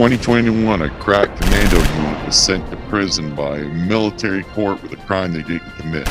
2021, 0.00 0.80
a 0.80 0.88
crack 0.98 1.28
commando 1.36 1.76
unit 1.76 2.24
was 2.24 2.34
sent 2.34 2.66
to 2.70 2.76
prison 2.88 3.34
by 3.34 3.58
a 3.58 3.68
military 3.68 4.44
court 4.44 4.82
with 4.82 4.90
a 4.94 4.96
crime 5.04 5.34
they 5.34 5.42
didn't 5.42 5.70
commit. 5.72 6.06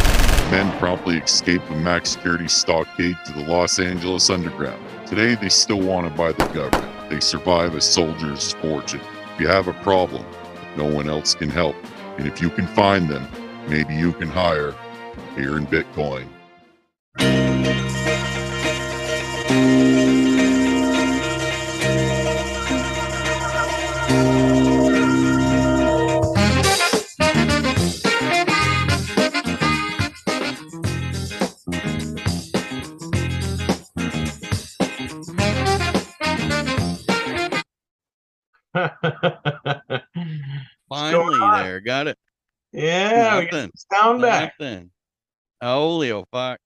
Men 0.52 0.72
promptly 0.78 1.18
escaped 1.18 1.68
a 1.72 1.76
max 1.76 2.12
security 2.12 2.48
stockade 2.48 3.18
to 3.26 3.34
the 3.34 3.46
Los 3.46 3.80
Angeles 3.80 4.30
underground. 4.30 4.80
Today, 5.08 5.34
they 5.34 5.50
still 5.50 5.82
wanted 5.82 6.16
by 6.16 6.34
the 6.34 6.46
government. 6.50 7.10
They 7.10 7.20
survive 7.20 7.74
a 7.74 7.82
soldier's 7.82 8.54
fortune. 8.54 9.02
If 9.34 9.42
you 9.42 9.48
have 9.48 9.68
a 9.68 9.74
problem, 9.74 10.24
no 10.78 10.86
one 10.86 11.10
else 11.10 11.34
can 11.34 11.50
help. 11.50 11.76
And 12.20 12.28
if 12.28 12.44
you 12.44 12.52
can 12.52 12.68
find 12.68 13.10
them, 13.10 13.28
maybe 13.68 13.96
you 13.96 14.14
can 14.14 14.28
hire 14.28 14.76
here 15.36 15.58
in 15.58 15.66
Bitcoin. 15.66 16.28
There, 41.80 41.86
got 41.86 42.08
it. 42.08 42.18
yeah, 42.72 43.42
Nothing. 43.52 43.72
sound 43.92 44.22
back. 44.22 44.54
Nothing. 44.60 44.92
Holy 45.62 46.12
oh 46.12 46.26
fuck! 46.32 46.60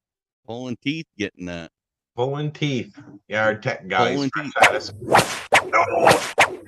Pulling 0.45 0.77
teeth, 0.83 1.05
getting 1.17 1.45
that. 1.47 1.71
Pulling 2.15 2.51
teeth. 2.51 2.95
Yeah, 3.27 3.45
our 3.45 3.55
tech 3.55 3.87
guys. 3.87 4.13
Pulling 4.15 4.29
teeth. 4.35 4.57
us. 4.57 4.93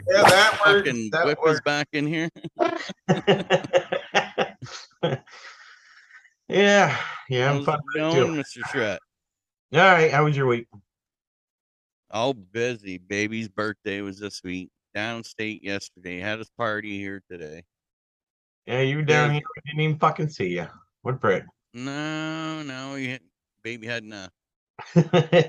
Yeah, 0.07 0.21
that 0.23 0.59
worked. 0.65 0.87
Fucking 0.87 1.09
That 1.11 1.25
whip 1.25 1.37
worked. 1.43 1.65
back 1.65 1.87
in 1.93 2.07
here. 2.07 2.29
yeah, 6.47 6.97
yeah, 7.29 7.49
I'm 7.51 7.57
How's 7.57 7.65
fun 7.65 7.79
it 7.79 7.85
with 7.85 7.95
it 7.95 7.99
going, 7.99 8.33
too. 8.35 8.41
Mr. 8.41 8.61
Shret? 8.69 8.97
All 9.73 9.79
right, 9.79 10.11
how 10.11 10.25
was 10.25 10.37
your 10.37 10.47
week? 10.47 10.67
Oh, 12.11 12.33
busy. 12.33 12.97
Baby's 12.97 13.47
birthday 13.49 14.01
was 14.01 14.19
this 14.19 14.41
week. 14.43 14.69
Downstate 14.95 15.61
yesterday. 15.63 16.19
Had 16.19 16.39
his 16.39 16.49
party 16.57 16.97
here 16.97 17.21
today. 17.29 17.63
Yeah, 18.65 18.81
you 18.81 18.97
were 18.97 19.03
down 19.03 19.29
Busy. 19.29 19.35
here. 19.35 19.43
We 19.55 19.71
didn't 19.71 19.81
even 19.81 19.99
fucking 19.99 20.29
see 20.29 20.47
you. 20.47 20.67
What 21.03 21.19
prick? 21.19 21.43
No, 21.73 22.63
no, 22.63 22.95
he 22.95 23.09
had, 23.09 23.21
baby 23.63 23.87
had 23.87 24.03
enough. 24.03 24.31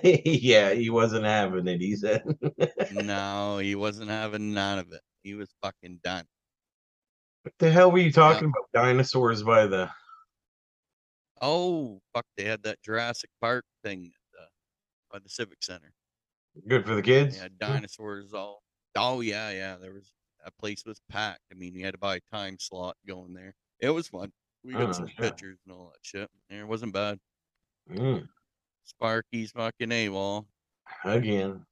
yeah, 0.04 0.72
he 0.72 0.90
wasn't 0.90 1.24
having 1.24 1.66
it. 1.66 1.80
He 1.80 1.96
said. 1.96 2.22
no, 2.92 3.58
he 3.58 3.74
wasn't 3.74 4.10
having 4.10 4.52
none 4.52 4.78
of 4.78 4.92
it. 4.92 5.00
He 5.22 5.34
was 5.34 5.54
fucking 5.62 6.00
done. 6.04 6.24
What 7.42 7.54
the 7.58 7.70
hell 7.70 7.90
were 7.90 7.98
you 7.98 8.12
talking 8.12 8.48
about? 8.48 8.68
Dinosaurs 8.74 9.42
by 9.42 9.66
the. 9.66 9.90
Oh, 11.40 12.00
fuck! 12.12 12.24
They 12.36 12.44
had 12.44 12.62
that 12.64 12.82
Jurassic 12.82 13.30
Park 13.40 13.64
thing 13.82 14.06
at 14.06 14.26
by 15.16 15.22
the 15.22 15.28
Civic 15.28 15.62
Center. 15.62 15.92
Good 16.68 16.86
for 16.86 16.94
the 16.94 17.02
kids. 17.02 17.38
Yeah, 17.38 17.48
dinosaurs 17.58 18.34
all. 18.34 18.62
Oh 18.96 19.20
yeah, 19.20 19.50
yeah. 19.50 19.76
There 19.80 19.92
was 19.92 20.12
that 20.46 20.56
place 20.58 20.84
was 20.86 21.00
packed. 21.10 21.40
I 21.50 21.54
mean, 21.56 21.74
you 21.74 21.84
had 21.84 21.94
to 21.94 21.98
buy 21.98 22.16
a 22.16 22.20
time 22.36 22.56
slot 22.60 22.96
going 23.06 23.34
there. 23.34 23.52
It 23.80 23.90
was 23.90 24.06
fun. 24.06 24.30
We 24.62 24.74
got 24.74 24.88
Oh, 24.88 24.92
some 24.92 25.08
sure. 25.08 25.24
pictures 25.28 25.58
and 25.66 25.74
all 25.74 25.86
that 25.92 25.98
shit. 26.02 26.30
And 26.50 26.60
it 26.60 26.68
wasn't 26.68 26.92
bad. 26.92 27.18
Mm, 27.92 28.28
Sparky's 28.84 29.50
fucking 29.50 29.88
AWOL 29.90 30.46
again. 31.04 31.66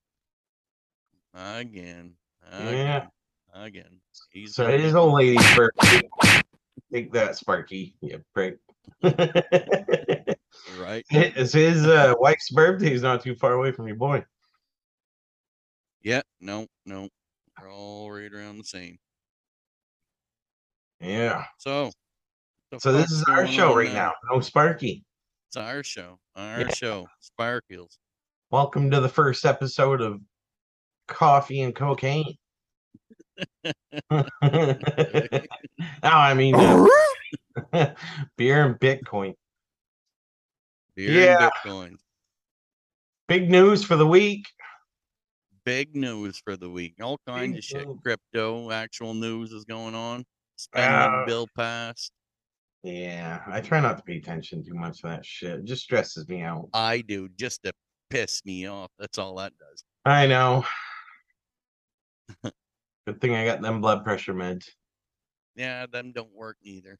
again. 1.32 2.14
Yeah. 2.52 2.68
Again. 2.68 3.08
Again. 3.54 4.00
He's 4.30 4.56
So 4.56 4.68
it 4.68 4.80
is 4.80 4.96
old 4.96 5.14
lady's 5.14 5.40
birthday. 5.56 6.02
Take 6.92 7.12
that, 7.12 7.36
Sparky. 7.36 7.94
You 8.00 8.20
prick. 8.34 8.58
right. 9.02 9.16
it's 11.10 11.52
his 11.52 11.86
uh, 11.86 12.14
wife's 12.18 12.50
birthday. 12.50 12.90
He's 12.90 13.02
not 13.02 13.22
too 13.22 13.36
far 13.36 13.52
away 13.52 13.70
from 13.70 13.86
your 13.86 13.96
boy. 13.96 14.24
Yeah. 16.02 16.22
No. 16.40 16.66
No. 16.86 17.08
They're 17.64 17.72
all 17.72 18.12
right 18.12 18.30
around 18.30 18.58
the 18.58 18.64
same. 18.64 18.98
Yeah. 21.00 21.44
So. 21.56 21.90
So 22.78 22.92
this 22.92 23.10
is 23.10 23.24
our 23.24 23.46
show 23.46 23.74
right 23.74 23.88
now? 23.88 24.12
now. 24.28 24.34
No 24.34 24.40
Sparky. 24.40 25.02
It's 25.48 25.56
our 25.56 25.82
show. 25.82 26.18
Our 26.36 26.60
Yeah. 26.60 26.74
show. 26.74 27.08
Sparkles. 27.20 27.98
Welcome 28.50 28.90
to 28.90 29.00
the 29.00 29.08
first 29.08 29.46
episode 29.46 30.02
of 30.02 30.20
Coffee 31.08 31.62
and 31.62 31.74
Cocaine. 31.74 32.34
no, 34.10 34.26
I 36.02 36.34
mean 36.34 36.54
uh, 36.54 36.84
beer 38.36 38.66
and 38.66 38.78
Bitcoin. 38.78 39.32
Beer 40.96 41.10
Yeah. 41.12 41.44
and 41.44 41.52
Bitcoin. 41.64 41.96
Big 43.26 43.50
news 43.50 43.82
for 43.82 43.96
the 43.96 44.06
week. 44.06 44.44
Big 45.64 45.96
news 45.96 46.38
for 46.44 46.56
the 46.56 46.68
week. 46.68 46.94
All 47.02 47.18
kinds 47.26 47.58
of 47.58 47.64
shit. 47.64 47.86
Crypto, 48.02 48.70
actual 48.70 49.14
news 49.14 49.52
is 49.52 49.64
going 49.64 49.94
on. 49.94 50.24
Spending 50.56 51.20
Uh, 51.20 51.24
bill 51.26 51.48
passed. 51.56 52.12
Yeah, 52.82 53.42
I 53.46 53.62
try 53.62 53.80
not 53.80 53.96
to 53.96 54.02
pay 54.02 54.18
attention 54.18 54.62
too 54.62 54.74
much 54.74 55.00
to 55.00 55.08
that 55.08 55.24
shit. 55.24 55.60
It 55.60 55.64
just 55.64 55.82
stresses 55.82 56.28
me 56.28 56.42
out. 56.42 56.68
I 56.74 57.00
do 57.00 57.30
just 57.30 57.62
to 57.62 57.72
piss 58.10 58.44
me 58.44 58.66
off. 58.66 58.90
That's 58.98 59.16
all 59.16 59.36
that 59.36 59.54
does. 59.58 59.84
I 60.04 60.26
know. 60.26 60.66
Good 63.06 63.20
thing 63.22 63.34
I 63.34 63.46
got 63.46 63.62
them 63.62 63.80
blood 63.80 64.04
pressure 64.04 64.34
meds. 64.34 64.68
Yeah, 65.56 65.86
them 65.86 66.12
don't 66.12 66.34
work 66.34 66.58
either. 66.62 66.98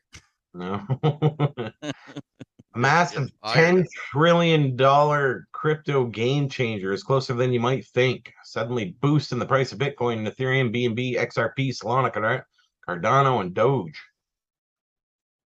No. 0.54 0.80
A 2.74 2.78
massive 2.78 3.30
ten 3.52 3.86
trillion 4.10 4.74
dollar 4.74 5.46
crypto 5.52 6.06
game 6.06 6.48
changer 6.48 6.92
is 6.92 7.04
closer 7.04 7.32
than 7.32 7.52
you 7.52 7.60
might 7.60 7.86
think. 7.86 8.32
Suddenly 8.42 8.96
boosting 9.00 9.38
the 9.38 9.46
price 9.46 9.72
of 9.72 9.78
Bitcoin, 9.78 10.28
Ethereum, 10.28 10.74
BNB, 10.74 11.16
XRP, 11.16 11.70
Solana, 11.70 12.12
Card- 12.12 12.42
Cardano, 12.88 13.40
and 13.40 13.54
Doge. 13.54 14.02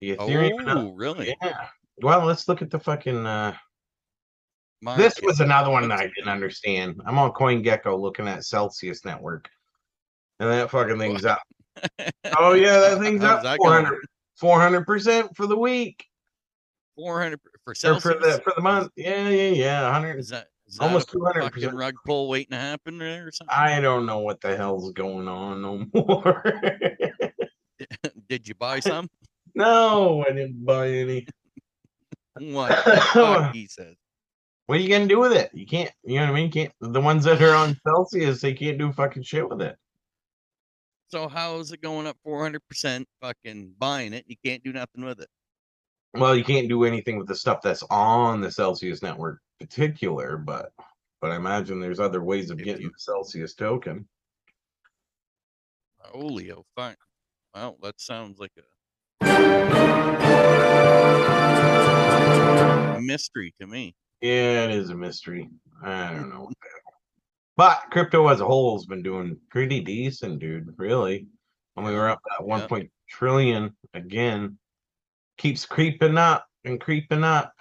The 0.00 0.16
Ethereum. 0.16 0.64
Oh, 0.66 0.92
really? 0.92 1.34
Yeah. 1.42 1.66
Well, 2.00 2.24
let's 2.24 2.48
look 2.48 2.62
at 2.62 2.70
the 2.70 2.80
fucking. 2.80 3.26
Uh, 3.26 3.54
this 4.96 5.20
Market. 5.20 5.24
was 5.26 5.40
another 5.40 5.68
one 5.68 5.86
that 5.88 6.00
I 6.00 6.06
didn't 6.06 6.30
understand. 6.30 7.02
I'm 7.04 7.18
on 7.18 7.32
CoinGecko 7.32 8.00
looking 8.00 8.28
at 8.28 8.46
Celsius 8.46 9.04
Network, 9.04 9.50
and 10.38 10.48
that 10.48 10.70
fucking 10.70 10.98
thing's 10.98 11.26
up. 11.26 11.42
Oh 12.38 12.54
yeah, 12.54 12.80
that 12.80 12.98
thing's 13.00 13.20
How's 13.22 13.44
up 13.44 13.58
that 13.58 13.98
400 14.36 14.86
percent 14.86 15.36
for 15.36 15.46
the 15.46 15.58
week 15.58 16.06
400 16.96 17.40
for 17.64 17.74
Celsius. 17.74 18.02
for 18.02 18.14
the 18.14 18.40
for 18.42 18.52
the 18.56 18.62
month. 18.62 18.90
Yeah, 18.96 19.28
yeah, 19.28 19.48
yeah. 19.48 19.82
100. 19.84 20.18
Is 20.18 20.28
that 20.28 20.48
is 20.66 20.78
almost 20.78 21.10
200%. 21.10 21.42
fucking 21.42 21.74
rug 21.74 21.94
pull 22.06 22.28
waiting 22.28 22.52
to 22.52 22.58
happen 22.58 22.98
there 22.98 23.26
or 23.28 23.32
something? 23.32 23.54
I 23.56 23.80
don't 23.80 24.06
know 24.06 24.18
what 24.20 24.40
the 24.40 24.56
hell's 24.56 24.92
going 24.92 25.28
on 25.28 25.62
no 25.62 25.84
more. 25.94 26.44
Did 28.28 28.46
you 28.48 28.54
buy 28.54 28.80
some? 28.80 29.08
no, 29.54 30.24
I 30.28 30.32
didn't 30.32 30.64
buy 30.64 30.88
any. 30.88 31.26
What? 32.38 33.52
He 33.54 33.66
says. 33.66 33.96
What 34.66 34.78
are 34.78 34.82
you 34.82 34.88
gonna 34.88 35.08
do 35.08 35.18
with 35.18 35.32
it? 35.32 35.50
You 35.52 35.66
can't. 35.66 35.90
You 36.04 36.20
know 36.20 36.26
what 36.26 36.30
I 36.30 36.34
mean? 36.34 36.50
Can't 36.52 36.72
the 36.80 37.00
ones 37.00 37.24
that 37.24 37.42
are 37.42 37.54
on 37.56 37.76
Celsius? 37.86 38.40
They 38.40 38.54
can't 38.54 38.78
do 38.78 38.92
fucking 38.92 39.24
shit 39.24 39.46
with 39.48 39.60
it. 39.60 39.76
So 41.08 41.26
how 41.28 41.58
is 41.58 41.72
it 41.72 41.82
going 41.82 42.06
up 42.06 42.16
400%? 42.24 43.04
Fucking 43.20 43.74
buying 43.78 44.12
it. 44.12 44.24
You 44.28 44.36
can't 44.44 44.62
do 44.62 44.72
nothing 44.72 45.04
with 45.04 45.20
it. 45.20 45.28
Well, 46.14 46.34
you 46.34 46.42
can't 46.44 46.68
do 46.68 46.84
anything 46.84 47.18
with 47.18 47.28
the 47.28 47.34
stuff 47.36 47.60
that's 47.62 47.84
on 47.90 48.40
the 48.40 48.50
Celsius 48.50 49.02
network, 49.02 49.40
particular. 49.60 50.36
But 50.36 50.72
but 51.20 51.30
I 51.30 51.36
imagine 51.36 51.80
there's 51.80 52.00
other 52.00 52.22
ways 52.22 52.50
of 52.50 52.58
If 52.58 52.64
getting 52.64 52.82
you- 52.82 52.88
the 52.90 52.98
Celsius 52.98 53.54
token. 53.54 54.08
Holy 56.00 56.50
oh 56.50 56.64
fuck. 56.76 56.96
Well, 57.54 57.76
that 57.82 58.00
sounds 58.00 58.38
like 58.40 58.52
a 58.56 58.62
mystery 63.00 63.52
to 63.60 63.66
me. 63.66 63.94
Yeah, 64.20 64.64
it 64.64 64.70
is 64.72 64.90
a 64.90 64.94
mystery. 64.94 65.48
I 65.84 66.10
don't 66.12 66.28
know. 66.30 66.40
what 66.42 66.48
the 66.60 66.68
hell. 66.68 66.92
But 67.56 67.82
crypto 67.90 68.28
as 68.28 68.40
a 68.40 68.46
whole 68.46 68.76
has 68.76 68.86
been 68.86 69.02
doing 69.02 69.36
pretty 69.50 69.80
decent, 69.80 70.38
dude. 70.40 70.74
Really. 70.78 71.26
And 71.76 71.86
we 71.86 71.94
were 71.94 72.08
up 72.08 72.20
at 72.38 72.44
one 72.44 72.60
Yeah. 72.60 72.66
point 72.66 72.90
trillion 73.08 73.76
again. 73.94 74.58
Keeps 75.40 75.64
creeping 75.64 76.18
up 76.18 76.46
and 76.66 76.78
creeping 76.78 77.24
up. 77.24 77.54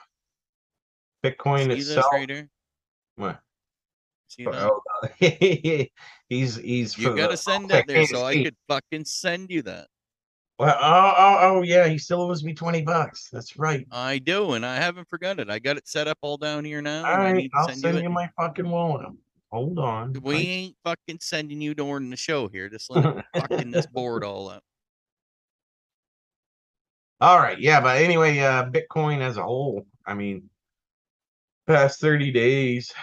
Bitcoin 1.24 1.68
See 1.74 1.80
itself. 1.80 2.08
right 2.12 2.30
here? 2.30 2.50
What? 3.16 3.40
See? 4.28 4.46
Oh, 4.46 4.82
he's 6.28 6.56
he's 6.58 6.98
You 6.98 7.16
gotta 7.16 7.30
the- 7.32 7.38
send 7.38 7.70
that 7.70 7.88
there 7.88 8.06
so 8.06 8.26
I 8.26 8.44
could 8.44 8.58
fucking 8.68 9.06
send 9.06 9.50
you 9.50 9.62
that. 9.62 9.88
Well, 10.60 10.76
oh, 10.78 11.14
oh, 11.18 11.38
oh, 11.40 11.62
yeah, 11.62 11.88
he 11.88 11.98
still 11.98 12.22
owes 12.22 12.44
me 12.44 12.54
twenty 12.54 12.82
bucks. 12.82 13.30
That's 13.32 13.56
right. 13.56 13.88
I 13.94 14.18
do, 14.20 14.52
and 14.54 14.66
I 14.66 14.76
haven't 14.76 15.08
forgot 15.08 15.40
it. 15.40 15.50
I 15.50 15.60
got 15.60 15.78
it 15.78 15.88
set 15.88 16.10
up 16.10 16.18
all 16.22 16.36
down 16.36 16.66
here 16.66 16.82
now. 16.82 17.06
All 17.06 17.14
and 17.14 17.24
I 17.24 17.32
need 17.32 17.48
to 17.48 17.58
I'll 17.60 17.68
send, 17.70 17.80
send 17.80 17.98
you 18.00 18.04
you, 18.04 18.10
my 18.10 18.30
fucking 18.38 18.70
wallet. 18.70 19.08
Hold 19.54 19.80
on. 19.80 20.12
We 20.22 20.36
I- 20.36 20.40
ain't 20.40 20.76
fucking 20.84 21.20
sending 21.22 21.62
you 21.62 21.74
during 21.76 22.10
the 22.10 22.18
show 22.18 22.50
here. 22.50 22.68
Just 22.68 22.90
let 22.92 23.26
fucking 23.34 23.72
this 23.72 23.88
board 23.88 24.26
all 24.26 24.50
up. 24.50 24.64
All 27.22 27.38
right, 27.40 27.60
yeah, 27.60 27.82
but 27.82 27.98
anyway, 27.98 28.40
uh 28.40 28.66
Bitcoin 28.70 29.20
as 29.22 29.38
a 29.38 29.44
whole, 29.44 29.86
I 30.06 30.14
mean, 30.14 30.50
past 31.68 32.00
30 32.00 32.32
days, 32.32 32.94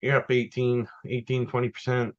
you're 0.00 0.16
up 0.16 0.30
18, 0.30 0.86
18, 1.06 1.46
20%, 1.46 2.12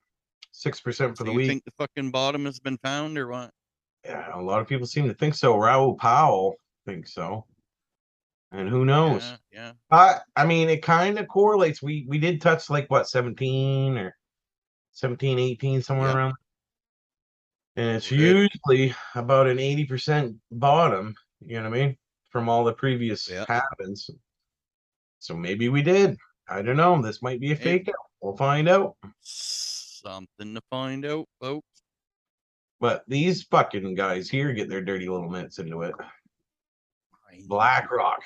6% 0.53 1.17
for 1.17 1.23
the 1.23 1.31
you 1.31 1.37
week. 1.37 1.47
think 1.47 1.63
the 1.63 1.71
fucking 1.77 2.11
bottom 2.11 2.45
has 2.45 2.59
been 2.59 2.77
found 2.77 3.17
or 3.17 3.27
what? 3.27 3.51
Yeah, 4.03 4.29
a 4.33 4.41
lot 4.41 4.59
of 4.61 4.67
people 4.67 4.85
seem 4.87 5.07
to 5.07 5.13
think 5.13 5.33
so. 5.35 5.57
Raoul 5.57 5.95
Pal 5.97 6.55
thinks 6.85 7.13
so. 7.13 7.45
And 8.51 8.69
who 8.69 8.85
knows? 8.85 9.23
Yeah, 9.23 9.37
yeah. 9.51 9.71
I 9.91 10.19
I 10.35 10.45
mean, 10.45 10.69
it 10.69 10.81
kind 10.81 11.19
of 11.19 11.27
correlates. 11.27 11.81
We 11.81 12.05
we 12.07 12.17
did 12.17 12.39
touch 12.41 12.69
like 12.69 12.89
what 12.89 13.09
17 13.09 13.97
or 13.97 14.15
17, 14.93 15.37
18, 15.37 15.81
somewhere 15.81 16.07
Yep. 16.07 16.15
around. 16.15 16.33
And 17.77 17.95
it's 17.95 18.09
usually 18.09 18.95
about 19.13 19.45
an 19.47 19.57
80% 19.59 20.35
bottom, 20.51 21.15
you 21.39 21.61
know 21.61 21.69
what 21.69 21.77
I 21.77 21.85
mean? 21.85 21.97
From 22.31 22.49
all 22.49 22.63
the 22.63 22.73
previous 22.73 23.29
Yep. 23.29 23.47
happens. 23.47 24.09
So 25.19 25.37
maybe 25.37 25.69
we 25.69 25.83
did. 25.83 26.17
I 26.49 26.63
don't 26.63 26.75
know. 26.75 26.99
This 27.01 27.21
might 27.21 27.39
be 27.39 27.51
a 27.51 27.55
Hey. 27.55 27.63
fake 27.79 27.89
out. 27.89 27.95
We'll 28.19 28.35
find 28.35 28.67
out. 28.67 28.97
Something 29.21 30.55
to 30.55 30.61
find 30.71 31.05
out, 31.05 31.27
folks. 31.39 31.83
But 32.79 33.03
these 33.07 33.43
fucking 33.43 33.93
guys 33.93 34.27
here 34.29 34.53
get 34.53 34.69
their 34.69 34.83
dirty 34.83 35.07
little 35.07 35.29
mitts 35.29 35.59
into 35.59 35.83
it. 35.83 35.93
BlackRock. 37.47 38.23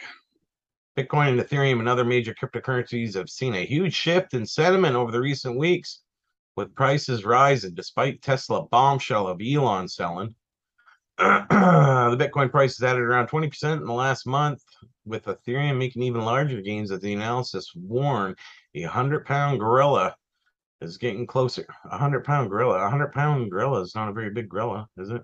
Bitcoin 0.97 1.29
and 1.29 1.39
Ethereum 1.41 1.79
and 1.79 1.89
other 1.89 2.05
major 2.05 2.33
cryptocurrencies 2.33 3.15
have 3.15 3.29
seen 3.29 3.55
a 3.55 3.65
huge 3.65 3.93
shift 3.93 4.33
in 4.33 4.45
sentiment 4.45 4.95
over 4.95 5.11
the 5.11 5.19
recent 5.19 5.57
weeks, 5.57 6.03
with 6.61 6.75
prices 6.75 7.25
rising 7.25 7.73
despite 7.73 8.21
Tesla 8.21 8.63
bombshell 8.67 9.27
of 9.27 9.41
Elon 9.41 9.87
selling. 9.87 10.33
the 11.17 12.17
Bitcoin 12.17 12.49
price 12.51 12.77
has 12.77 12.83
added 12.87 13.01
around 13.01 13.27
20% 13.29 13.77
in 13.77 13.85
the 13.85 13.91
last 13.91 14.25
month, 14.25 14.61
with 15.05 15.25
Ethereum 15.25 15.77
making 15.77 16.03
even 16.03 16.23
larger 16.23 16.61
gains 16.61 16.91
as 16.91 16.99
the 17.01 17.13
analysis 17.13 17.71
warned 17.75 18.37
a 18.75 18.83
100 18.83 19.25
pound 19.25 19.59
gorilla 19.59 20.15
is 20.81 20.97
getting 20.97 21.27
closer. 21.27 21.65
A 21.85 21.89
100 21.89 22.23
pound 22.23 22.49
gorilla. 22.49 22.77
A 22.77 22.83
100 22.83 23.11
pound 23.11 23.51
gorilla 23.51 23.81
is 23.81 23.95
not 23.95 24.09
a 24.09 24.13
very 24.13 24.29
big 24.29 24.49
gorilla, 24.49 24.87
is 24.97 25.09
it? 25.09 25.21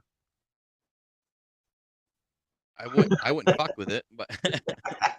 I 2.79 2.87
wouldn't 2.87 3.13
I 3.23 3.31
wouldn't 3.31 3.57
fuck 3.57 3.71
with 3.75 3.89
it, 3.89 4.05
but 4.11 4.27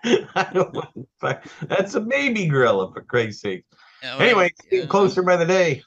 I 0.04 0.48
don't 0.52 0.76
fuck- 1.20 1.44
That's 1.62 1.94
a 1.94 2.00
baby 2.00 2.46
gorilla, 2.46 2.92
for 2.92 3.02
Christ's 3.02 3.42
sake. 3.42 3.64
Yeah, 4.00 4.16
well, 4.16 4.22
Anyway, 4.22 4.52
yeah. 4.70 4.86
closer 4.86 5.24
by 5.24 5.36
the 5.36 5.44
day. 5.46 5.82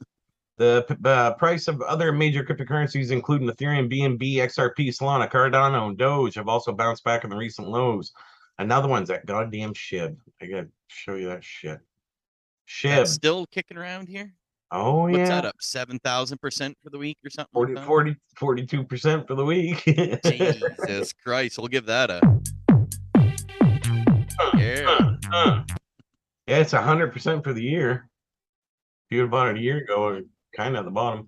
The 0.61 0.95
uh, 1.05 1.33
price 1.33 1.67
of 1.67 1.81
other 1.81 2.11
major 2.11 2.43
cryptocurrencies, 2.43 3.09
including 3.09 3.49
Ethereum, 3.49 3.91
BNB, 3.91 4.35
XRP, 4.35 4.89
Solana, 4.89 5.27
Cardano, 5.27 5.87
and 5.87 5.97
Doge, 5.97 6.35
have 6.35 6.47
also 6.47 6.71
bounced 6.71 7.03
back 7.03 7.23
in 7.23 7.31
the 7.31 7.35
recent 7.35 7.67
lows. 7.67 8.11
Another 8.59 8.87
one's 8.87 9.07
that 9.07 9.25
goddamn 9.25 9.73
SHIB. 9.73 10.15
I 10.39 10.45
gotta 10.45 10.67
show 10.87 11.15
you 11.15 11.29
that 11.29 11.43
shit. 11.43 11.79
SHIB. 12.69 12.95
That's 12.95 13.11
still 13.11 13.47
kicking 13.47 13.75
around 13.75 14.07
here. 14.07 14.35
oh, 14.69 15.07
What's 15.07 15.17
yeah. 15.17 15.25
that 15.29 15.45
up? 15.45 15.55
Seven 15.61 15.97
thousand 15.97 16.39
percent 16.39 16.77
for 16.83 16.91
the 16.91 16.99
week 16.99 17.17
or 17.25 17.31
something? 17.31 17.49
40, 17.53 17.73
like 17.73 17.85
40, 17.87 18.15
42% 18.37 19.27
for 19.27 19.33
the 19.33 19.43
week. 19.45 19.83
Jesus 20.23 21.13
Christ, 21.23 21.57
we'll 21.57 21.69
give 21.69 21.87
that 21.87 22.11
a 22.11 22.21
yeah. 24.57 24.85
Uh, 24.87 25.15
uh. 25.33 25.63
Yeah, 26.45 26.57
it's 26.57 26.73
a 26.73 26.81
hundred 26.83 27.13
percent 27.13 27.43
for 27.43 27.53
the 27.53 27.63
year. 27.63 28.09
If 29.09 29.15
you 29.15 29.21
had 29.21 29.31
bought 29.31 29.49
it 29.49 29.57
a 29.57 29.59
year 29.59 29.77
ago, 29.77 30.21
kind 30.56 30.75
of 30.75 30.80
at 30.81 30.86
the 30.86 30.92
bottom. 30.92 31.27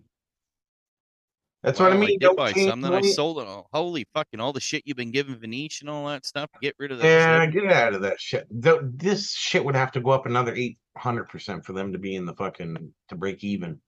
That's 1.64 1.80
what 1.80 1.94
I 1.94 1.98
mean. 1.98 2.20
did 2.20 2.26
don't 2.26 2.36
buy 2.38 2.52
change 2.52 2.70
some, 2.70 2.82
then 2.82 2.94
I 2.94 3.02
sold 3.02 3.40
it 3.40 3.48
all. 3.48 3.70
Holy 3.72 4.06
fucking 4.14 4.42
all 4.42 4.52
the 4.52 4.60
shit 4.60 4.84
you've 4.86 4.98
been 4.98 5.12
giving 5.12 5.36
Vanish 5.36 5.80
and 5.80 5.90
all 5.90 6.08
that 6.08 6.26
stuff. 6.26 6.50
Get 6.62 6.76
rid 6.78 6.92
of 6.92 6.98
that 7.00 7.06
Yeah, 7.08 7.46
shit. 7.46 7.54
get 7.54 7.72
out 7.72 7.94
of 7.94 8.02
that 8.02 8.20
shit. 8.20 8.48
Th- 8.62 8.82
This 8.84 9.32
shit 9.32 9.64
would 9.64 9.76
have 9.76 9.92
to 9.94 10.02
go 10.02 10.10
up 10.12 10.26
another 10.26 10.54
eight 10.54 10.78
hundred 10.98 11.30
percent 11.30 11.66
for 11.66 11.72
them 11.72 11.94
to 11.94 11.98
be 12.00 12.16
in 12.16 12.26
the 12.26 12.34
fucking 12.36 12.94
to 13.08 13.16
break 13.16 13.46
even. 13.46 13.80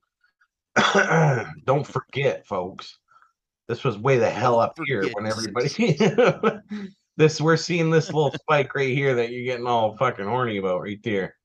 Don't 1.65 1.85
forget, 1.85 2.47
folks. 2.47 2.97
This 3.67 3.83
was 3.83 3.97
way 3.97 4.19
the 4.19 4.29
hell 4.29 4.59
up 4.59 4.77
here 4.85 5.09
when 5.13 5.25
everybody. 5.25 5.97
this 7.17 7.41
we're 7.41 7.57
seeing 7.57 7.89
this 7.89 8.07
little 8.13 8.31
spike 8.31 8.73
right 8.73 8.93
here 8.95 9.15
that 9.15 9.31
you're 9.31 9.43
getting 9.45 9.67
all 9.67 9.97
fucking 9.97 10.25
horny 10.25 10.57
about 10.57 10.81
right 10.81 10.99
there. 11.03 11.35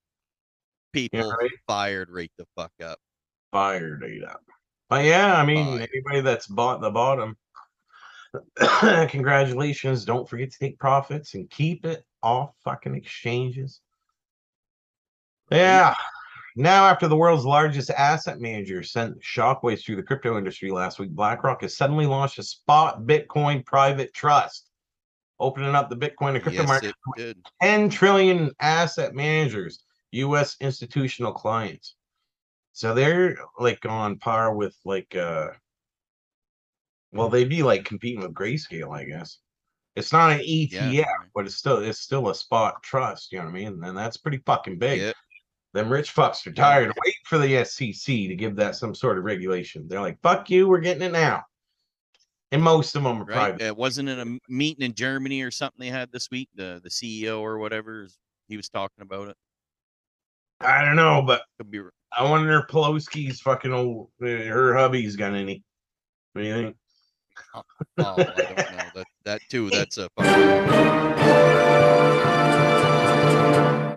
People 0.93 1.29
right. 1.29 1.51
fired 1.67 2.09
right 2.11 2.31
the 2.39 2.47
fuck 2.57 2.73
up. 2.85 2.99
Fired 3.53 4.03
it 4.05 4.25
up. 4.25 4.43
But 4.89 5.05
yeah, 5.05 5.37
I 5.37 5.45
mean, 5.45 5.79
Fire. 5.79 5.89
anybody 5.93 6.21
that's 6.21 6.47
bought 6.47 6.81
the 6.81 6.91
bottom, 6.91 7.37
congratulations. 9.09 10.05
Don't 10.05 10.29
forget 10.29 10.51
to 10.51 10.59
take 10.59 10.79
profits 10.79 11.35
and 11.35 11.51
keep 11.51 11.85
it 11.85 12.05
off 12.23 12.55
fucking 12.65 12.95
exchanges. 12.95 13.81
Yeah. 15.51 15.95
Now, 16.57 16.87
after 16.87 17.07
the 17.09 17.17
world's 17.17 17.45
largest 17.45 17.91
asset 17.91 18.41
manager 18.41 18.83
sent 18.83 19.21
shockwaves 19.23 19.85
through 19.85 19.97
the 19.97 20.03
crypto 20.03 20.37
industry 20.37 20.71
last 20.71 20.99
week, 20.99 21.11
BlackRock 21.11 21.63
has 21.63 21.77
suddenly 21.77 22.07
launched 22.07 22.39
a 22.39 22.43
spot 22.43 23.03
Bitcoin 23.03 23.65
private 23.65 24.13
trust, 24.13 24.69
opening 25.39 25.75
up 25.75 25.89
the 25.89 25.97
Bitcoin 25.97 26.35
and 26.35 26.43
crypto 26.43 26.63
Yes, 26.63 26.69
market 26.69 26.89
it 26.89 26.95
did. 27.17 27.47
10 27.63 27.89
trillion 27.89 28.51
asset 28.61 29.15
managers, 29.15 29.85
US 30.13 30.57
institutional 30.61 31.33
clients. 31.33 31.95
So 32.81 32.95
they're 32.95 33.37
like 33.59 33.85
on 33.85 34.17
par 34.17 34.55
with 34.55 34.75
like 34.87 35.15
uh 35.15 35.49
well 37.13 37.29
they'd 37.29 37.47
be 37.51 37.63
like 37.63 37.85
competing 37.85 38.23
with 38.23 38.33
grayscale, 38.33 38.97
I 38.97 39.05
guess. 39.05 39.37
It's 39.97 40.15
not 40.15 40.33
an 40.33 40.39
ETF, 40.39 40.91
Yeah. 40.91 41.05
but 41.35 41.45
it's 41.45 41.57
still 41.57 41.77
it's 41.81 41.99
still 42.01 42.31
a 42.31 42.35
spot 42.35 42.83
trust, 42.83 43.33
you 43.33 43.39
know 43.39 43.45
what 43.45 43.51
I 43.51 43.53
mean? 43.53 43.85
And 43.85 43.95
that's 43.95 44.17
pretty 44.17 44.39
fucking 44.47 44.79
big. 44.79 44.99
Yeah. 44.99 45.13
Them 45.75 45.93
rich 45.93 46.15
fucks 46.15 46.47
are 46.47 46.53
tired 46.53 46.89
of 46.89 46.97
waiting 47.05 47.21
for 47.27 47.37
the 47.37 47.63
SEC 47.67 48.07
to 48.07 48.35
give 48.35 48.57
that 48.57 48.77
some 48.77 48.95
sort 48.95 49.19
of 49.19 49.25
regulation. 49.25 49.87
They're 49.87 50.01
like, 50.01 50.19
fuck 50.23 50.49
you, 50.49 50.67
we're 50.67 50.81
getting 50.81 51.03
it 51.03 51.13
now. 51.13 51.43
And 52.51 52.63
most 52.63 52.97
of 52.97 53.03
them 53.03 53.21
are 53.21 53.25
Right. 53.27 53.35
private. 53.35 53.61
It 53.61 53.77
wasn't 53.77 54.09
in 54.09 54.19
a 54.21 54.39
meeting 54.51 54.87
in 54.87 54.95
Germany 54.95 55.43
or 55.43 55.51
something 55.51 55.79
they 55.81 55.91
had 55.91 56.11
this 56.13 56.31
week. 56.31 56.49
The 56.55 56.81
the 56.83 56.89
CEO 56.89 57.41
or 57.41 57.59
whatever 57.59 58.05
is- 58.05 58.19
he 58.49 58.57
was 58.57 58.71
talking 58.71 59.03
about 59.03 59.29
it. 59.29 59.37
I 60.61 60.85
don't 60.85 60.97
know, 60.97 61.23
but 61.27 61.43
Could 61.59 61.71
be 61.71 61.81
I 62.17 62.29
wonder 62.29 62.59
if 62.59 62.67
Pelosi's 62.67 63.41
fucking 63.41 63.73
old 63.73 64.09
uh, 64.23 64.27
her 64.27 64.75
hubby's 64.77 65.17
got 65.17 65.35
any. 65.35 65.63
What 66.33 66.43
do 66.43 66.49
you 66.49 66.55
think? 66.55 66.77
oh, 67.55 67.63
I 67.99 68.25
don't 68.25 68.57
know. 68.57 68.57
That 68.95 69.07
that 69.25 69.41
too. 69.49 69.71
That's 69.71 69.99
a 69.99 70.09
fucking 70.19 70.33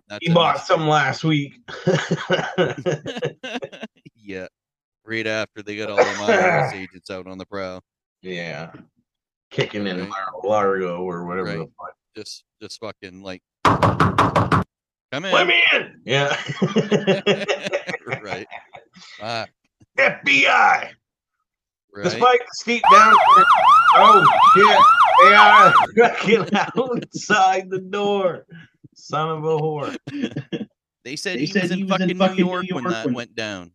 that's 0.07 0.25
He 0.25 0.31
a 0.31 0.33
bought 0.33 0.55
mis- 0.55 0.67
some 0.67 0.87
last 0.87 1.23
week. 1.23 1.53
yeah. 4.15 4.47
Right 5.05 5.27
after 5.27 5.61
they 5.63 5.75
got 5.75 5.89
all 5.89 5.97
the 5.97 6.03
IRS 6.03 6.73
agents 6.73 7.09
out 7.09 7.27
on 7.27 7.37
the 7.37 7.45
prowl. 7.45 7.81
yeah. 8.21 8.71
Kicking 9.49 9.85
in 9.87 9.99
Right. 9.99 10.09
Lar- 10.09 10.31
Largo 10.43 11.01
or 11.01 11.25
whatever 11.25 11.51
the 11.51 11.57
Right. 11.59 11.67
fuck. 11.79 11.93
Just 12.15 12.43
just 12.61 12.79
fucking 12.79 13.21
like 13.23 13.41
come 15.13 15.25
in. 15.25 15.31
Let 15.33 15.47
me 15.47 15.63
in. 15.73 16.01
Yeah. 16.05 16.35
right. 18.23 18.47
Ah, 19.21 19.45
FBI. 19.97 20.25
right. 20.25 20.93
Despite 22.03 22.39
the 22.39 22.45
steep 22.53 22.83
down. 22.91 23.13
Oh 23.95 24.25
shit. 24.55 24.79
They 25.23 25.35
are 25.35 25.73
fucking 25.97 26.55
outside 26.55 27.69
the 27.69 27.79
door. 27.79 28.45
Son 28.95 29.29
of 29.29 29.43
a 29.43 29.57
whore. 29.57 29.95
They 31.03 31.15
said 31.15 31.35
They 31.35 31.41
he 31.41 31.45
said 31.47 31.63
was 31.63 31.71
he 31.71 31.81
in 31.81 31.87
was 31.87 32.01
in 32.01 32.07
fucking 32.07 32.17
fucking 32.17 32.35
New 32.37 32.43
New 32.45 32.49
York 32.49 32.65
when 32.71 32.83
that 32.85 33.05
when- 33.05 33.13
went 33.13 33.35
down. 33.35 33.71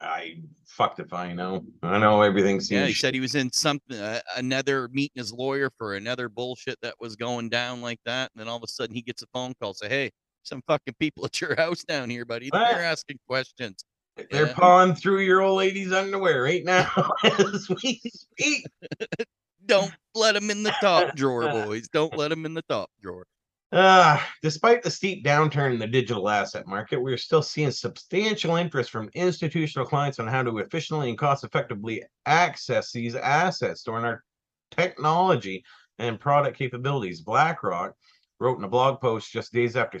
I 0.00 0.38
fucked 0.76 1.00
if 1.00 1.12
I 1.12 1.32
know. 1.32 1.64
I 1.82 1.98
know 1.98 2.20
everything 2.22 2.60
seems 2.60 2.70
Yeah, 2.80 2.86
he 2.86 2.92
said 2.94 3.14
he 3.14 3.20
was 3.20 3.34
in 3.34 3.50
something, 3.52 3.96
uh, 3.98 4.20
another 4.36 4.88
meeting 4.92 5.14
his 5.20 5.32
lawyer 5.32 5.70
for 5.78 5.94
another 5.94 6.28
bullshit 6.28 6.78
that 6.82 6.94
was 7.00 7.16
going 7.16 7.48
down 7.48 7.80
like 7.80 7.98
that. 8.04 8.30
And 8.34 8.40
then 8.40 8.48
all 8.48 8.56
of 8.58 8.62
a 8.62 8.68
sudden 8.68 8.94
he 8.94 9.02
gets 9.02 9.22
a 9.22 9.26
phone 9.32 9.54
call, 9.60 9.72
say, 9.74 9.88
"Hey, 9.88 10.10
some 10.42 10.62
fucking 10.66 10.94
people 10.98 11.24
at 11.24 11.40
your 11.40 11.54
house 11.60 11.82
down 11.84 12.10
here, 12.10 12.24
buddy. 12.24 12.50
Ah. 12.52 12.72
They're 12.72 12.84
asking 12.84 13.18
questions." 13.26 13.84
They're 14.30 14.46
Yeah. 14.46 14.52
pawing 14.54 14.94
through 14.94 15.20
your 15.20 15.42
old 15.42 15.58
lady's 15.58 15.92
underwear 15.92 16.42
right 16.42 16.64
now 16.64 16.88
as 17.24 17.68
we 17.68 18.00
speak. 18.06 18.64
Don't 19.66 19.92
let 20.14 20.32
them 20.34 20.48
in 20.50 20.62
the 20.62 20.74
top 20.80 21.16
drawer, 21.16 21.42
boys. 21.50 21.88
Don't 21.88 22.16
let 22.16 22.28
them 22.28 22.46
in 22.46 22.54
the 22.54 22.62
top 22.62 22.88
drawer. 23.02 23.26
Uh, 23.72 24.20
despite 24.42 24.82
the 24.82 24.90
steep 24.90 25.24
downturn 25.24 25.72
in 25.72 25.78
the 25.78 25.86
digital 25.86 26.28
asset 26.28 26.66
market, 26.68 27.02
we're 27.02 27.16
still 27.16 27.42
seeing 27.42 27.70
substantial 27.70 28.56
interest 28.56 28.90
from 28.90 29.10
institutional 29.14 29.84
clients 29.84 30.20
on 30.20 30.28
how 30.28 30.42
to 30.42 30.58
efficiently 30.58 31.08
and 31.08 31.18
cost 31.18 31.42
effectively 31.42 32.02
access 32.26 32.92
these 32.92 33.16
assets 33.16 33.82
during 33.82 34.04
our 34.04 34.22
technology 34.70 35.64
and 35.98 36.20
product 36.20 36.56
capabilities. 36.56 37.22
BlackRock 37.22 37.94
wrote 38.38 38.58
in 38.58 38.64
a 38.64 38.68
blog 38.68 39.00
post 39.00 39.32
just 39.32 39.52
days 39.52 39.76
after 39.76 39.98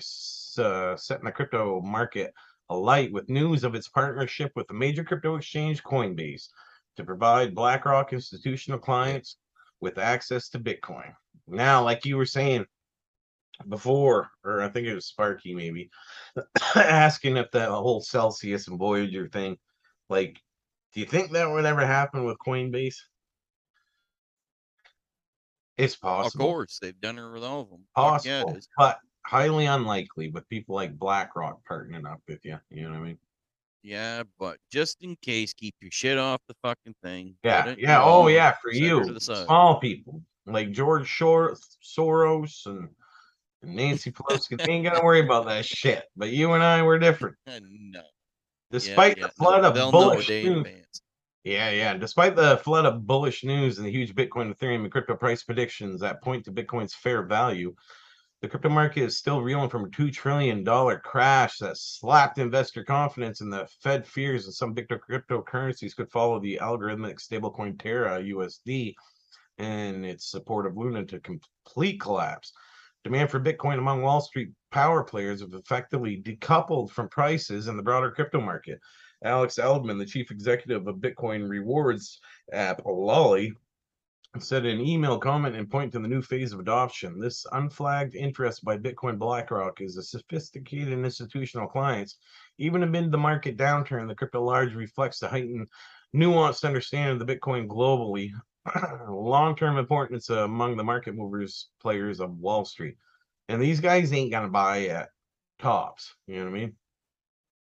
uh, 0.62 0.96
setting 0.96 1.24
the 1.24 1.32
crypto 1.32 1.80
market 1.80 2.32
alight 2.70 3.12
with 3.12 3.28
news 3.28 3.64
of 3.64 3.74
its 3.74 3.88
partnership 3.88 4.52
with 4.54 4.66
the 4.68 4.74
major 4.74 5.02
crypto 5.02 5.36
exchange 5.36 5.82
Coinbase 5.82 6.48
to 6.96 7.04
provide 7.04 7.54
BlackRock 7.54 8.12
institutional 8.12 8.78
clients 8.78 9.36
with 9.80 9.98
access 9.98 10.48
to 10.50 10.58
Bitcoin. 10.58 11.12
Now, 11.48 11.82
like 11.82 12.04
you 12.04 12.16
were 12.16 12.26
saying 12.26 12.64
before, 13.68 14.30
or 14.44 14.62
I 14.62 14.68
think 14.68 14.86
it 14.86 14.94
was 14.94 15.06
Sparky 15.06 15.54
maybe, 15.54 15.90
asking 16.74 17.36
if 17.36 17.50
that 17.52 17.70
whole 17.70 18.00
Celsius 18.00 18.68
and 18.68 18.78
Voyager 18.78 19.28
thing, 19.28 19.56
like, 20.08 20.40
do 20.92 21.00
you 21.00 21.06
think 21.06 21.32
that 21.32 21.50
would 21.50 21.64
ever 21.64 21.84
happen 21.84 22.24
with 22.24 22.38
Coinbase? 22.38 22.96
It's 25.76 25.96
possible. 25.96 26.46
Of 26.46 26.50
course, 26.50 26.78
they've 26.80 27.00
done 27.00 27.18
it 27.18 27.30
with 27.30 27.44
all 27.44 27.60
of 27.60 27.70
them. 27.70 27.84
Fuck 27.94 28.24
yeah, 28.24 28.42
Possible, 28.42 28.66
but 28.78 28.98
highly 29.26 29.66
unlikely 29.66 30.30
with 30.30 30.48
people 30.48 30.74
like 30.74 30.98
BlackRock 30.98 31.60
partnering 31.70 32.10
up 32.10 32.22
with 32.26 32.44
you. 32.44 32.58
You 32.70 32.84
know 32.84 32.90
what 32.90 32.98
I 32.98 33.02
mean? 33.02 33.18
Yeah, 33.82 34.22
but 34.38 34.58
just 34.72 35.02
in 35.02 35.16
case, 35.22 35.52
keep 35.52 35.74
your 35.80 35.90
shit 35.90 36.18
off 36.18 36.40
the 36.48 36.56
fucking 36.62 36.94
thing. 37.04 37.34
Yeah, 37.44 37.74
yeah. 37.78 38.02
Oh, 38.02 38.26
yeah, 38.28 38.54
for 38.62 38.72
you, 38.72 39.04
to 39.04 39.12
the 39.12 39.20
side. 39.20 39.46
small 39.46 39.78
people 39.78 40.22
like 40.46 40.72
George 40.72 41.06
Shor- 41.06 41.56
Soros 41.82 42.66
and 42.66 42.88
Nancy 43.62 44.12
Pelosi. 44.12 44.58
they 44.58 44.72
ain't 44.72 44.84
gonna 44.84 45.04
worry 45.04 45.20
about 45.20 45.46
that 45.46 45.64
shit. 45.64 46.04
But 46.16 46.30
you 46.30 46.52
and 46.52 46.62
I, 46.62 46.82
we're 46.82 46.98
different. 46.98 47.36
Uh, 47.46 47.60
no. 47.62 48.02
Despite 48.72 49.16
yeah, 49.16 49.26
the 49.26 49.32
flood 49.32 49.62
they'll, 49.62 49.70
of 49.70 49.74
they'll 49.74 49.92
know 49.92 50.10
a 50.10 50.14
bullish 50.14 50.28
news. 50.28 50.66
Yeah, 51.44 51.70
yeah. 51.70 51.94
Despite 51.96 52.34
the 52.34 52.56
flood 52.58 52.86
of 52.86 53.06
bullish 53.06 53.44
news 53.44 53.78
and 53.78 53.86
the 53.86 53.90
huge 53.92 54.14
Bitcoin, 54.14 54.52
Ethereum, 54.52 54.82
and 54.82 54.90
crypto 54.90 55.14
price 55.14 55.44
predictions 55.44 56.00
that 56.00 56.20
point 56.20 56.44
to 56.44 56.52
Bitcoin's 56.52 56.92
fair 56.92 57.22
value, 57.22 57.72
the 58.42 58.48
crypto 58.48 58.68
market 58.68 59.04
is 59.04 59.16
still 59.16 59.40
reeling 59.40 59.70
from 59.70 59.84
a 59.84 59.88
$2 59.88 60.12
trillion 60.12 60.64
crash 61.04 61.58
that 61.58 61.76
slapped 61.76 62.38
investor 62.38 62.84
confidence 62.84 63.40
and 63.40 63.52
the 63.52 63.68
Fed 63.80 64.06
fears 64.06 64.44
that 64.44 64.52
some 64.52 64.74
Bitcoin 64.74 65.00
cryptocurrencies 65.08 65.94
could 65.96 66.10
follow 66.10 66.40
the 66.40 66.58
algorithmic 66.60 67.20
stablecoin 67.20 67.80
Terra 67.80 68.20
USD 68.20 68.94
and 69.58 70.04
its 70.04 70.30
support 70.30 70.66
of 70.66 70.76
Luna 70.76 71.04
to 71.06 71.20
complete 71.20 72.00
collapse. 72.00 72.52
Demand 73.06 73.30
for 73.30 73.38
Bitcoin 73.38 73.78
among 73.78 74.02
Wall 74.02 74.20
Street 74.20 74.50
power 74.72 75.04
players 75.04 75.40
have 75.40 75.54
effectively 75.54 76.20
decoupled 76.20 76.90
from 76.90 77.08
prices 77.08 77.68
in 77.68 77.76
the 77.76 77.82
broader 77.84 78.10
crypto 78.10 78.40
market. 78.40 78.80
Alex 79.22 79.60
Adelman, 79.60 79.96
the 79.96 80.04
chief 80.04 80.32
executive 80.32 80.88
of 80.88 80.96
Bitcoin 80.96 81.48
rewards 81.48 82.18
app 82.52 82.82
Lolli, 82.84 83.52
said 84.40 84.66
in 84.66 84.80
an 84.80 84.84
email 84.84 85.18
comment 85.18 85.54
and 85.54 85.70
point 85.70 85.92
to 85.92 86.00
the 86.00 86.08
new 86.08 86.20
phase 86.20 86.52
of 86.52 86.58
adoption. 86.58 87.20
This 87.20 87.46
unflagged 87.52 88.16
interest 88.16 88.64
by 88.64 88.76
Bitcoin 88.76 89.20
BlackRock 89.20 89.80
is 89.80 89.96
a 89.96 90.02
sophisticated 90.02 90.92
institutional 90.92 91.68
clients. 91.68 92.16
Even 92.58 92.82
amid 92.82 93.12
the 93.12 93.18
market 93.18 93.56
downturn, 93.56 94.08
the 94.08 94.16
crypto 94.16 94.42
large 94.42 94.74
reflects 94.74 95.20
the 95.20 95.28
heightened 95.28 95.68
nuanced 96.12 96.64
understanding 96.64 97.20
of 97.20 97.24
the 97.24 97.36
Bitcoin 97.36 97.68
globally, 97.68 98.32
long-term 99.08 99.76
importance 99.78 100.30
among 100.30 100.76
the 100.76 100.84
market 100.84 101.14
movers 101.14 101.68
players 101.80 102.20
of 102.20 102.36
Wall 102.38 102.64
Street. 102.64 102.96
And 103.48 103.60
these 103.62 103.80
guys 103.80 104.12
ain't 104.12 104.30
gonna 104.32 104.48
buy 104.48 104.86
at 104.86 105.08
tops. 105.58 106.14
You 106.26 106.36
know 106.44 106.50
what 106.50 106.56
I 106.56 106.60
mean? 106.60 106.72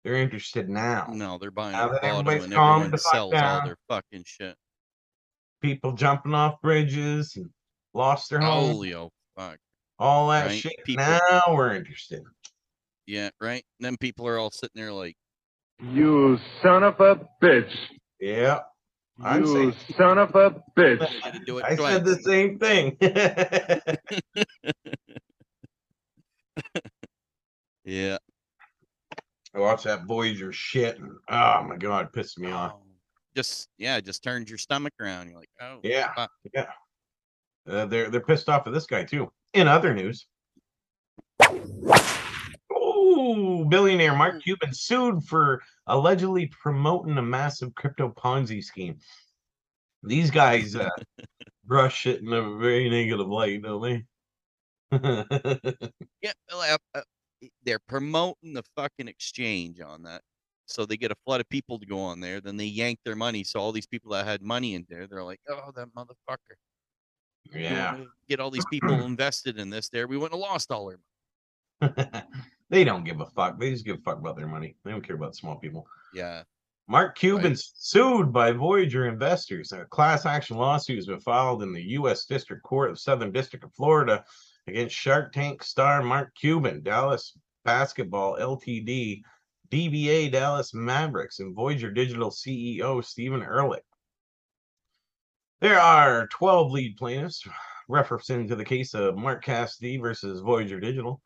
They're 0.04 0.14
interested 0.16 0.68
now. 0.68 1.10
No, 1.12 1.38
they're 1.38 1.50
buying 1.50 1.72
Now 1.72 1.86
at 1.86 1.92
that 1.92 2.02
bottom 2.02 2.16
everybody's 2.20 2.44
and 2.44 2.52
calmed 2.54 2.80
everyone 2.84 2.90
the 2.92 2.98
fuck 2.98 3.12
sells 3.12 3.34
all 3.34 3.64
their 3.66 3.76
fucking 3.88 4.24
shit. 4.26 4.54
People 5.60 5.92
jumping 5.92 6.34
off 6.34 6.60
bridges 6.62 7.34
and 7.36 7.50
lost 7.92 8.30
their 8.30 8.40
homes, 8.40 8.72
Holy 8.72 8.94
oh 8.94 9.10
fuck. 9.36 9.58
all 9.98 10.28
that 10.28 10.46
right, 10.46 10.58
shit. 10.60 10.72
people- 10.84 11.04
Now 11.04 11.42
we're 11.48 11.74
interested. 11.74 12.22
Yeah, 13.06 13.30
right. 13.40 13.64
And 13.80 13.84
then 13.84 13.96
people 13.96 14.26
are 14.28 14.38
all 14.38 14.50
sitting 14.50 14.80
there 14.80 14.92
like, 14.92 15.16
You 15.82 16.38
son 16.62 16.82
of 16.84 17.00
a 17.00 17.20
bitch. 17.42 17.72
Yeah, 18.20 18.60
I'm 19.22 19.44
You 19.44 19.52
saying- 19.54 19.74
son 19.96 20.18
of 20.18 20.34
a 20.34 20.62
bitch. 20.76 21.44
do 21.46 21.58
it 21.58 21.64
I 21.64 21.74
twice. 21.76 21.92
said 21.94 22.04
the 22.04 22.16
same 22.16 22.58
thing. 22.58 22.96
Yeah. 27.84 28.18
I 29.54 29.60
watched 29.60 29.84
that 29.84 30.04
Voyager 30.04 30.52
shit, 30.52 30.98
and 30.98 31.10
oh 31.30 31.62
my 31.62 31.76
god, 31.78 32.04
it 32.06 32.12
pissed 32.12 32.38
me 32.38 32.50
off. 32.50 32.72
Oh, 32.76 32.82
Just 33.34 33.68
yeah, 33.78 33.98
just 34.00 34.22
turns 34.22 34.50
your 34.50 34.58
stomach 34.58 34.92
around. 35.00 35.28
You're 35.30 35.38
like, 35.38 35.48
oh 35.62 35.78
Yeah, 35.82 36.12
fuck. 36.14 36.30
yeah. 36.52 36.66
Uh, 37.66 37.86
they're 37.86 38.10
they're 38.10 38.20
pissed 38.20 38.50
off 38.50 38.66
at 38.66 38.74
this 38.74 38.84
guy 38.86 39.04
too. 39.04 39.32
In 39.54 39.66
other 39.66 39.94
news, 39.94 40.26
billionaire 43.34 44.14
Mark 44.16 44.42
Cuban 44.42 44.72
sued 44.72 45.22
for 45.24 45.62
allegedly 45.86 46.46
promoting 46.46 47.18
a 47.18 47.22
massive 47.22 47.74
crypto 47.74 48.10
Ponzi 48.10 48.62
scheme. 48.62 48.98
These 50.02 50.30
guys 50.30 50.76
uh, 50.76 50.88
brush 51.64 52.06
it 52.06 52.20
in 52.20 52.32
a 52.32 52.56
very 52.58 52.88
negative 52.88 53.28
light, 53.28 53.62
don't 53.62 53.82
they? 53.82 54.04
Yeah, 56.22 56.32
well, 56.50 56.60
uh, 56.94 56.98
uh, 56.98 57.02
they're 57.64 57.78
promoting 57.78 58.54
the 58.54 58.64
fucking 58.74 59.08
exchange 59.08 59.80
on 59.80 60.02
that. 60.02 60.22
So 60.66 60.84
they 60.84 60.96
get 60.96 61.12
a 61.12 61.16
flood 61.24 61.40
of 61.40 61.48
people 61.48 61.78
to 61.78 61.86
go 61.86 61.98
on 62.00 62.20
there, 62.20 62.40
then 62.40 62.56
they 62.56 62.66
yank 62.66 62.98
their 63.04 63.16
money. 63.16 63.42
So 63.42 63.58
all 63.58 63.72
these 63.72 63.86
people 63.86 64.12
that 64.12 64.26
had 64.26 64.42
money 64.42 64.74
in 64.74 64.84
there, 64.88 65.06
they're 65.06 65.24
like, 65.24 65.40
"Oh, 65.48 65.70
that 65.74 65.88
motherfucker! 65.96 66.56
Yeah, 67.50 68.04
Get 68.28 68.38
all 68.40 68.50
these 68.50 68.66
people 68.66 68.90
invested 69.06 69.58
in 69.58 69.70
this. 69.70 69.88
There, 69.88 70.06
we 70.06 70.18
wouldn't 70.18 70.38
have 70.38 70.50
lost 70.50 70.70
all 70.70 70.90
our 70.90 70.98
money." 71.80 72.22
they 72.70 72.84
don't 72.84 73.04
give 73.04 73.20
a 73.20 73.26
fuck. 73.26 73.58
They 73.58 73.70
just 73.70 73.84
give 73.84 73.98
a 73.98 74.02
fuck 74.02 74.18
about 74.18 74.36
their 74.36 74.46
money. 74.46 74.76
They 74.84 74.90
don't 74.90 75.06
care 75.06 75.16
about 75.16 75.36
small 75.36 75.56
people. 75.56 75.86
Yeah, 76.12 76.42
Mark 76.90 77.18
Cuban 77.18 77.54
sued 77.54 78.32
by 78.32 78.50
Voyager 78.52 79.08
investors. 79.08 79.72
A 79.72 79.84
class 79.84 80.24
action 80.24 80.56
lawsuit 80.56 80.96
has 80.96 81.06
been 81.06 81.20
filed 81.20 81.62
in 81.62 81.74
the 81.74 81.82
U.S. 81.82 82.24
District 82.24 82.62
Court 82.62 82.90
of 82.90 82.98
Southern 82.98 83.30
District 83.30 83.62
of 83.62 83.74
Florida 83.74 84.24
against 84.66 84.94
Shark 84.94 85.32
Tank 85.32 85.62
star 85.62 86.02
Mark 86.02 86.34
Cuban, 86.34 86.82
Dallas 86.82 87.36
Basketball 87.64 88.38
Ltd., 88.38 89.22
DBA 89.70 90.32
Dallas 90.32 90.72
Mavericks, 90.72 91.40
and 91.40 91.54
Voyager 91.54 91.90
Digital 91.90 92.30
CEO 92.30 93.04
Stephen 93.04 93.42
Ehrlich. 93.42 93.84
There 95.60 95.78
are 95.78 96.26
12 96.28 96.70
lead 96.70 96.96
plaintiffs 96.96 97.46
referencing 97.90 98.48
to 98.48 98.56
the 98.56 98.64
case 98.64 98.94
of 98.94 99.18
Mark 99.18 99.44
Cassidy 99.44 99.98
versus 99.98 100.40
Voyager 100.40 100.80
Digital, 100.80 101.20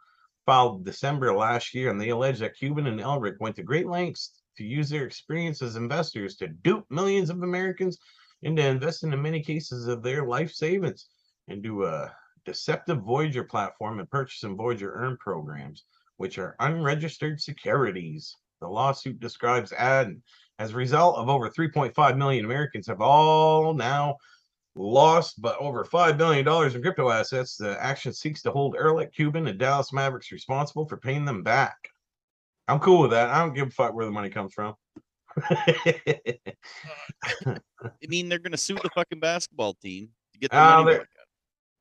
filed 0.47 0.85
December 0.85 1.33
last 1.35 1.75
year, 1.75 1.91
and 1.91 2.01
they 2.01 2.11
allege 2.11 2.41
that 2.41 2.57
Cuban 2.57 2.87
and 2.87 3.01
Ehrlich 3.01 3.37
went 3.41 3.57
to 3.57 3.63
great 3.63 3.87
lengths 3.87 4.33
to 4.57 4.65
use 4.65 4.89
their 4.89 5.07
experience 5.07 5.63
as 5.63 5.77
investors 5.77 6.37
to 6.37 6.49
dupe 6.49 6.85
millions 6.91 7.31
of 7.31 7.43
Americans 7.43 7.99
into 8.43 8.67
investing 8.67 9.13
in 9.13 9.23
many 9.23 9.43
cases 9.43 9.87
of 9.87 10.03
their 10.03 10.27
life 10.27 10.53
savings 10.53 11.07
into 11.49 11.85
a 11.85 12.13
deceptive 12.45 13.03
Voyager 13.03 13.45
platform 13.45 14.01
and 14.01 14.11
purchasing 14.11 14.57
Voyager 14.57 14.93
earn 14.95 15.17
programs, 15.19 15.85
which 16.17 16.39
are 16.39 16.57
unregistered 16.61 17.41
securities. 17.41 18.37
The 18.61 18.69
lawsuit 18.69 19.21
describes 19.21 19.73
ad 19.73 20.21
as 20.59 20.73
a 20.73 20.77
result 20.77 21.17
of 21.17 21.29
over 21.29 21.49
3.5 21.49 22.17
million 22.17 22.45
Americans 22.45 22.87
have 22.89 23.01
all 23.01 23.75
now 23.75 24.17
lost 24.75 25.41
but 25.43 25.57
over 25.59 25.85
$5 25.85 26.17
billion 26.17 26.47
in 26.75 26.83
crypto 26.83 27.11
assets. 27.11 27.57
The 27.57 27.83
action 27.83 28.13
seeks 28.13 28.43
to 28.43 28.51
hold 28.51 28.77
Ehrlich, 28.77 29.13
Cuban, 29.15 29.47
and 29.47 29.59
Dallas 29.59 29.93
Mavericks 29.93 30.33
responsible 30.33 30.87
for 30.87 30.97
paying 30.97 31.25
them 31.25 31.43
back. 31.43 31.77
I'm 32.69 32.79
cool 32.79 33.03
with 33.03 33.11
that. 33.11 33.31
I 33.31 33.41
don't 33.41 33.55
give 33.55 33.69
a 33.69 33.71
fuck 33.71 33.95
where 33.95 34.07
the 34.07 34.13
money 34.13 34.31
comes 34.31 34.55
from. 34.55 34.75
I 35.37 36.39
mean 38.07 38.29
they're 38.29 38.39
gonna 38.39 38.57
sue 38.57 38.75
the 38.75 38.91
fucking 38.95 39.21
basketball 39.21 39.75
team 39.75 40.11
to 40.33 40.39
get 40.39 40.51
the 40.51 40.59
Ah, 40.59 40.83
money 40.83 40.99
back. 40.99 41.09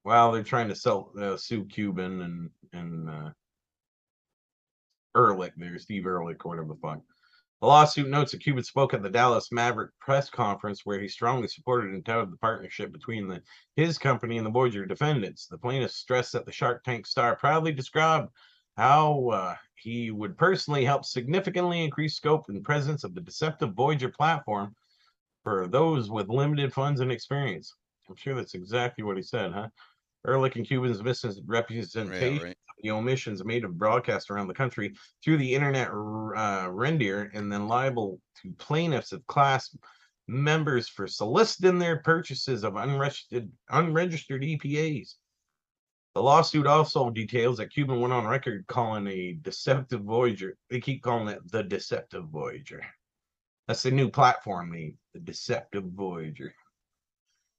well, 0.06 0.32
they're 0.32 0.44
trying 0.44 0.70
to 0.70 0.76
sell 0.76 1.12
uh, 1.20 1.36
sue 1.38 1.66
Cuban 1.66 2.22
and 2.22 2.50
and 2.74 3.10
uh, 3.10 3.30
Ehrlich 5.16 5.54
there, 5.58 5.78
Steve 5.80 6.06
Ehrlich, 6.06 6.46
or 6.46 6.50
whatever 6.50 6.70
the 6.70 6.80
fuck. 6.82 7.02
The 7.62 7.68
lawsuit 7.68 8.10
notes 8.10 8.32
that 8.32 8.42
Cuban 8.42 8.64
spoke 8.64 8.96
at 8.96 9.04
the 9.04 9.10
Dallas 9.10 9.52
Maverick 9.52 9.92
press 10.00 10.32
conference 10.32 10.84
where 10.84 11.00
he 11.00 11.08
strongly 11.08 11.48
supported 11.48 11.92
and 11.92 12.04
touted 12.04 12.32
the 12.32 12.38
partnership 12.38 12.92
between 12.92 13.28
the 13.28 13.44
his 13.76 14.00
company 14.00 14.38
and 14.38 14.46
the 14.46 14.52
Voyager 14.52 14.84
defendants. 14.88 15.46
The 15.46 15.60
plaintiffs 15.60 15.96
stressed 15.96 16.32
that 16.32 16.48
the 16.48 16.52
Shark 16.52 16.84
Tank 16.84 17.06
star 17.06 17.36
proudly 17.36 17.72
described 17.72 18.30
how 18.78 19.30
uh, 19.30 19.56
he 19.76 20.10
would 20.10 20.40
personally 20.40 20.84
help 20.84 21.06
significantly 21.06 21.84
increase 21.84 22.16
scope 22.16 22.50
and 22.50 22.64
presence 22.64 23.04
of 23.04 23.14
the 23.14 23.22
deceptive 23.22 23.76
Voyager 23.76 24.10
platform 24.10 24.76
for 25.44 25.68
those 25.68 26.10
with 26.10 26.30
limited 26.30 26.74
funds 26.74 27.00
and 27.00 27.12
experience. 27.12 27.76
I'm 28.10 28.16
sure 28.16 28.34
that's 28.34 28.56
exactly 28.56 29.04
what 29.04 29.18
he 29.18 29.24
said, 29.24 29.52
huh? 29.52 29.68
Ehrlich 30.28 30.56
and 30.56 30.68
Cuban's 30.68 31.04
misrepresentation 31.04 32.10
Yeah, 32.42 32.48
right. 32.48 32.58
The 32.82 32.92
omissions 32.92 33.44
made 33.44 33.64
of 33.64 33.78
broadcasts 33.78 34.30
around 34.30 34.48
the 34.48 34.54
country 34.54 34.94
through 35.24 35.38
the 35.38 35.54
internet 35.54 35.90
uh, 35.90 36.68
reindeer 36.72 37.32
and 37.34 37.52
then 37.52 37.68
liable 37.68 38.20
to 38.42 38.52
plaintiffs 38.58 39.12
of 39.12 39.26
class 39.28 39.76
members 40.28 40.88
for 40.88 41.08
soliciting 41.08 41.78
their 41.78 41.98
purchases 41.98 42.64
of 42.64 42.76
unregistered 42.76 43.50
unregistered 43.70 44.42
EPAs. 44.42 45.16
The 46.14 46.22
lawsuit 46.22 46.68
also 46.68 47.10
details 47.10 47.58
that 47.58 47.72
Cuban 47.72 48.02
went 48.02 48.12
on 48.12 48.28
record 48.28 48.66
calling 48.68 49.08
a 49.08 49.34
deceptive 49.42 50.02
Voyager. 50.02 50.58
They 50.70 50.82
keep 50.82 51.02
calling 51.02 51.30
it 51.30 51.52
the 51.52 51.64
deceptive 51.64 52.26
Voyager. 52.26 52.84
That's 53.68 53.84
the 53.84 53.92
new 53.92 54.10
platform 54.10 54.72
name, 54.72 54.98
the 55.14 55.22
deceptive 55.22 55.86
Voyager. 55.86 56.54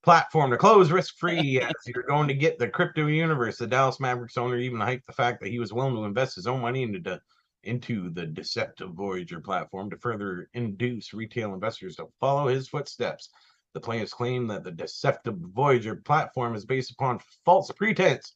Platform 0.03 0.51
to 0.51 0.57
close 0.57 0.91
risk 0.91 1.17
free 1.17 1.61
as 1.63 1.73
you're 1.87 2.03
going 2.03 2.29
to 2.29 2.35
get 2.35 2.59
the 2.59 2.69
crypto 2.69 3.07
universe. 3.07 3.59
The 3.59 3.67
Dallas 3.67 4.01
Mavericks 4.01 4.37
owner 4.37 4.57
even 4.57 4.81
hyped 4.81 5.07
the 5.07 5.13
fact 5.13 5.41
that 5.41 5.51
he 5.51 5.59
was 5.59 5.73
willing 5.73 5.95
to 5.95 6.05
invest 6.05 6.35
his 6.35 6.47
own 6.47 6.61
money 6.61 6.83
into 6.83 6.99
the 6.99 7.21
into 7.65 8.11
the 8.11 8.27
deceptive 8.27 8.91
Voyager 8.95 9.41
platform 9.41 9.89
to 9.91 9.97
further 9.99 10.49
induce 10.55 11.15
retail 11.15 11.55
investors 11.55 11.97
to 11.97 12.09
follow 12.19 12.49
his 12.49 12.69
footsteps. 12.69 13.31
The 13.75 13.81
plaintiffs 13.81 14.13
claim 14.13 14.49
that 14.49 14.65
the 14.65 14.73
deceptive 14.73 15.37
Voyager 15.37 15.97
platform 15.97 16.55
is 16.55 16.67
based 16.67 16.91
upon 16.91 17.21
false 17.45 17.71
pretense, 17.71 18.35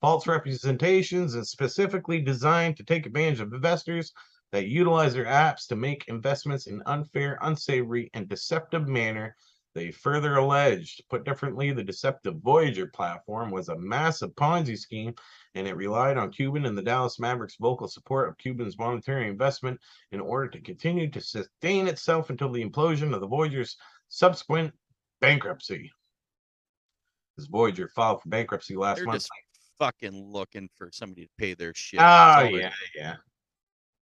false 0.00 0.26
representations, 0.26 1.34
and 1.34 1.46
specifically 1.46 2.20
designed 2.20 2.76
to 2.76 2.84
take 2.84 3.06
advantage 3.06 3.40
of 3.40 3.52
investors 3.52 4.12
that 4.52 4.68
utilize 4.68 5.14
their 5.14 5.26
apps 5.26 5.66
to 5.66 5.76
make 5.76 6.06
investments 6.08 6.68
in 6.68 6.82
unfair, 6.86 7.38
unsavory, 7.42 8.08
and 8.14 8.28
deceptive 8.28 8.88
manner. 8.88 9.36
They 9.78 9.92
further 9.92 10.38
alleged, 10.38 11.04
put 11.08 11.24
differently, 11.24 11.70
the 11.70 11.84
deceptive 11.84 12.38
Voyager 12.42 12.88
platform 12.88 13.52
was 13.52 13.68
a 13.68 13.78
massive 13.78 14.34
Ponzi 14.34 14.76
scheme 14.76 15.14
and 15.54 15.68
it 15.68 15.76
relied 15.76 16.16
on 16.16 16.32
Cuban 16.32 16.66
and 16.66 16.76
the 16.76 16.82
Dallas 16.82 17.20
Mavericks' 17.20 17.54
vocal 17.60 17.86
support 17.86 18.28
of 18.28 18.36
Cuban's 18.38 18.76
monetary 18.76 19.28
investment 19.28 19.78
in 20.10 20.20
order 20.20 20.48
to 20.48 20.60
continue 20.60 21.08
to 21.12 21.20
sustain 21.20 21.86
itself 21.86 22.28
until 22.30 22.50
the 22.50 22.64
implosion 22.64 23.14
of 23.14 23.20
the 23.20 23.28
Voyager's 23.28 23.76
subsequent 24.08 24.74
bankruptcy. 25.20 25.92
This 27.36 27.46
Voyager 27.46 27.86
filed 27.86 28.22
for 28.22 28.30
bankruptcy 28.30 28.74
last 28.74 28.96
They're 28.96 29.06
month. 29.06 29.20
just 29.20 29.30
fucking 29.78 30.24
looking 30.24 30.68
for 30.76 30.90
somebody 30.92 31.26
to 31.26 31.30
pay 31.38 31.54
their 31.54 31.72
shit. 31.72 32.00
Ah, 32.02 32.40
oh 32.40 32.50
they- 32.50 32.62
yeah, 32.62 32.72
yeah. 32.96 33.14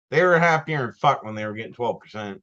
They 0.09 0.23
were 0.23 0.39
happier 0.39 0.85
and 0.85 0.95
fuck 0.97 1.23
when 1.23 1.35
they 1.35 1.45
were 1.45 1.53
getting 1.53 1.73
twelve 1.73 1.99
percent. 1.99 2.41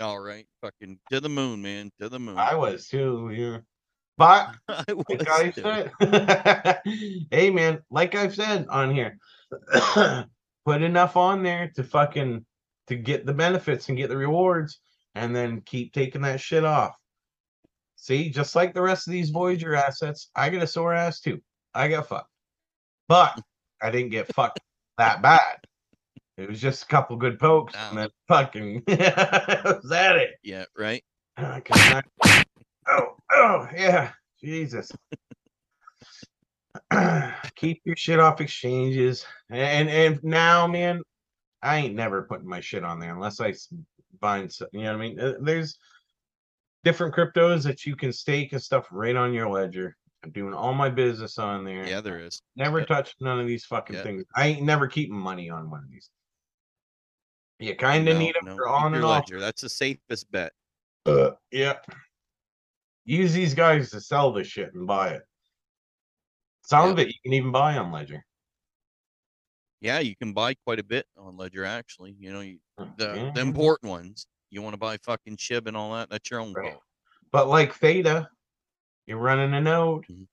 All 0.00 0.20
right, 0.20 0.46
fucking 0.60 1.00
to 1.10 1.20
the 1.20 1.28
moon, 1.28 1.60
man, 1.60 1.90
to 2.00 2.08
the 2.08 2.20
moon. 2.20 2.38
I 2.38 2.54
was 2.54 2.86
too. 2.88 3.30
Yeah, 3.34 3.58
but 4.16 4.54
like 5.08 5.28
I 5.28 5.50
said, 5.50 5.92
hey 7.30 7.50
man, 7.50 7.80
like 7.90 8.14
I've 8.14 8.34
said 8.34 8.66
on 8.68 8.94
here, 8.94 9.18
put 10.64 10.82
enough 10.82 11.16
on 11.16 11.42
there 11.42 11.72
to 11.74 11.82
fucking 11.82 12.44
to 12.86 12.96
get 12.96 13.26
the 13.26 13.34
benefits 13.34 13.88
and 13.88 13.98
get 13.98 14.08
the 14.08 14.16
rewards, 14.16 14.80
and 15.14 15.34
then 15.34 15.62
keep 15.62 15.92
taking 15.92 16.22
that 16.22 16.40
shit 16.40 16.64
off. 16.64 16.96
See, 17.96 18.30
just 18.30 18.54
like 18.54 18.74
the 18.74 18.82
rest 18.82 19.08
of 19.08 19.12
these 19.12 19.30
Voyager 19.30 19.74
assets, 19.74 20.30
I 20.36 20.50
get 20.50 20.62
a 20.62 20.66
sore 20.66 20.94
ass 20.94 21.20
too. 21.20 21.40
I 21.74 21.88
got 21.88 22.08
fucked, 22.08 22.30
but 23.08 23.40
I 23.82 23.90
didn't 23.90 24.10
get 24.10 24.32
fucked 24.32 24.60
that 24.96 25.22
bad. 25.22 25.58
It 26.38 26.48
was 26.48 26.60
just 26.60 26.84
a 26.84 26.86
couple 26.86 27.16
good 27.16 27.38
pokes, 27.38 27.74
and 27.74 27.98
Ow. 27.98 28.02
then 28.02 28.10
fucking 28.28 28.82
was 28.88 29.88
that 29.90 30.16
it. 30.16 30.30
Yeah, 30.44 30.64
right. 30.78 31.02
'cause 31.36 31.62
I- 31.72 32.02
oh, 32.88 33.16
oh, 33.32 33.68
yeah, 33.74 34.12
Jesus. 34.40 34.90
Keep 37.56 37.82
your 37.84 37.96
shit 37.96 38.20
off 38.20 38.40
exchanges, 38.40 39.26
and 39.50 39.88
and 39.90 40.20
now, 40.22 40.66
man, 40.68 41.02
I 41.60 41.78
ain't 41.78 41.94
never 41.96 42.22
putting 42.22 42.48
my 42.48 42.60
shit 42.60 42.84
on 42.84 43.00
there 43.00 43.12
unless 43.14 43.40
I 43.40 43.52
find, 44.20 44.50
some- 44.52 44.68
you 44.72 44.82
know 44.82 44.92
what 44.92 44.98
I 45.04 45.08
mean. 45.08 45.20
Uh, 45.20 45.32
There's 45.40 45.76
different 46.84 47.14
cryptos 47.16 47.64
that 47.64 47.84
you 47.84 47.96
can 47.96 48.12
stake 48.12 48.52
and 48.52 48.62
stuff 48.62 48.86
right 48.92 49.16
on 49.16 49.32
your 49.32 49.48
ledger. 49.48 49.96
I'm 50.24 50.30
doing 50.30 50.54
all 50.54 50.72
my 50.72 50.88
business 50.88 51.36
on 51.38 51.64
there. 51.64 51.84
Yeah, 51.86 52.00
there 52.00 52.20
is. 52.20 52.40
Never 52.56 52.78
Yep. 52.80 52.88
touch 52.88 53.14
none 53.20 53.40
of 53.40 53.46
these 53.48 53.64
fucking 53.64 53.96
Yep. 53.96 54.04
things. 54.04 54.24
I 54.36 54.46
ain't 54.48 54.62
never 54.64 54.86
keeping 54.86 55.18
money 55.18 55.50
on 55.50 55.68
one 55.70 55.82
of 55.84 55.90
these. 55.90 56.08
You 57.58 57.74
kind 57.74 58.08
of 58.08 58.14
No, 58.14 58.20
need 58.20 58.34
them 58.36 58.44
no, 58.46 58.54
for 58.56 58.68
on 58.68 58.94
and 58.94 59.04
off. 59.04 59.24
ledger. 59.28 59.40
That's 59.40 59.62
the 59.62 59.68
safest 59.68 60.30
bet. 60.30 60.52
Uh, 61.06 61.30
yeah. 61.50 61.78
Use 63.04 63.32
these 63.32 63.54
guys 63.54 63.90
to 63.90 64.00
sell 64.00 64.32
this 64.32 64.46
shit 64.46 64.72
and 64.74 64.86
buy 64.86 65.10
it. 65.10 65.22
Some 66.62 66.90
of 66.90 66.98
it 66.98 67.08
you 67.08 67.14
can 67.24 67.32
even 67.32 67.50
buy 67.50 67.78
on 67.78 67.90
Ledger. 67.90 68.22
Yeah, 69.80 70.00
you 70.00 70.14
can 70.14 70.34
buy 70.34 70.54
quite 70.54 70.78
a 70.78 70.84
bit 70.84 71.06
on 71.16 71.36
Ledger 71.38 71.64
actually. 71.64 72.14
You 72.18 72.32
know, 72.32 72.40
you, 72.40 72.58
the 72.98 73.14
Yeah. 73.16 73.30
the 73.34 73.40
important 73.40 73.90
ones. 73.90 74.26
You 74.50 74.60
want 74.60 74.74
to 74.74 74.78
buy 74.78 74.98
fucking 74.98 75.38
Shib 75.38 75.66
and 75.66 75.76
all 75.76 75.94
that? 75.94 76.10
That's 76.10 76.30
your 76.30 76.40
own 76.40 76.52
Right. 76.52 76.72
call. 76.72 76.82
But 77.32 77.48
like 77.48 77.72
Theta, 77.74 78.28
you're 79.06 79.18
running 79.18 79.54
a 79.54 79.60
node. 79.62 80.04
Mhm. 80.06 80.26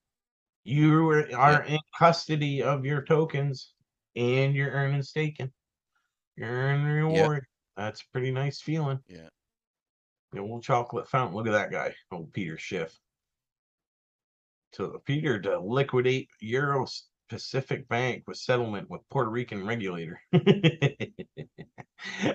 You 0.64 1.08
are, 1.10 1.34
are 1.36 1.62
in 1.64 1.78
custody 1.98 2.62
of 2.62 2.84
your 2.84 3.02
tokens 3.02 3.72
and 4.14 4.54
you're 4.54 4.70
earning 4.72 5.02
staking. 5.02 5.52
You're 6.36 6.48
earning 6.48 6.86
reward. 6.86 7.46
That's 7.76 8.00
a 8.00 8.04
pretty 8.12 8.30
nice 8.30 8.60
feeling. 8.60 8.98
Yeah. 9.08 9.28
The 10.32 10.40
old 10.40 10.62
chocolate 10.62 11.08
fountain. 11.08 11.36
Look 11.36 11.46
at 11.46 11.52
that 11.52 11.70
guy, 11.70 11.94
old 12.12 12.32
Peter 12.32 12.58
Schiff. 12.58 12.98
To 14.72 15.00
Peter 15.04 15.40
to 15.40 15.60
liquidate 15.60 16.28
Euro 16.40 16.86
Pacific 17.28 17.88
Bank 17.88 18.24
with 18.26 18.36
settlement 18.36 18.90
with 18.90 19.08
Puerto 19.10 19.30
Rican 19.30 19.66
regulator. 19.66 20.20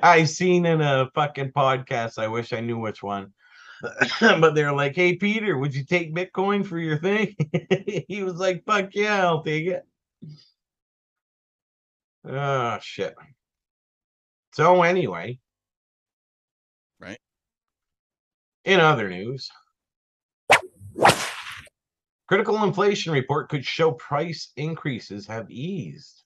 I 0.02 0.24
seen 0.24 0.66
in 0.66 0.82
a 0.82 1.10
fucking 1.14 1.52
podcast. 1.52 2.18
I 2.18 2.28
wish 2.28 2.54
I 2.54 2.62
knew 2.62 2.80
which 2.80 3.04
one. 3.04 3.34
but 4.22 4.54
they're 4.54 4.74
like, 4.74 4.96
"Hey 4.96 5.16
Peter, 5.16 5.58
would 5.58 5.74
you 5.74 5.84
take 5.84 6.16
Bitcoin 6.16 6.66
for 6.66 6.78
your 6.78 6.98
thing?" 6.98 7.36
he 8.08 8.24
was 8.24 8.36
like, 8.36 8.64
"Fuck 8.66 8.94
yeah, 8.94 9.26
I'll 9.26 9.44
take 9.44 9.68
it." 9.68 9.84
Oh 12.24 12.78
shit. 12.82 13.16
So 14.54 14.84
anyway, 14.84 15.40
Right. 17.02 17.20
In 18.64 18.80
other 18.80 19.10
news, 19.10 19.50
critical 22.28 22.64
inflation 22.64 23.12
report 23.12 23.50
could 23.50 23.66
show 23.66 23.94
price 23.94 24.52
increases 24.56 25.26
have 25.26 25.50
eased. 25.50 26.24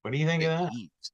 What 0.00 0.12
do 0.12 0.18
you 0.18 0.26
think 0.26 0.42
of 0.44 0.48
that? 0.48 0.72
eased. 0.72 1.12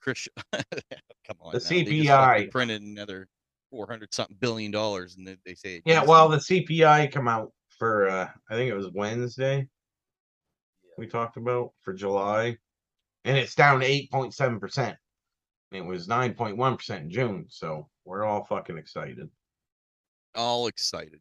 Chris, 0.00 0.28
come 0.52 1.36
on. 1.40 1.52
The 1.52 1.58
now, 1.58 1.64
CPI. 1.64 2.50
printed 2.50 2.82
another 2.82 3.28
four 3.70 3.88
hundred 3.88 4.14
something 4.14 4.36
billion 4.38 4.70
dollars, 4.70 5.16
and 5.16 5.26
they, 5.26 5.36
they 5.44 5.54
say 5.54 5.82
Yeah, 5.84 6.04
well, 6.04 6.28
the 6.28 6.36
CPI 6.36 7.10
come 7.10 7.26
out 7.26 7.52
for 7.78 8.08
uh 8.08 8.28
I 8.48 8.54
think 8.54 8.70
it 8.70 8.74
was 8.74 8.90
Wednesday. 8.92 9.66
We 10.96 11.06
talked 11.08 11.36
about 11.38 11.72
for 11.80 11.92
July, 11.92 12.58
and 13.24 13.36
it's 13.36 13.54
down 13.54 13.80
to 13.80 13.86
eight 13.86 14.10
point 14.10 14.34
seven 14.34 14.58
percent. 14.60 14.96
It 15.70 15.84
was 15.84 16.08
nine 16.08 16.34
point 16.34 16.56
one 16.56 16.76
percent 16.76 17.04
in 17.04 17.10
June, 17.10 17.46
so 17.48 17.88
we're 18.04 18.24
all 18.24 18.44
fucking 18.44 18.78
excited. 18.78 19.28
all 20.34 20.66
excited. 20.66 21.20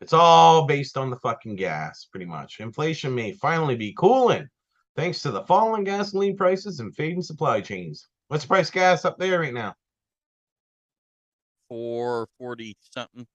It's 0.00 0.12
all 0.12 0.66
based 0.66 0.98
on 0.98 1.10
the 1.10 1.18
fucking 1.18 1.56
gas, 1.56 2.06
pretty 2.10 2.26
much. 2.26 2.60
Inflation 2.60 3.14
may 3.14 3.32
finally 3.32 3.76
be 3.76 3.94
cooling 3.96 4.48
thanks 4.96 5.22
to 5.22 5.30
the 5.30 5.44
falling 5.44 5.84
gasoline 5.84 6.36
prices 6.36 6.80
and 6.80 6.94
fading 6.94 7.22
supply 7.22 7.60
chains. 7.60 8.08
What's 8.28 8.44
the 8.44 8.48
price 8.48 8.68
of 8.68 8.74
gas 8.74 9.04
up 9.04 9.18
there 9.18 9.40
right 9.40 9.54
now? 9.54 9.74
Four 11.68 12.28
forty 12.38 12.76
something. 12.80 13.26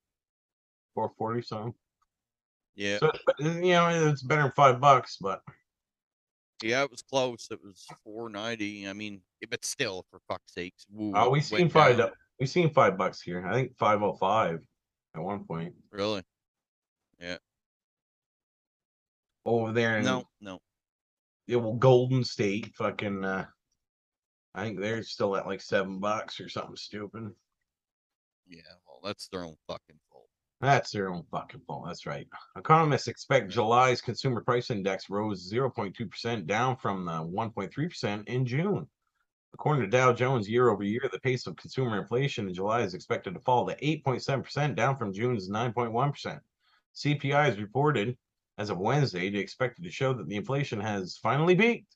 Four 0.93 1.11
forty 1.17 1.41
something. 1.41 1.73
Yeah, 2.75 2.99
So 2.99 3.11
you 3.39 3.71
know 3.73 4.09
it's 4.09 4.21
better 4.23 4.43
than 4.43 4.51
five 4.55 4.79
bucks, 4.79 5.17
but 5.19 5.41
yeah, 6.61 6.83
it 6.83 6.91
was 6.91 7.01
close. 7.01 7.47
It 7.51 7.59
was 7.63 7.85
four 8.03 8.29
ninety. 8.29 8.87
I 8.87 8.93
mean, 8.93 9.21
eh, 9.43 9.47
but 9.49 9.63
still, 9.65 10.05
for 10.09 10.19
fuck's 10.27 10.53
sakes. 10.53 10.85
woo, 10.91 11.13
oh, 11.15 11.29
we 11.29 11.39
it 11.39 11.43
seen 11.45 11.69
five. 11.69 11.97
down. 11.97 12.07
do- 12.09 12.13
We 12.39 12.45
seen 12.45 12.69
five 12.71 12.97
bucks 12.97 13.21
here. 13.21 13.45
I 13.45 13.53
think 13.53 13.77
five 13.77 14.01
oh 14.03 14.13
five 14.13 14.59
at 15.15 15.21
one 15.21 15.43
point 15.45 15.73
Really? 15.91 16.23
Yeah. 17.19 17.37
Over 19.45 19.71
there 19.71 19.97
in 19.97 20.05
No, 20.05 20.25
no. 20.41 20.59
the 21.47 21.55
old 21.55 21.79
Golden 21.79 22.23
State. 22.23 22.73
Fucking, 22.75 23.23
uh, 23.25 23.45
I 24.53 24.63
think 24.63 24.79
they're 24.79 25.03
still 25.03 25.35
at 25.35 25.47
like 25.47 25.61
seven 25.61 25.99
bucks 25.99 26.39
or 26.39 26.49
something 26.49 26.75
stupid. 26.75 27.31
Yeah, 28.47 28.61
well, 28.87 28.99
that's 29.03 29.27
their 29.29 29.43
own 29.45 29.55
fucking. 29.67 29.99
That's 30.61 30.91
their 30.91 31.09
own 31.09 31.23
fucking 31.31 31.61
fault. 31.61 31.85
That's 31.87 32.05
right. 32.05 32.27
Economists 32.57 33.07
expect 33.07 33.49
July's 33.49 34.01
consumer 34.01 34.41
price 34.41 34.69
index 34.69 35.09
rose 35.09 35.49
0.2% 35.49 36.47
down 36.47 36.75
from 36.75 37.05
the 37.05 37.11
1.3% 37.11 38.27
in 38.27 38.45
June. 38.45 38.85
According 39.53 39.83
to 39.83 39.89
Dow 39.89 40.11
Jones, 40.11 40.49
year 40.49 40.69
over 40.69 40.83
year, 40.83 41.09
the 41.11 41.19
pace 41.19 41.47
of 41.47 41.55
consumer 41.55 41.97
inflation 41.97 42.49
in 42.49 42.53
July 42.53 42.81
is 42.81 42.93
expected 42.93 43.33
to 43.35 43.39
fall 43.39 43.65
to 43.67 43.75
8.7%, 43.77 44.75
down 44.75 44.97
from 44.97 45.13
June's 45.13 45.49
9.1%. 45.49 46.39
CPI 46.93 47.49
is 47.49 47.57
reported 47.57 48.17
as 48.57 48.69
of 48.69 48.79
Wednesday 48.79 49.29
to 49.29 49.39
expected 49.39 49.85
to 49.85 49.91
show 49.91 50.13
that 50.13 50.27
the 50.27 50.35
inflation 50.35 50.81
has 50.81 51.17
finally 51.17 51.55
peaked. 51.55 51.95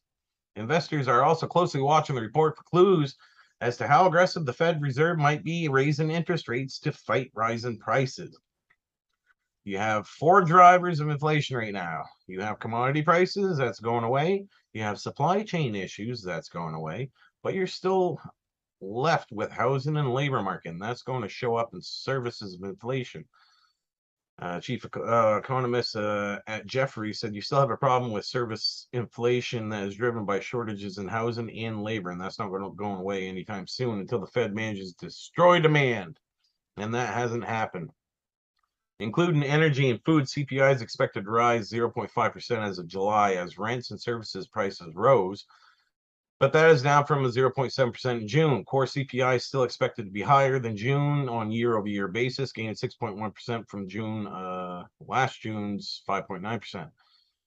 Investors 0.56 1.10
are 1.10 1.24
also 1.24 1.48
closely 1.48 1.82
watching 1.82 2.16
the 2.16 2.22
report 2.22 2.56
for 2.56 2.64
clues 2.64 3.18
as 3.60 3.76
to 3.78 3.88
how 3.88 4.08
aggressive 4.08 4.46
the 4.46 4.54
Fed 4.54 4.82
Reserve 4.82 5.18
might 5.18 5.44
be 5.44 5.68
raising 5.68 6.12
interest 6.12 6.48
rates 6.48 6.80
to 6.80 6.94
fight 6.94 7.30
rising 7.36 7.78
prices. 7.78 8.40
You 9.66 9.78
have 9.78 10.08
four 10.08 10.42
drivers 10.42 11.00
of 11.00 11.10
inflation 11.10 11.56
right 11.56 11.74
now. 11.74 12.04
You 12.28 12.42
have 12.42 12.60
commodity 12.60 13.02
prices 13.02 13.58
that's 13.58 13.80
going 13.80 14.04
away. 14.04 14.46
You 14.74 14.82
have 14.82 15.00
supply 15.00 15.44
chain 15.44 15.74
issues 15.74 16.22
that's 16.22 16.50
going 16.50 16.76
away, 16.76 17.12
but 17.44 17.54
you're 17.54 17.68
still 17.68 18.20
left 18.82 19.32
with 19.32 19.52
housing 19.52 19.96
and 19.96 20.14
labor 20.14 20.42
market, 20.42 20.70
and 20.70 20.82
that's 20.82 21.04
going 21.04 21.22
to 21.22 21.30
show 21.30 21.56
up 21.56 21.74
in 21.74 21.82
services 21.82 22.56
of 22.56 22.64
inflation. 22.64 23.24
Uh, 24.40 24.60
chief 24.60 24.86
uh, 24.98 25.38
economist 25.38 25.96
uh, 25.96 26.40
at 26.48 26.66
Jefferies 26.66 27.20
said 27.20 27.36
you 27.36 27.42
still 27.42 27.60
have 27.60 27.70
a 27.70 27.78
problem 27.78 28.12
with 28.12 28.26
service 28.26 28.88
inflation 28.92 29.70
that 29.70 29.84
is 29.84 29.96
driven 29.96 30.26
by 30.26 30.40
shortages 30.40 30.98
in 30.98 31.08
housing 31.08 31.50
and 31.66 31.84
labor, 31.84 32.10
and 32.10 32.20
that's 32.20 32.40
not 32.40 32.50
going 32.50 32.64
to 32.64 32.76
going 32.76 33.00
away 33.00 33.28
anytime 33.28 33.68
soon 33.68 34.00
until 34.00 34.20
the 34.20 34.28
Fed 34.28 34.54
manages 34.54 34.94
to 34.96 35.06
destroy 35.06 35.60
demand, 35.62 36.20
and 36.76 36.94
that 36.94 37.14
hasn't 37.14 37.46
happened. 37.46 37.92
Including 39.00 39.44
energy 39.44 39.90
and 39.90 40.04
food, 40.06 40.26
CPI 40.26 40.76
is 40.76 40.82
expected 40.82 41.26
to 41.26 41.32
rise 41.32 41.70
0.5% 41.70 42.58
as 42.60 42.80
of 42.80 42.88
July 42.88 43.34
as 43.34 43.58
rents 43.58 43.92
and 43.92 44.00
services 44.00 44.48
prices 44.48 44.94
rose. 44.96 45.46
But 46.40 46.52
that 46.54 46.70
is 46.72 46.82
down 46.82 47.06
from 47.06 47.24
a 47.26 47.30
0.7% 47.30 48.22
in 48.22 48.28
June. 48.28 48.66
Core 48.66 48.86
CPI 48.86 49.38
is 49.38 49.46
still 49.46 49.64
expected 49.64 50.06
to 50.06 50.12
be 50.12 50.22
higher 50.22 50.60
than 50.60 50.76
June 50.76 51.30
on 51.30 51.52
year 51.52 51.78
over 51.78 51.88
year 51.88 52.08
basis, 52.08 52.52
gaining 52.52 52.76
6.1% 52.76 53.68
from 53.70 53.88
June, 53.88 54.28
uh, 54.28 54.84
last 55.08 55.42
June's 55.42 56.02
5.9%. 56.08 56.90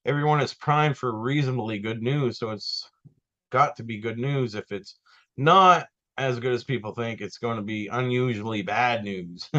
Everyone 0.06 0.40
is 0.40 0.54
primed 0.54 0.96
for 0.96 1.18
reasonably 1.18 1.78
good 1.78 2.02
news, 2.02 2.38
so 2.38 2.50
it's 2.50 2.88
got 3.50 3.76
to 3.76 3.82
be 3.82 3.98
good 3.98 4.18
news. 4.18 4.54
If 4.54 4.72
it's 4.72 4.96
not 5.36 5.88
as 6.16 6.40
good 6.40 6.54
as 6.54 6.64
people 6.64 6.94
think, 6.94 7.20
it's 7.20 7.38
going 7.38 7.56
to 7.56 7.62
be 7.62 7.88
unusually 7.88 8.62
bad 8.62 9.04
news. 9.04 9.50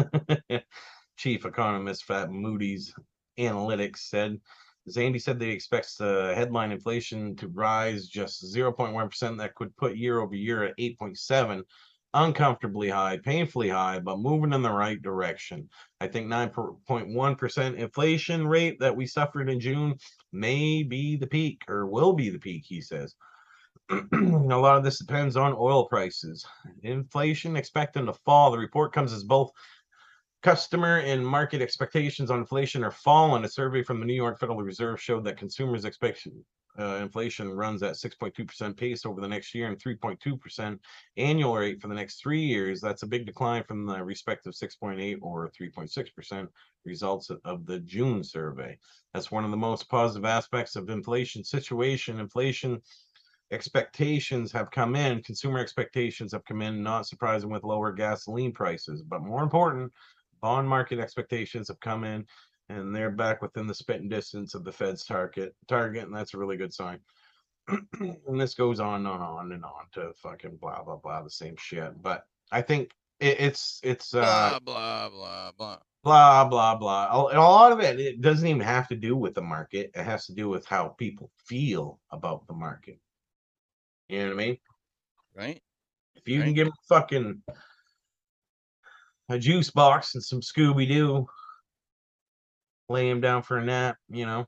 Chief 1.18 1.44
economist 1.44 2.08
at 2.10 2.30
Moody's 2.30 2.94
Analytics 3.38 3.98
said. 3.98 4.40
Zandi 4.88 5.20
said 5.20 5.38
they 5.38 5.50
expects 5.50 5.96
the 5.96 6.32
headline 6.34 6.72
inflation 6.72 7.36
to 7.36 7.48
rise 7.48 8.06
just 8.06 8.42
0.1%. 8.54 9.38
That 9.38 9.54
could 9.54 9.76
put 9.76 9.96
year 9.96 10.20
over 10.20 10.34
year 10.34 10.62
at 10.62 10.78
8.7, 10.78 11.62
uncomfortably 12.14 12.88
high, 12.88 13.18
painfully 13.18 13.68
high, 13.68 13.98
but 13.98 14.18
moving 14.18 14.52
in 14.52 14.62
the 14.62 14.70
right 14.70 15.00
direction. 15.02 15.68
I 16.00 16.08
think 16.08 16.28
9.1% 16.28 17.76
inflation 17.76 18.46
rate 18.46 18.80
that 18.80 18.96
we 18.96 19.06
suffered 19.06 19.50
in 19.50 19.60
June 19.60 19.96
may 20.32 20.82
be 20.82 21.16
the 21.16 21.26
peak 21.26 21.62
or 21.68 21.86
will 21.86 22.14
be 22.14 22.30
the 22.30 22.38
peak, 22.38 22.64
he 22.66 22.80
says. 22.80 23.14
a 23.90 23.96
lot 24.12 24.76
of 24.76 24.84
this 24.84 24.98
depends 24.98 25.36
on 25.36 25.54
oil 25.58 25.86
prices. 25.86 26.46
Inflation 26.82 27.56
expecting 27.56 28.06
to 28.06 28.12
fall. 28.12 28.50
The 28.50 28.58
report 28.58 28.92
comes 28.92 29.12
as 29.12 29.24
both 29.24 29.50
Customer 30.42 31.00
and 31.00 31.26
market 31.26 31.60
expectations 31.60 32.30
on 32.30 32.38
inflation 32.38 32.84
are 32.84 32.92
falling. 32.92 33.44
A 33.44 33.48
survey 33.48 33.82
from 33.82 33.98
the 33.98 34.06
New 34.06 34.14
York 34.14 34.38
Federal 34.38 34.62
Reserve 34.62 35.00
showed 35.00 35.24
that 35.24 35.36
consumers' 35.36 35.84
expect 35.84 36.28
uh, 36.78 37.00
inflation 37.02 37.50
runs 37.50 37.82
at 37.82 37.94
6.2% 37.94 38.76
pace 38.76 39.04
over 39.04 39.20
the 39.20 39.26
next 39.26 39.52
year 39.52 39.66
and 39.66 39.76
3.2% 39.82 40.78
annual 41.16 41.56
rate 41.56 41.80
for 41.82 41.88
the 41.88 41.94
next 41.94 42.20
three 42.20 42.40
years. 42.40 42.80
That's 42.80 43.02
a 43.02 43.06
big 43.08 43.26
decline 43.26 43.64
from 43.64 43.84
the 43.84 44.02
respective 44.04 44.52
6.8 44.52 45.18
or 45.22 45.50
3.6% 45.50 46.48
results 46.84 47.30
of 47.44 47.66
the 47.66 47.80
June 47.80 48.22
survey. 48.22 48.78
That's 49.12 49.32
one 49.32 49.44
of 49.44 49.50
the 49.50 49.56
most 49.56 49.88
positive 49.88 50.24
aspects 50.24 50.76
of 50.76 50.88
inflation 50.88 51.42
situation. 51.42 52.20
Inflation 52.20 52.80
expectations 53.50 54.52
have 54.52 54.70
come 54.70 54.94
in, 54.94 55.22
consumer 55.22 55.58
expectations 55.58 56.32
have 56.32 56.44
come 56.44 56.62
in, 56.62 56.82
not 56.82 57.06
surprising 57.06 57.50
with 57.50 57.64
lower 57.64 57.92
gasoline 57.92 58.52
prices, 58.52 59.02
but 59.02 59.22
more 59.22 59.42
important, 59.42 59.90
bond 60.40 60.68
market 60.68 60.98
expectations 60.98 61.68
have 61.68 61.80
come 61.80 62.04
in 62.04 62.26
and 62.68 62.94
they're 62.94 63.10
back 63.10 63.40
within 63.42 63.66
the 63.66 63.74
spitting 63.74 64.08
distance 64.08 64.54
of 64.54 64.64
the 64.64 64.72
Fed's 64.72 65.04
target 65.04 65.54
target, 65.68 66.04
and 66.04 66.14
that's 66.14 66.34
a 66.34 66.38
really 66.38 66.56
good 66.56 66.72
sign. 66.72 66.98
and 68.00 68.40
this 68.40 68.54
goes 68.54 68.80
on 68.80 69.06
and 69.06 69.22
on 69.22 69.52
and 69.52 69.64
on 69.64 69.84
to 69.92 70.12
fucking 70.22 70.56
blah 70.60 70.82
blah 70.82 70.96
blah 70.96 71.22
the 71.22 71.30
same 71.30 71.54
shit. 71.58 72.00
But 72.02 72.24
I 72.52 72.62
think 72.62 72.90
it, 73.20 73.40
it's 73.40 73.80
it's 73.82 74.14
uh 74.14 74.20
Blah 74.20 74.58
blah 74.60 75.08
blah 75.08 75.52
blah. 75.56 75.78
blah 76.04 76.44
blah 76.48 76.74
blah. 76.76 77.08
A, 77.10 77.38
a 77.38 77.40
lot 77.40 77.72
of 77.72 77.80
it 77.80 78.00
it 78.00 78.20
doesn't 78.20 78.46
even 78.46 78.60
have 78.60 78.88
to 78.88 78.96
do 78.96 79.16
with 79.16 79.34
the 79.34 79.42
market. 79.42 79.90
It 79.94 80.04
has 80.04 80.26
to 80.26 80.34
do 80.34 80.48
with 80.48 80.66
how 80.66 80.88
people 80.88 81.30
feel 81.46 82.00
about 82.10 82.46
the 82.46 82.54
market. 82.54 82.98
You 84.08 84.20
know 84.20 84.34
what 84.34 84.42
I 84.42 84.46
mean? 84.46 84.58
Right? 85.34 85.62
If 86.16 86.26
you 86.26 86.42
can 86.42 86.54
give 86.54 86.66
them 86.66 86.74
fucking 86.88 87.42
a 89.28 89.38
juice 89.38 89.70
box 89.70 90.14
and 90.14 90.24
some 90.24 90.40
Scooby 90.40 90.88
Doo, 90.88 91.26
lay 92.88 93.08
him 93.08 93.20
down 93.20 93.42
for 93.42 93.58
a 93.58 93.64
nap, 93.64 93.96
you 94.08 94.26
know, 94.26 94.46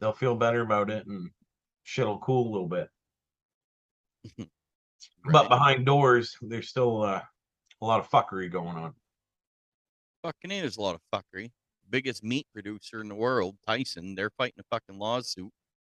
they'll 0.00 0.12
feel 0.12 0.34
better 0.34 0.62
about 0.62 0.90
it 0.90 1.06
and 1.06 1.30
shit'll 1.84 2.18
cool 2.18 2.48
a 2.48 2.52
little 2.52 2.68
bit. 2.68 2.88
But 5.28 5.48
behind 5.48 5.84
doors, 5.84 6.36
there's 6.40 6.68
still 6.68 7.02
uh, 7.02 7.20
a 7.80 7.84
lot 7.84 7.98
of 7.98 8.08
fuckery 8.08 8.50
going 8.50 8.76
on. 8.76 8.94
fucking 10.22 10.52
it 10.52 10.64
is 10.64 10.76
a 10.76 10.80
lot 10.80 10.94
of 10.94 11.00
fuckery. 11.12 11.50
Biggest 11.90 12.22
meat 12.22 12.46
producer 12.52 13.00
in 13.00 13.08
the 13.08 13.14
world, 13.14 13.56
Tyson, 13.66 14.14
they're 14.14 14.30
fighting 14.38 14.60
a 14.60 14.74
fucking 14.74 15.00
lawsuit 15.00 15.50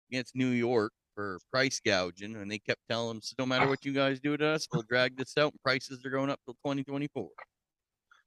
against 0.09 0.35
New 0.35 0.49
York 0.49 0.91
for 1.15 1.39
price 1.51 1.79
gouging, 1.79 2.35
and 2.35 2.51
they 2.51 2.59
kept 2.59 2.81
telling 2.89 3.15
them, 3.15 3.21
so 3.21 3.35
no 3.39 3.45
matter 3.45 3.67
what 3.69 3.85
you 3.85 3.93
guys 3.93 4.19
do 4.19 4.35
to 4.35 4.45
us, 4.45 4.67
we'll 4.71 4.83
drag 4.83 5.15
this 5.15 5.37
out, 5.37 5.53
and 5.53 5.61
prices 5.63 6.05
are 6.05 6.09
going 6.09 6.29
up 6.29 6.39
till 6.45 6.55
2024. 6.55 7.29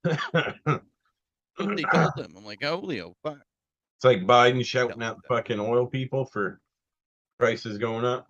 That's 0.05 0.23
what 1.57 1.77
they 1.77 1.83
told 1.93 2.13
them. 2.17 2.35
I'm 2.37 2.45
like, 2.45 2.63
holy 2.63 3.01
oh 3.01 3.15
fuck. 3.23 3.39
It's 3.97 4.05
like 4.05 4.23
Biden 4.23 4.65
shouting 4.65 4.99
the 4.99 5.17
fucking 5.29 5.61
oil 5.61 5.87
people 5.87 6.25
for 6.27 6.61
prices 7.39 7.79
going 7.79 8.05
up, 8.05 8.27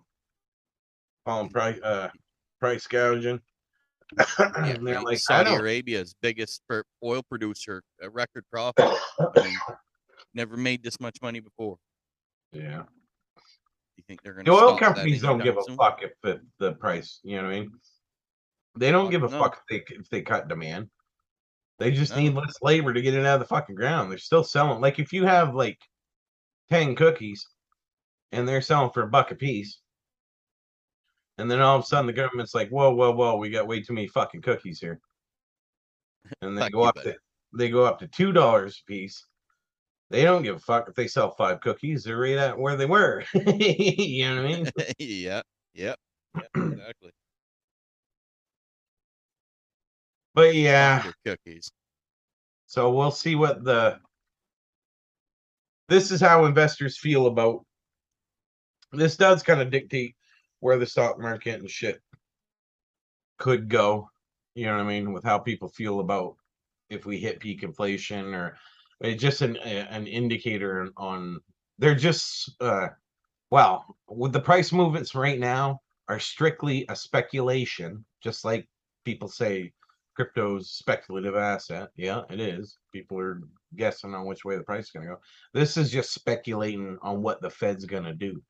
calling 1.25 1.49
price 1.49 1.79
uh 1.83 2.09
price 2.59 2.87
gouging. 2.87 3.39
Yeah, 4.17 4.51
and 4.55 4.87
they're 4.87 5.01
like, 5.01 5.15
I 5.15 5.17
Saudi 5.17 5.49
don't. 5.49 5.61
Arabia's 5.61 6.15
biggest 6.21 6.61
per- 6.69 6.83
oil 7.03 7.23
producer, 7.23 7.81
a 8.01 8.09
record 8.09 8.45
profit. 8.51 8.85
I 9.19 9.41
mean, 9.43 9.57
never 10.33 10.55
made 10.55 10.83
this 10.83 10.99
much 10.99 11.17
money 11.21 11.39
before. 11.39 11.77
Yeah. 12.53 12.83
You 13.97 14.03
think 14.07 14.21
they're 14.21 14.33
gonna 14.33 14.43
The 14.43 14.51
oil 14.51 14.77
companies 14.77 15.21
don't 15.21 15.41
give 15.41 15.57
a 15.57 15.75
fuck 15.75 16.01
if 16.03 16.11
the, 16.21 16.41
the 16.59 16.73
price, 16.73 17.19
you 17.23 17.37
know 17.37 17.43
what 17.43 17.53
I 17.53 17.59
mean? 17.61 17.71
They 18.77 18.91
don't 18.91 19.05
Fuck 19.05 19.11
give 19.11 19.23
a 19.23 19.29
no. 19.29 19.39
fuck 19.39 19.57
if 19.57 19.87
they 19.87 19.95
if 19.95 20.09
they 20.09 20.21
cut 20.21 20.49
demand. 20.49 20.89
They 21.77 21.91
just 21.91 22.13
No. 22.15 22.21
need 22.21 22.33
less 22.33 22.55
labor 22.61 22.93
to 22.93 23.01
get 23.01 23.13
it 23.13 23.25
out 23.25 23.35
of 23.35 23.39
the 23.41 23.47
fucking 23.47 23.75
ground. 23.75 24.09
They're 24.11 24.17
still 24.17 24.43
selling 24.43 24.81
like 24.81 24.99
if 24.99 25.11
you 25.11 25.25
have 25.25 25.53
like 25.55 25.79
10 26.69 26.95
cookies 26.95 27.47
and 28.31 28.47
they're 28.47 28.61
selling 28.61 28.91
for 28.91 29.03
a 29.03 29.07
buck 29.07 29.31
a 29.31 29.35
piece, 29.35 29.79
and 31.37 31.51
then 31.51 31.61
all 31.61 31.77
of 31.77 31.83
a 31.83 31.85
sudden 31.85 32.07
the 32.07 32.13
government's 32.13 32.55
like, 32.55 32.69
whoa, 32.69 32.93
whoa, 32.93 33.11
whoa, 33.11 33.35
we 33.37 33.49
got 33.49 33.67
way 33.67 33.81
too 33.81 33.93
many 33.93 34.07
fucking 34.07 34.41
cookies 34.41 34.79
here. 34.79 34.99
And 36.41 36.57
they 36.57 36.69
go 36.69 36.83
up 36.83 36.95
to 36.95 37.15
they 37.57 37.69
go 37.69 37.83
up 37.85 37.99
to 37.99 38.07
two 38.07 38.31
dollars 38.31 38.81
a 38.81 38.91
piece. 38.91 39.25
They 40.09 40.23
don't 40.23 40.43
give 40.43 40.55
a 40.55 40.59
fuck 40.59 40.87
if 40.87 40.95
they 40.95 41.07
sell 41.07 41.31
five 41.31 41.61
cookies, 41.61 42.03
they're 42.03 42.17
right 42.17 42.37
at 42.37 42.57
where 42.57 42.75
they 42.77 42.85
were. 42.85 43.23
you 43.33 44.29
know 44.29 44.35
what 44.41 44.45
I 44.45 44.55
mean? 44.55 44.71
yeah, 44.99 45.41
yeah, 45.73 45.95
yeah, 46.33 46.45
exactly. 46.55 47.11
But 50.35 50.53
yeah, 50.53 51.11
cookies. 51.25 51.71
so 52.65 52.91
we'll 52.91 53.09
see 53.09 53.35
what 53.35 53.63
the 53.63 53.99
this 55.87 56.11
is 56.11 56.19
how 56.19 56.43
investors 56.43 56.97
feel 56.97 57.27
about 57.27 57.65
this 58.91 59.15
does 59.15 59.43
kind 59.43 59.61
of 59.61 59.71
dictate 59.71 60.15
where 60.59 60.77
the 60.77 60.85
stock 60.85 61.19
market 61.19 61.61
and 61.61 61.69
shit 61.69 62.01
could 63.37 63.69
go. 63.69 64.09
You 64.55 64.65
know 64.65 64.73
what 64.73 64.83
I 64.83 64.87
mean? 64.87 65.13
With 65.13 65.23
how 65.23 65.37
people 65.39 65.69
feel 65.69 66.01
about 66.01 66.35
if 66.89 67.05
we 67.05 67.17
hit 67.17 67.39
peak 67.39 67.63
inflation 67.63 68.33
or 68.33 68.57
it's 68.99 69.21
just 69.21 69.41
an 69.41 69.55
an 69.55 70.05
indicator 70.05 70.89
on 70.97 71.39
they're 71.79 71.95
just 71.95 72.51
uh 72.59 72.89
well 73.51 73.85
with 74.09 74.33
the 74.33 74.39
price 74.39 74.73
movements 74.73 75.15
right 75.15 75.39
now 75.39 75.79
are 76.09 76.19
strictly 76.19 76.85
a 76.89 76.95
speculation, 76.95 78.03
just 78.21 78.43
like 78.43 78.67
people 79.05 79.29
say 79.29 79.71
crypto's 80.15 80.71
speculative 80.71 81.35
asset. 81.35 81.89
Yeah, 81.95 82.21
it 82.29 82.39
is. 82.39 82.77
People 82.93 83.19
are 83.19 83.41
guessing 83.75 84.15
on 84.15 84.25
which 84.25 84.45
way 84.45 84.57
the 84.57 84.63
price 84.63 84.85
is 84.85 84.91
gonna 84.91 85.07
go. 85.07 85.17
This 85.53 85.77
is 85.77 85.91
just 85.91 86.13
speculating 86.13 86.97
on 87.01 87.21
what 87.21 87.41
the 87.41 87.49
Fed's 87.49 87.85
gonna 87.85 88.13
do. 88.13 88.41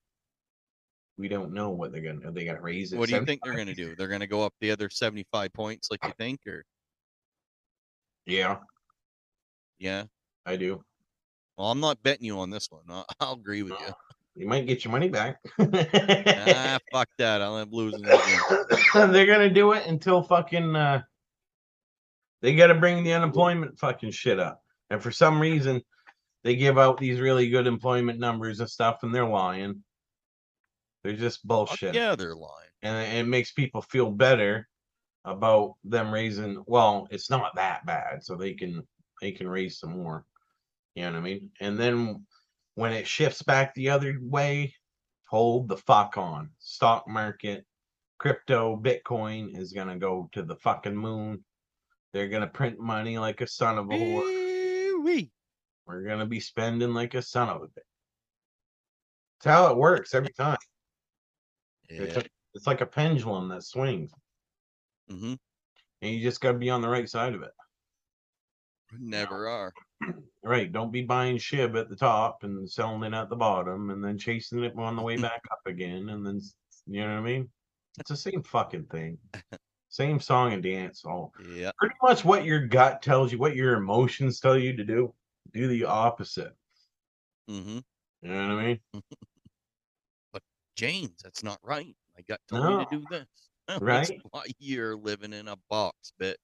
We 1.18 1.28
don't 1.28 1.54
know 1.54 1.72
what 1.72 1.92
they're 1.92 2.02
gonna. 2.02 2.28
Are 2.28 2.32
they 2.32 2.46
gonna 2.46 2.62
raise 2.62 2.94
it? 2.94 3.00
What 3.00 3.10
do 3.10 3.16
you 3.16 3.26
think 3.26 3.42
they're 3.44 3.56
gonna 3.56 3.74
do? 3.74 3.96
They're 3.96 4.08
gonna 4.08 4.28
go 4.28 4.44
up 4.44 4.54
the 4.62 4.72
other 4.72 4.90
seventy-five 4.90 5.54
points, 5.54 5.90
like 5.90 6.04
you 6.06 6.14
think, 6.18 6.42
or 6.48 6.64
Yeah, 8.26 8.58
yeah? 9.80 10.04
I 10.46 10.56
do. 10.56 10.84
Well, 11.58 11.72
I'm 11.72 11.80
not 11.80 12.04
betting 12.04 12.26
you 12.26 12.40
on 12.40 12.50
this 12.50 12.70
one. 12.70 12.84
I'll, 12.90 13.06
I'll 13.20 13.34
agree 13.34 13.64
with 13.64 13.74
you. 13.80 13.94
You 14.36 14.48
might 14.48 14.68
get 14.68 14.84
your 14.84 14.92
money 14.92 15.08
back. 15.08 15.38
ah, 15.60 16.78
fuck 16.92 17.08
that. 17.18 17.42
I'll 17.42 17.58
end 17.58 17.70
up 17.70 17.74
losing 17.74 18.02
they're 18.94 19.26
gonna 19.26 19.50
do 19.50 19.72
it 19.72 19.88
until 19.88 20.22
fucking. 20.22 20.76
uh 20.76 21.02
They 22.42 22.56
got 22.56 22.68
to 22.68 22.76
bring 22.76 23.04
the 23.04 23.14
unemployment 23.14 23.80
fucking 23.80 24.12
shit 24.12 24.40
up, 24.40 24.62
and 24.90 25.02
for 25.02 25.12
some 25.12 25.40
reason, 25.40 25.82
they 26.44 26.56
give 26.56 26.78
out 26.78 26.98
these 27.00 27.20
really 27.20 27.50
good 27.50 27.66
employment 27.68 28.20
numbers 28.20 28.60
and 28.60 28.70
stuff, 28.70 29.04
and 29.04 29.14
they're 29.14 29.28
lying. 29.28 29.84
They're 31.04 31.14
just 31.14 31.40
Fuck 31.42 31.48
bullshit, 31.48 31.96
yeah, 31.96 32.16
they're 32.16 32.36
lying. 32.36 32.70
and 32.82 32.98
it- 32.98 33.20
it 33.20 33.28
makes 33.28 33.52
people 33.52 33.82
feel 33.82 34.12
better 34.12 34.68
about 35.24 35.76
them 35.84 36.12
raising. 36.14 36.64
Well, 36.68 37.08
it's 37.10 37.30
not 37.30 37.56
that 37.56 37.86
bad, 37.86 38.24
so 38.24 38.36
they 38.36 38.54
can 38.54 38.88
they 39.22 39.32
can 39.32 39.48
raise 39.48 39.80
some 39.80 39.92
more. 39.98 40.26
You 40.94 41.04
know 41.06 41.14
what 41.14 41.18
I 41.18 41.22
mean? 41.22 41.52
And 41.62 41.80
then 41.80 42.26
when 42.76 42.92
it 42.92 43.08
shifts 43.08 43.42
back 43.42 43.74
the 43.74 43.90
other 43.90 44.18
way, 44.22 44.76
hold 45.30 45.70
the 45.70 45.78
fuck 45.78 46.18
on. 46.18 46.52
Stock 46.60 47.08
market, 47.08 47.66
crypto, 48.18 48.76
Bitcoin 48.76 49.58
is 49.58 49.72
gonna 49.74 49.98
go 49.98 50.30
to 50.34 50.44
the 50.44 50.58
fucking 50.58 50.96
moon. 50.96 51.46
They're 52.16 52.30
gonna 52.30 52.48
print 52.48 52.80
money 52.80 53.18
like 53.18 53.42
a 53.42 53.48
son 53.48 53.78
of 53.78 53.88
a 53.88 53.94
whore. 53.94 55.04
Wee. 55.04 55.34
We're 55.86 56.04
gonna 56.04 56.26
be 56.26 56.40
spending 56.40 56.94
like 56.94 57.14
a 57.14 57.22
son 57.22 57.50
of 57.50 57.62
a 57.62 57.66
bitch. 57.66 57.84
It's 59.36 59.46
how 59.46 59.70
it 59.70 59.76
works 59.76 60.14
every 60.16 60.32
time. 60.32 60.56
It's, 61.90 62.16
Yeah. 62.16 62.22
a- 62.22 62.30
it's 62.54 62.68
like 62.68 62.80
a 62.80 62.86
pendulum 62.86 63.50
that 63.50 63.64
swings, 63.64 64.14
hmm 65.10 65.34
and 66.02 66.14
you 66.14 66.22
just 66.22 66.40
gotta 66.40 66.58
be 66.58 66.70
on 66.70 66.80
the 66.80 66.88
right 66.88 67.10
side 67.10 67.34
of 67.36 67.42
it. 67.42 67.52
Never 68.98 69.50
are. 69.50 69.74
Right? 70.42 70.72
Don't 70.72 70.92
be 70.92 71.02
buying 71.02 71.36
shib 71.38 71.78
at 71.78 71.90
the 71.90 71.98
top 71.98 72.44
and 72.44 72.70
selling 72.72 73.04
it 73.04 73.14
at 73.14 73.28
the 73.30 73.36
bottom, 73.36 73.90
and 73.90 74.02
then 74.02 74.18
chasing 74.18 74.64
it 74.64 74.78
on 74.78 74.96
the 74.96 75.02
way 75.02 75.18
back 75.34 75.42
up 75.52 75.60
again, 75.66 76.08
and 76.08 76.26
then 76.26 76.38
s- 76.38 76.56
you 76.88 77.02
know 77.02 77.08
what 77.16 77.20
I 77.20 77.22
mean? 77.24 77.50
It's 78.00 78.10
the 78.12 78.16
same 78.16 78.42
fucking 78.42 78.86
thing. 78.86 79.18
Same 79.96 80.20
song 80.20 80.52
and 80.52 80.62
dance. 80.62 81.06
All 81.06 81.34
Yeah. 81.50 81.72
pretty 81.78 81.96
much 82.04 82.26
what 82.26 82.44
your 82.44 82.68
gut 82.68 83.02
tells 83.02 83.32
you, 83.32 83.38
what 83.38 83.56
your 83.56 83.76
emotions 83.76 84.42
tell 84.42 84.58
you 84.58 84.76
to 84.76 84.84
do. 84.84 85.14
Do 85.54 85.70
the 85.70 85.86
opposite. 85.86 86.54
Mm-hmm. 87.50 87.78
You 88.22 88.30
know 88.30 88.56
what 88.56 88.62
I 88.62 88.66
mean? 88.66 88.80
But 90.34 90.42
James, 90.76 91.22
that's 91.24 91.44
not 91.44 91.60
right. 91.64 91.96
My 92.14 92.24
gut 92.28 92.42
told 92.50 92.80
me 92.80 92.86
to 92.86 92.98
do 92.98 93.06
this. 93.10 93.26
Right? 93.82 94.22
why 94.32 94.44
you're 94.60 94.98
living 94.98 95.32
in 95.32 95.48
a 95.48 95.56
box, 95.70 96.12
bitch. 96.22 96.36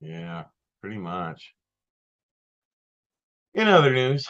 Yeah, 0.00 0.44
pretty 0.80 0.96
much. 0.98 1.52
In 3.54 3.66
other 3.66 3.92
news, 3.92 4.24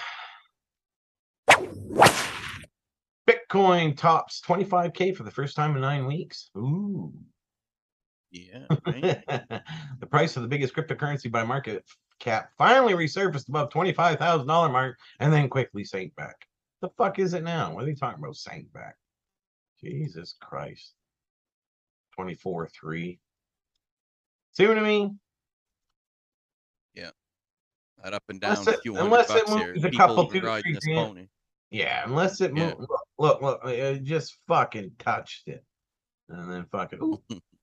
Bitcoin 3.29 3.95
tops 3.95 4.41
25k 4.41 5.15
for 5.15 5.23
the 5.25 5.31
first 5.31 5.55
time 5.55 5.77
in 5.77 5.83
nine 5.83 6.07
weeks. 6.07 6.49
Ooh. 6.57 7.13
Yeah. 8.35 8.67
Right? 8.87 9.23
the 10.01 10.07
price 10.07 10.37
of 10.37 10.43
the 10.43 10.49
biggest 10.49 10.75
cryptocurrency 10.75 11.31
by 11.31 11.45
market 11.45 11.85
cap 12.19 12.51
finally 12.59 12.93
resurfaced 12.95 13.49
above 13.49 13.71
$25,000 13.71 14.47
mark 14.73 14.99
and 15.21 15.33
then 15.33 15.49
quickly 15.49 15.85
sank 15.85 16.15
back. 16.17 16.35
The 16.83 16.89
fuck 16.99 17.19
is 17.21 17.33
it 17.35 17.45
now? 17.45 17.73
What 17.73 17.85
are 17.85 17.87
they 17.87 17.95
talking 17.95 18.23
about? 18.23 18.37
Sank 18.37 18.73
back. 18.73 18.97
Jesus 19.81 20.35
Christ. 20.41 20.95
24 22.17 22.69
3. 22.69 23.19
See 24.53 24.67
what 24.67 24.79
I 24.79 24.83
mean? 24.83 25.19
Yeah. 26.95 27.11
That 28.03 28.15
up 28.15 28.23
and 28.29 28.41
down 28.41 28.57
Unless 28.59 28.69
it- 28.69 28.81
unless 28.87 29.31
it 29.31 29.47
bucks 29.47 29.53
here. 29.55 29.75
moves 29.75 29.85
a 29.85 29.91
couple, 29.91 30.25
two, 30.27 30.31
three 30.41 30.41
grand. 30.41 31.29
Yeah, 31.71 32.03
unless 32.07 32.41
it 32.41 32.57
Yeah. 32.57 32.75
moved. 32.75 32.81
Look, 33.19 33.41
look, 33.41 33.43
look, 33.43 33.61
it 33.67 34.03
just 34.05 34.39
fucking 34.49 34.93
touched 34.99 35.49
it, 35.49 35.65
and 36.29 36.51
then 36.51 36.67
fucking. 36.67 37.19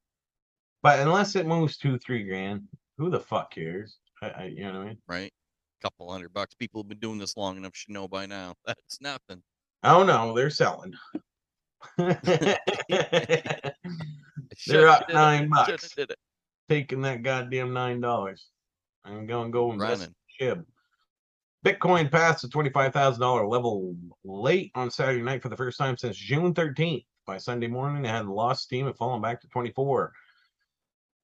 but 0.83 0.99
unless 0.99 1.35
it 1.35 1.45
moves 1.45 1.77
two, 1.77 1.97
three 1.97 2.23
grand, 2.23 2.63
who 2.97 3.09
the 3.09 3.19
fuck 3.19 3.51
cares? 3.53 3.97
I, 4.21 4.27
I, 4.29 4.43
you 4.45 4.63
know 4.63 4.79
what 4.79 4.81
I 4.81 4.85
mean? 4.89 4.97
right? 5.07 5.33
Couple 5.81 6.11
hundred 6.11 6.31
bucks. 6.33 6.53
People 6.53 6.81
have 6.83 6.89
been 6.89 6.99
doing 6.99 7.17
this 7.17 7.35
long 7.35 7.57
enough 7.57 7.75
should 7.75 7.89
know 7.89 8.07
by 8.07 8.25
now. 8.27 8.53
That's 8.65 9.01
nothing. 9.01 9.41
Oh 9.83 10.03
no, 10.03 10.35
they're 10.35 10.51
selling. 10.51 10.93
they're 11.97 12.17
up 14.87 15.07
did 15.07 15.09
it, 15.09 15.13
nine 15.13 15.49
shoulda 15.49 15.49
bucks. 15.49 15.95
did 15.95 16.11
it. 16.11 16.19
taking 16.69 17.01
that 17.01 17.23
goddamn 17.23 17.73
nine 17.73 17.99
dollars. 17.99 18.49
I'm 19.03 19.25
gonna 19.25 19.49
go 19.49 19.71
invest 19.71 20.01
Running. 20.01 20.15
in 20.39 20.47
SHIB. 20.47 20.65
Bitcoin 21.65 22.11
passed 22.11 22.43
the 22.43 22.49
twenty-five 22.49 22.93
thousand 22.93 23.21
dollar 23.21 23.47
level 23.47 23.95
late 24.23 24.71
on 24.75 24.91
Saturday 24.91 25.23
night 25.23 25.41
for 25.41 25.49
the 25.49 25.57
first 25.57 25.79
time 25.79 25.97
since 25.97 26.15
June 26.15 26.53
thirteenth. 26.53 27.03
By 27.25 27.37
Sunday 27.37 27.67
morning, 27.67 28.05
it 28.05 28.09
had 28.09 28.27
lost 28.27 28.63
steam 28.63 28.87
and 28.87 28.95
fallen 28.95 29.21
back 29.21 29.41
to 29.41 29.47
twenty-four. 29.47 30.13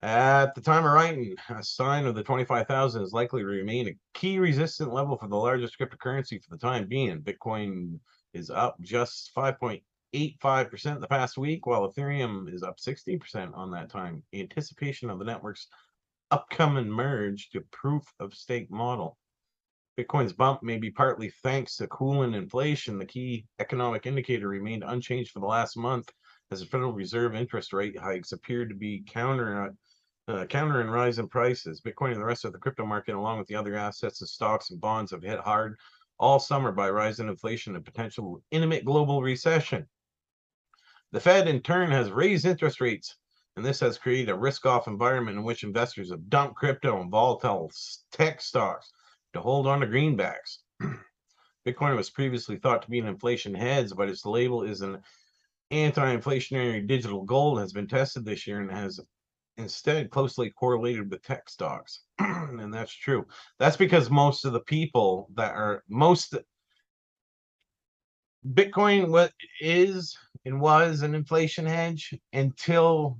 At 0.03 0.53
the 0.53 0.61
time 0.61 0.85
of 0.85 0.91
writing, 0.91 1.35
a 1.49 1.63
sign 1.63 2.05
of 2.05 2.13
the 2.13 2.21
twenty-five 2.21 2.67
thousand 2.67 3.01
is 3.01 3.13
likely 3.13 3.41
to 3.41 3.47
remain 3.47 3.87
a 3.87 3.97
key 4.13 4.37
resistant 4.37 4.93
level 4.93 5.17
for 5.17 5.27
the 5.27 5.35
largest 5.35 5.77
cryptocurrency 5.79 6.41
for 6.43 6.51
the 6.51 6.57
time 6.57 6.87
being. 6.87 7.19
Bitcoin 7.21 7.99
is 8.33 8.51
up 8.51 8.79
just 8.81 9.31
five 9.33 9.59
point 9.59 9.81
eight 10.13 10.37
five 10.39 10.69
percent 10.69 11.01
the 11.01 11.07
past 11.07 11.35
week, 11.35 11.65
while 11.65 11.91
Ethereum 11.91 12.53
is 12.53 12.61
up 12.61 12.79
sixteen 12.79 13.17
percent 13.17 13.51
on 13.55 13.71
that 13.71 13.89
time. 13.89 14.21
Anticipation 14.35 15.09
of 15.09 15.17
the 15.17 15.25
network's 15.25 15.67
upcoming 16.29 16.89
merge 16.89 17.49
to 17.49 17.61
proof 17.71 18.03
of 18.19 18.35
stake 18.35 18.69
model. 18.69 19.17
Bitcoin's 19.99 20.31
bump 20.31 20.61
may 20.61 20.77
be 20.77 20.91
partly 20.91 21.31
thanks 21.41 21.75
to 21.77 21.87
cooling 21.87 22.35
inflation. 22.35 22.99
The 22.99 23.05
key 23.05 23.47
economic 23.59 24.05
indicator 24.05 24.47
remained 24.47 24.83
unchanged 24.85 25.31
for 25.31 25.39
the 25.39 25.47
last 25.47 25.75
month 25.75 26.11
as 26.51 26.59
the 26.59 26.67
Federal 26.67 26.93
Reserve 26.93 27.33
interest 27.33 27.73
rate 27.73 27.97
hikes 27.97 28.31
appeared 28.31 28.69
to 28.69 28.75
be 28.75 29.03
counter 29.07 29.73
uh, 30.27 30.45
countering 30.45 30.89
rise 30.89 31.19
in 31.19 31.27
prices. 31.27 31.81
Bitcoin 31.81 32.11
and 32.11 32.21
the 32.21 32.25
rest 32.25 32.45
of 32.45 32.51
the 32.51 32.59
crypto 32.59 32.85
market, 32.85 33.15
along 33.15 33.39
with 33.39 33.47
the 33.47 33.55
other 33.55 33.75
assets 33.75 34.21
and 34.21 34.29
stocks 34.29 34.71
and 34.71 34.81
bonds, 34.81 35.11
have 35.11 35.23
hit 35.23 35.39
hard 35.39 35.77
all 36.19 36.39
summer 36.39 36.71
by 36.71 36.89
rising 36.89 37.27
inflation 37.27 37.75
and 37.75 37.85
potential 37.85 38.41
imminent 38.51 38.85
global 38.85 39.21
recession. 39.21 39.87
The 41.11 41.19
Fed, 41.19 41.47
in 41.47 41.61
turn, 41.61 41.91
has 41.91 42.11
raised 42.11 42.45
interest 42.45 42.81
rates 42.81 43.15
and 43.57 43.65
this 43.65 43.79
has 43.79 43.97
created 43.97 44.29
a 44.29 44.37
risk-off 44.37 44.87
environment 44.87 45.35
in 45.35 45.43
which 45.43 45.63
investors 45.63 46.11
have 46.11 46.29
dumped 46.29 46.55
crypto 46.55 47.01
and 47.01 47.09
volatile 47.09 47.71
tech 48.11 48.39
stocks 48.39 48.91
to 49.33 49.41
hold 49.41 49.65
on 49.65 49.79
to 49.79 49.87
greenbacks. 49.87 50.59
Bitcoin 51.67 51.95
was 51.95 52.11
previously 52.11 52.57
thought 52.57 52.83
to 52.83 52.89
be 52.89 52.99
an 52.99 53.07
inflation 53.07 53.55
hedge, 53.55 53.91
but 53.97 54.09
its 54.09 54.27
label 54.27 54.61
is 54.61 54.81
an 54.81 55.01
anti-inflationary 55.71 56.85
digital 56.85 57.23
gold 57.23 57.59
has 57.59 57.73
been 57.73 57.87
tested 57.87 58.23
this 58.23 58.45
year 58.45 58.61
and 58.61 58.71
has 58.71 58.99
instead 59.57 60.09
closely 60.09 60.49
correlated 60.51 61.09
with 61.09 61.23
tech 61.23 61.49
stocks. 61.49 62.01
and 62.19 62.73
that's 62.73 62.93
true. 62.93 63.25
That's 63.59 63.77
because 63.77 64.09
most 64.09 64.45
of 64.45 64.53
the 64.53 64.61
people 64.61 65.29
that 65.35 65.53
are 65.53 65.83
most 65.89 66.35
Bitcoin 68.53 69.09
what 69.09 69.33
is 69.59 70.17
and 70.45 70.61
was 70.61 71.01
an 71.01 71.15
inflation 71.15 71.65
hedge 71.65 72.13
until 72.33 73.19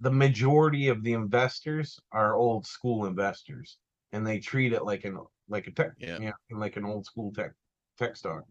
the 0.00 0.10
majority 0.10 0.88
of 0.88 1.02
the 1.02 1.12
investors 1.12 1.98
are 2.12 2.36
old 2.36 2.66
school 2.66 3.06
investors 3.06 3.78
and 4.12 4.26
they 4.26 4.38
treat 4.38 4.72
it 4.72 4.84
like 4.84 5.04
an 5.04 5.18
like 5.48 5.66
a 5.66 5.72
tech 5.72 5.92
Yeah. 5.98 6.18
yeah, 6.20 6.32
like 6.50 6.76
an 6.76 6.84
old 6.84 7.04
school 7.04 7.32
tech 7.32 7.52
tech 7.98 8.16
stock. 8.16 8.44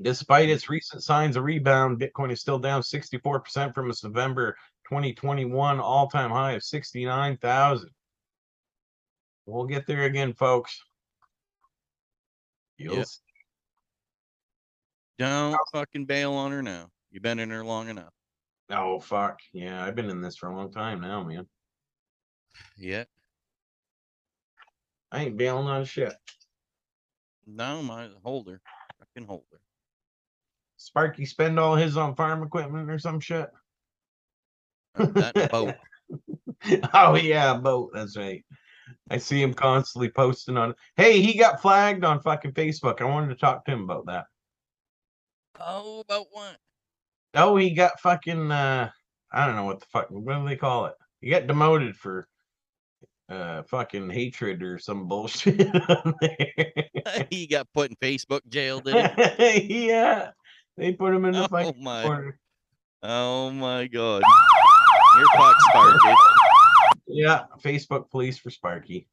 Despite 0.00 0.48
its 0.48 0.70
recent 0.70 1.02
signs 1.02 1.36
of 1.36 1.44
rebound, 1.44 2.00
Bitcoin 2.00 2.32
is 2.32 2.40
still 2.40 2.58
down 2.58 2.82
64% 2.82 3.74
from 3.74 3.90
its 3.90 4.02
November 4.02 4.56
2021 4.92 5.80
all-time 5.80 6.30
high 6.30 6.52
of 6.52 6.62
69,000. 6.62 7.88
We'll 9.46 9.64
get 9.64 9.86
there 9.86 10.02
again, 10.02 10.34
folks. 10.34 10.78
You'll 12.76 12.96
Yep. 12.96 13.06
see. 13.06 13.20
Don't 15.18 15.58
fucking 15.72 16.04
bail 16.04 16.34
on 16.34 16.52
her 16.52 16.62
now. 16.62 16.90
You've 17.10 17.22
been 17.22 17.38
in 17.38 17.48
her 17.48 17.64
long 17.64 17.88
enough. 17.88 18.12
Oh 18.68 19.00
fuck. 19.00 19.40
Yeah, 19.54 19.82
I've 19.82 19.94
been 19.94 20.10
in 20.10 20.20
this 20.20 20.36
for 20.36 20.50
a 20.50 20.54
long 20.56 20.70
time 20.70 21.00
now, 21.00 21.24
man. 21.24 21.48
Yeah. 22.76 23.04
I 25.10 25.24
ain't 25.24 25.38
bailing 25.38 25.68
on 25.68 25.86
shit. 25.86 26.14
No, 27.46 27.82
my 27.82 28.10
holder. 28.22 28.60
Fucking 28.98 29.26
holder. 29.26 29.60
Sparky 30.76 31.24
spend 31.24 31.58
all 31.58 31.76
his 31.76 31.96
on 31.96 32.14
farm 32.14 32.42
equipment 32.42 32.90
or 32.90 32.98
some 32.98 33.20
shit. 33.20 33.50
That 34.96 35.50
boat. 35.50 35.74
oh 36.94 37.14
yeah, 37.16 37.54
boat. 37.56 37.90
That's 37.94 38.16
right. 38.16 38.44
I 39.10 39.18
see 39.18 39.40
him 39.42 39.54
constantly 39.54 40.10
posting 40.10 40.56
on. 40.56 40.74
Hey, 40.96 41.20
he 41.22 41.38
got 41.38 41.60
flagged 41.62 42.04
on 42.04 42.20
fucking 42.20 42.52
Facebook. 42.52 43.00
I 43.00 43.04
wanted 43.04 43.28
to 43.28 43.34
talk 43.36 43.64
to 43.64 43.72
him 43.72 43.82
about 43.82 44.06
that. 44.06 44.24
Oh, 45.60 46.00
about 46.00 46.26
what? 46.30 46.56
Oh, 47.34 47.56
he 47.56 47.70
got 47.70 48.00
fucking. 48.00 48.50
uh 48.50 48.90
I 49.32 49.46
don't 49.46 49.56
know 49.56 49.64
what 49.64 49.80
the 49.80 49.86
fuck. 49.92 50.08
What 50.10 50.34
do 50.40 50.46
they 50.48 50.56
call 50.56 50.86
it? 50.86 50.94
He 51.20 51.30
got 51.30 51.46
demoted 51.46 51.94
for 51.96 52.26
uh 53.30 53.62
fucking 53.62 54.10
hatred 54.10 54.62
or 54.62 54.78
some 54.78 55.08
bullshit. 55.08 55.60
on 55.88 56.14
there. 56.20 57.26
he 57.30 57.46
got 57.46 57.66
put 57.72 57.90
in 57.90 57.96
Facebook 57.96 58.40
jail, 58.48 58.80
did 58.80 59.10
he? 59.38 59.88
yeah, 59.88 60.30
they 60.76 60.92
put 60.92 61.14
him 61.14 61.24
in 61.24 61.32
the 61.32 61.44
Oh 61.44 61.48
fucking 61.48 61.82
my. 61.82 62.02
corner. 62.02 62.38
Oh 63.02 63.50
my 63.50 63.86
god. 63.88 64.22
You're 65.16 65.26
fucked, 65.36 65.60
Sparky. 65.70 66.14
Yeah, 67.06 67.44
Facebook 67.62 68.10
police 68.10 68.38
for 68.38 68.50
Sparky. 68.50 69.08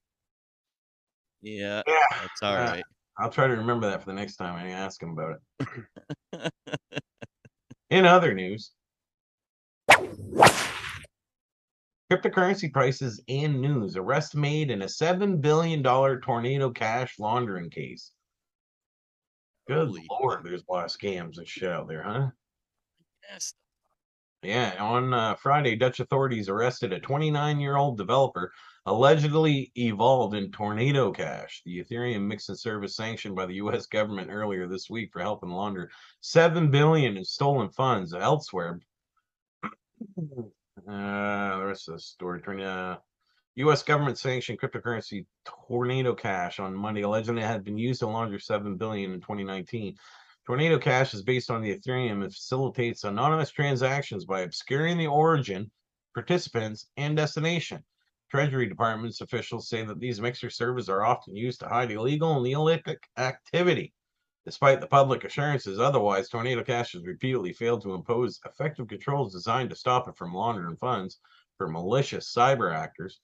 Yeah, 1.41 1.81
Yeah. 1.87 1.93
that's 2.11 2.41
all 2.41 2.53
Uh, 2.55 2.65
right. 2.65 2.83
I'll 3.17 3.29
try 3.29 3.47
to 3.47 3.53
remember 3.55 3.89
that 3.89 3.99
for 4.01 4.05
the 4.07 4.13
next 4.13 4.37
time 4.37 4.55
I 4.55 4.69
ask 4.71 5.01
him 5.01 5.17
about 5.17 5.39
it. 6.31 6.51
In 7.89 8.05
other 8.05 8.33
news, 8.33 8.71
cryptocurrency 12.11 12.71
prices 12.71 13.21
and 13.27 13.59
news 13.61 13.95
arrest 13.97 14.35
made 14.35 14.71
in 14.71 14.81
a 14.83 14.85
$7 14.85 15.41
billion 15.41 15.83
tornado 15.83 16.69
cash 16.71 17.19
laundering 17.19 17.69
case. 17.69 18.11
Good 19.67 19.87
Holy 19.87 20.05
lord, 20.09 20.35
fuck. 20.39 20.43
there's 20.45 20.63
a 20.67 20.71
lot 20.71 20.85
of 20.85 20.91
scams 20.91 21.37
and 21.39 21.47
shit 21.47 21.69
out 21.71 21.87
there, 21.87 22.03
huh? 22.03 22.27
Yes. 23.29 23.53
Yeah, 24.41 24.75
on 24.79 25.13
uh, 25.13 25.35
Friday, 25.35 25.75
Dutch 25.75 25.99
authorities 25.99 26.47
arrested 26.47 26.93
a 26.93 26.99
29 26.99 27.59
year 27.59 27.75
old 27.75 27.97
developer 27.97 28.53
allegedly 28.85 29.71
evolved 29.75 30.33
in 30.33 30.51
Tornado 30.51 31.11
Cash, 31.11 31.61
the 31.65 31.83
Ethereum 31.83 32.21
mix 32.21 32.47
and 32.47 32.57
service 32.57 32.95
sanctioned 32.95 33.35
by 33.35 33.45
the 33.45 33.55
U.S. 33.55 33.85
government 33.85 34.29
earlier 34.31 34.67
this 34.67 34.89
week 34.89 35.11
for 35.11 35.21
helping 35.21 35.49
launder 35.49 35.91
seven 36.21 36.71
billion 36.71 37.17
in 37.17 37.25
stolen 37.25 37.69
funds 37.69 38.13
elsewhere. 38.13 38.79
Uh, 40.87 41.57
the 41.57 41.65
rest 41.65 41.89
of 41.89 41.95
the 41.95 41.99
story. 41.99 42.41
Uh, 42.63 42.95
U.S. 43.55 43.83
government 43.83 44.17
sanctioned 44.17 44.59
cryptocurrency 44.59 45.25
Tornado 45.67 46.15
Cash 46.15 46.59
on 46.59 46.73
Monday, 46.73 47.01
alleging 47.01 47.37
it 47.37 47.43
had 47.43 47.65
been 47.65 47.77
used 47.77 47.99
to 47.99 48.07
launder 48.07 48.39
seven 48.39 48.77
billion 48.77 49.11
in 49.11 49.19
2019. 49.19 49.97
Tornado 50.49 50.79
Cash 50.79 51.13
is 51.13 51.21
based 51.21 51.51
on 51.51 51.61
the 51.61 51.77
Ethereum 51.77 52.23
and 52.23 52.33
facilitates 52.33 53.03
anonymous 53.03 53.51
transactions 53.51 54.25
by 54.25 54.41
obscuring 54.41 54.97
the 54.97 55.05
origin, 55.05 55.69
participants, 56.15 56.89
and 56.97 57.15
destination. 57.15 57.83
Treasury 58.31 58.67
Department's 58.67 59.21
officials 59.21 59.69
say 59.69 59.85
that 59.85 59.99
these 59.99 60.19
mixer 60.19 60.49
servers 60.49 60.89
are 60.89 61.05
often 61.05 61.35
used 61.35 61.59
to 61.59 61.67
hide 61.67 61.91
illegal 61.91 62.33
and 62.33 62.43
Neolithic 62.43 62.97
activity. 63.15 63.93
Despite 64.43 64.81
the 64.81 64.87
public 64.87 65.23
assurances 65.23 65.77
otherwise, 65.77 66.29
Tornado 66.29 66.63
Cash 66.63 66.93
has 66.93 67.05
repeatedly 67.05 67.53
failed 67.53 67.83
to 67.83 67.93
impose 67.93 68.39
effective 68.43 68.87
controls 68.87 69.31
designed 69.31 69.69
to 69.69 69.75
stop 69.75 70.09
it 70.09 70.17
from 70.17 70.33
laundering 70.33 70.77
funds 70.77 71.19
for 71.59 71.67
malicious 71.67 72.33
cyber 72.33 72.73
actors 72.73 73.19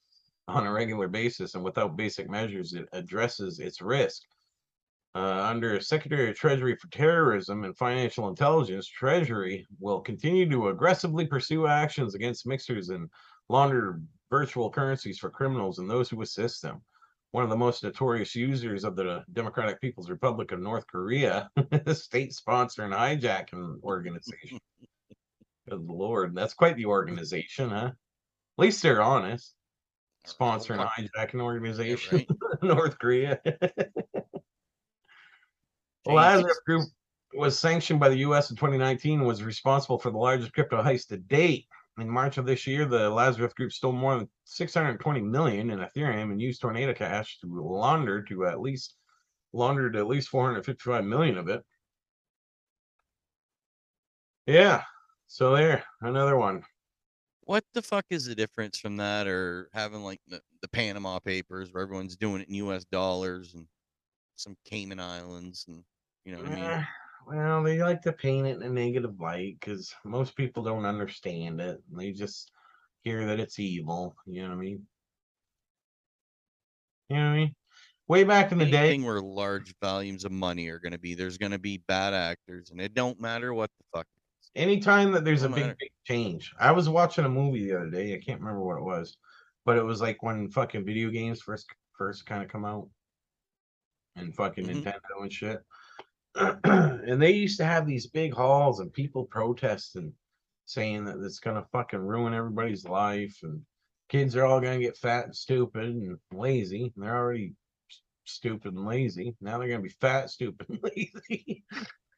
on 0.46 0.64
a 0.64 0.72
regular 0.72 1.08
basis, 1.08 1.56
and 1.56 1.64
without 1.64 1.96
basic 1.96 2.30
measures, 2.30 2.72
it 2.72 2.88
addresses 2.92 3.58
its 3.58 3.82
risk. 3.82 4.22
Uh, 5.16 5.46
under 5.48 5.80
Secretary 5.80 6.28
of 6.28 6.36
Treasury 6.36 6.76
for 6.76 6.88
Terrorism 6.88 7.64
and 7.64 7.74
Financial 7.74 8.28
Intelligence, 8.28 8.86
Treasury 8.86 9.66
will 9.80 9.98
continue 9.98 10.46
to 10.50 10.68
aggressively 10.68 11.26
pursue 11.26 11.66
actions 11.66 12.14
against 12.14 12.46
mixers 12.46 12.90
and 12.90 13.08
launder 13.48 13.98
virtual 14.28 14.68
currencies 14.68 15.18
for 15.18 15.30
criminals 15.30 15.78
and 15.78 15.88
those 15.88 16.10
who 16.10 16.20
assist 16.20 16.60
them. 16.60 16.82
One 17.30 17.44
of 17.44 17.48
the 17.48 17.56
most 17.56 17.82
notorious 17.82 18.34
users 18.34 18.84
of 18.84 18.94
the 18.94 19.24
Democratic 19.32 19.80
People's 19.80 20.10
Republic 20.10 20.52
of 20.52 20.60
North 20.60 20.86
Korea, 20.86 21.48
the 21.84 21.94
state 21.98 22.34
sponsor 22.34 22.84
and 22.84 22.92
hijacking 22.92 23.82
organization. 23.82 24.58
Good 25.66 25.80
lord, 25.80 26.34
that's 26.34 26.52
quite 26.52 26.76
the 26.76 26.86
organization, 26.86 27.70
huh? 27.70 27.86
At 27.86 28.62
least 28.62 28.82
they're 28.82 29.00
honest. 29.00 29.54
Sponsor 30.26 30.74
and 30.74 30.82
hijacking 30.82 31.34
Yeah, 31.34 31.40
organization, 31.40 32.16
right. 32.18 32.28
North 32.62 32.98
Korea. 32.98 33.40
Lazarus 36.06 36.60
Group 36.64 36.84
was 37.34 37.58
sanctioned 37.58 38.00
by 38.00 38.08
the 38.08 38.18
U.S. 38.18 38.50
in 38.50 38.56
2019 38.56 39.18
and 39.18 39.26
was 39.26 39.42
responsible 39.42 39.98
for 39.98 40.10
the 40.10 40.18
largest 40.18 40.52
crypto 40.52 40.82
heist 40.82 41.08
to 41.08 41.16
date. 41.16 41.66
In 41.98 42.08
March 42.08 42.36
of 42.36 42.44
this 42.44 42.66
year, 42.66 42.84
the 42.84 43.08
Lazarus 43.08 43.54
Group 43.54 43.72
stole 43.72 43.92
more 43.92 44.16
than 44.16 44.28
620 44.44 45.20
million 45.22 45.70
in 45.70 45.78
Ethereum 45.78 46.30
and 46.30 46.40
used 46.40 46.60
Tornado 46.60 46.92
Cash 46.92 47.38
to 47.40 47.46
launder 47.48 48.22
to 48.24 48.46
at 48.46 48.60
least 48.60 48.94
laundered 49.52 49.96
at 49.96 50.06
least 50.06 50.28
455 50.28 51.04
million 51.04 51.38
of 51.38 51.48
it. 51.48 51.62
Yeah, 54.46 54.82
so 55.26 55.56
there, 55.56 55.84
another 56.02 56.36
one. 56.36 56.62
What 57.42 57.64
the 57.74 57.82
fuck 57.82 58.04
is 58.10 58.26
the 58.26 58.34
difference 58.34 58.78
from 58.78 58.96
that 58.98 59.26
or 59.26 59.70
having 59.72 60.02
like 60.02 60.20
the, 60.28 60.40
the 60.60 60.68
Panama 60.68 61.18
Papers 61.18 61.72
where 61.72 61.82
everyone's 61.82 62.16
doing 62.16 62.42
it 62.42 62.48
in 62.48 62.54
U.S. 62.56 62.84
dollars 62.84 63.54
and 63.54 63.66
some 64.36 64.56
Cayman 64.64 65.00
Islands 65.00 65.64
and 65.68 65.82
you 66.26 66.32
know 66.32 66.42
what 66.42 66.52
I 66.52 66.54
mean? 66.54 66.86
Well, 67.26 67.62
they 67.62 67.78
like 67.82 68.02
to 68.02 68.12
paint 68.12 68.46
it 68.46 68.56
in 68.56 68.62
a 68.62 68.68
negative 68.68 69.18
light 69.20 69.56
because 69.58 69.94
most 70.04 70.36
people 70.36 70.62
don't 70.62 70.84
understand 70.84 71.60
it. 71.60 71.82
They 71.90 72.12
just 72.12 72.52
hear 73.02 73.26
that 73.26 73.40
it's 73.40 73.58
evil. 73.58 74.14
You 74.26 74.42
know 74.42 74.48
what 74.50 74.54
I 74.56 74.60
mean? 74.60 74.86
You 77.08 77.16
know 77.16 77.22
what 77.22 77.28
I 77.30 77.36
mean? 77.36 77.54
Way 78.08 78.24
back 78.24 78.52
in 78.52 78.58
the 78.58 78.66
day, 78.66 78.78
Anything 78.78 79.04
where 79.04 79.20
large 79.20 79.74
volumes 79.82 80.24
of 80.24 80.30
money 80.30 80.68
are 80.68 80.78
going 80.78 80.92
to 80.92 80.98
be, 80.98 81.14
there's 81.14 81.38
going 81.38 81.52
to 81.52 81.58
be 81.58 81.78
bad 81.88 82.14
actors, 82.14 82.70
and 82.70 82.80
it 82.80 82.94
don't 82.94 83.20
matter 83.20 83.52
what 83.52 83.70
the 83.78 83.98
fuck. 83.98 84.06
anytime 84.54 85.10
that 85.12 85.24
there's 85.24 85.42
a 85.42 85.48
big, 85.48 85.76
big 85.78 85.90
change. 86.04 86.52
I 86.60 86.70
was 86.70 86.88
watching 86.88 87.24
a 87.24 87.28
movie 87.28 87.66
the 87.66 87.76
other 87.76 87.90
day. 87.90 88.14
I 88.14 88.18
can't 88.18 88.40
remember 88.40 88.62
what 88.62 88.78
it 88.78 88.84
was, 88.84 89.16
but 89.64 89.76
it 89.76 89.82
was 89.82 90.00
like 90.00 90.22
when 90.22 90.48
fucking 90.48 90.84
video 90.84 91.10
games 91.10 91.42
first 91.42 91.66
first 91.98 92.26
kind 92.26 92.44
of 92.44 92.48
come 92.48 92.64
out, 92.64 92.88
and 94.14 94.34
fucking 94.34 94.66
Mhm. 94.66 94.84
Nintendo 94.84 95.22
and 95.22 95.32
shit. 95.32 95.64
and 96.64 97.20
they 97.20 97.32
used 97.32 97.58
to 97.58 97.64
have 97.64 97.86
these 97.86 98.06
big 98.06 98.34
halls 98.34 98.80
and 98.80 98.92
people 98.92 99.24
protesting, 99.24 100.12
saying 100.66 101.04
that 101.04 101.16
it's 101.22 101.38
gonna 101.38 101.64
fucking 101.72 102.00
ruin 102.00 102.34
everybody's 102.34 102.84
life 102.84 103.38
and 103.42 103.62
kids 104.08 104.36
are 104.36 104.44
all 104.44 104.60
gonna 104.60 104.78
get 104.78 104.96
fat 104.96 105.24
and 105.24 105.36
stupid 105.36 105.84
and 105.84 106.18
lazy. 106.32 106.92
And 106.94 107.04
they're 107.04 107.16
already 107.16 107.54
stupid 108.24 108.74
and 108.74 108.86
lazy. 108.86 109.34
Now 109.40 109.58
they're 109.58 109.68
gonna 109.68 109.80
be 109.80 109.88
fat, 109.88 110.30
stupid, 110.30 110.66
and 110.68 110.80
lazy. 110.82 111.64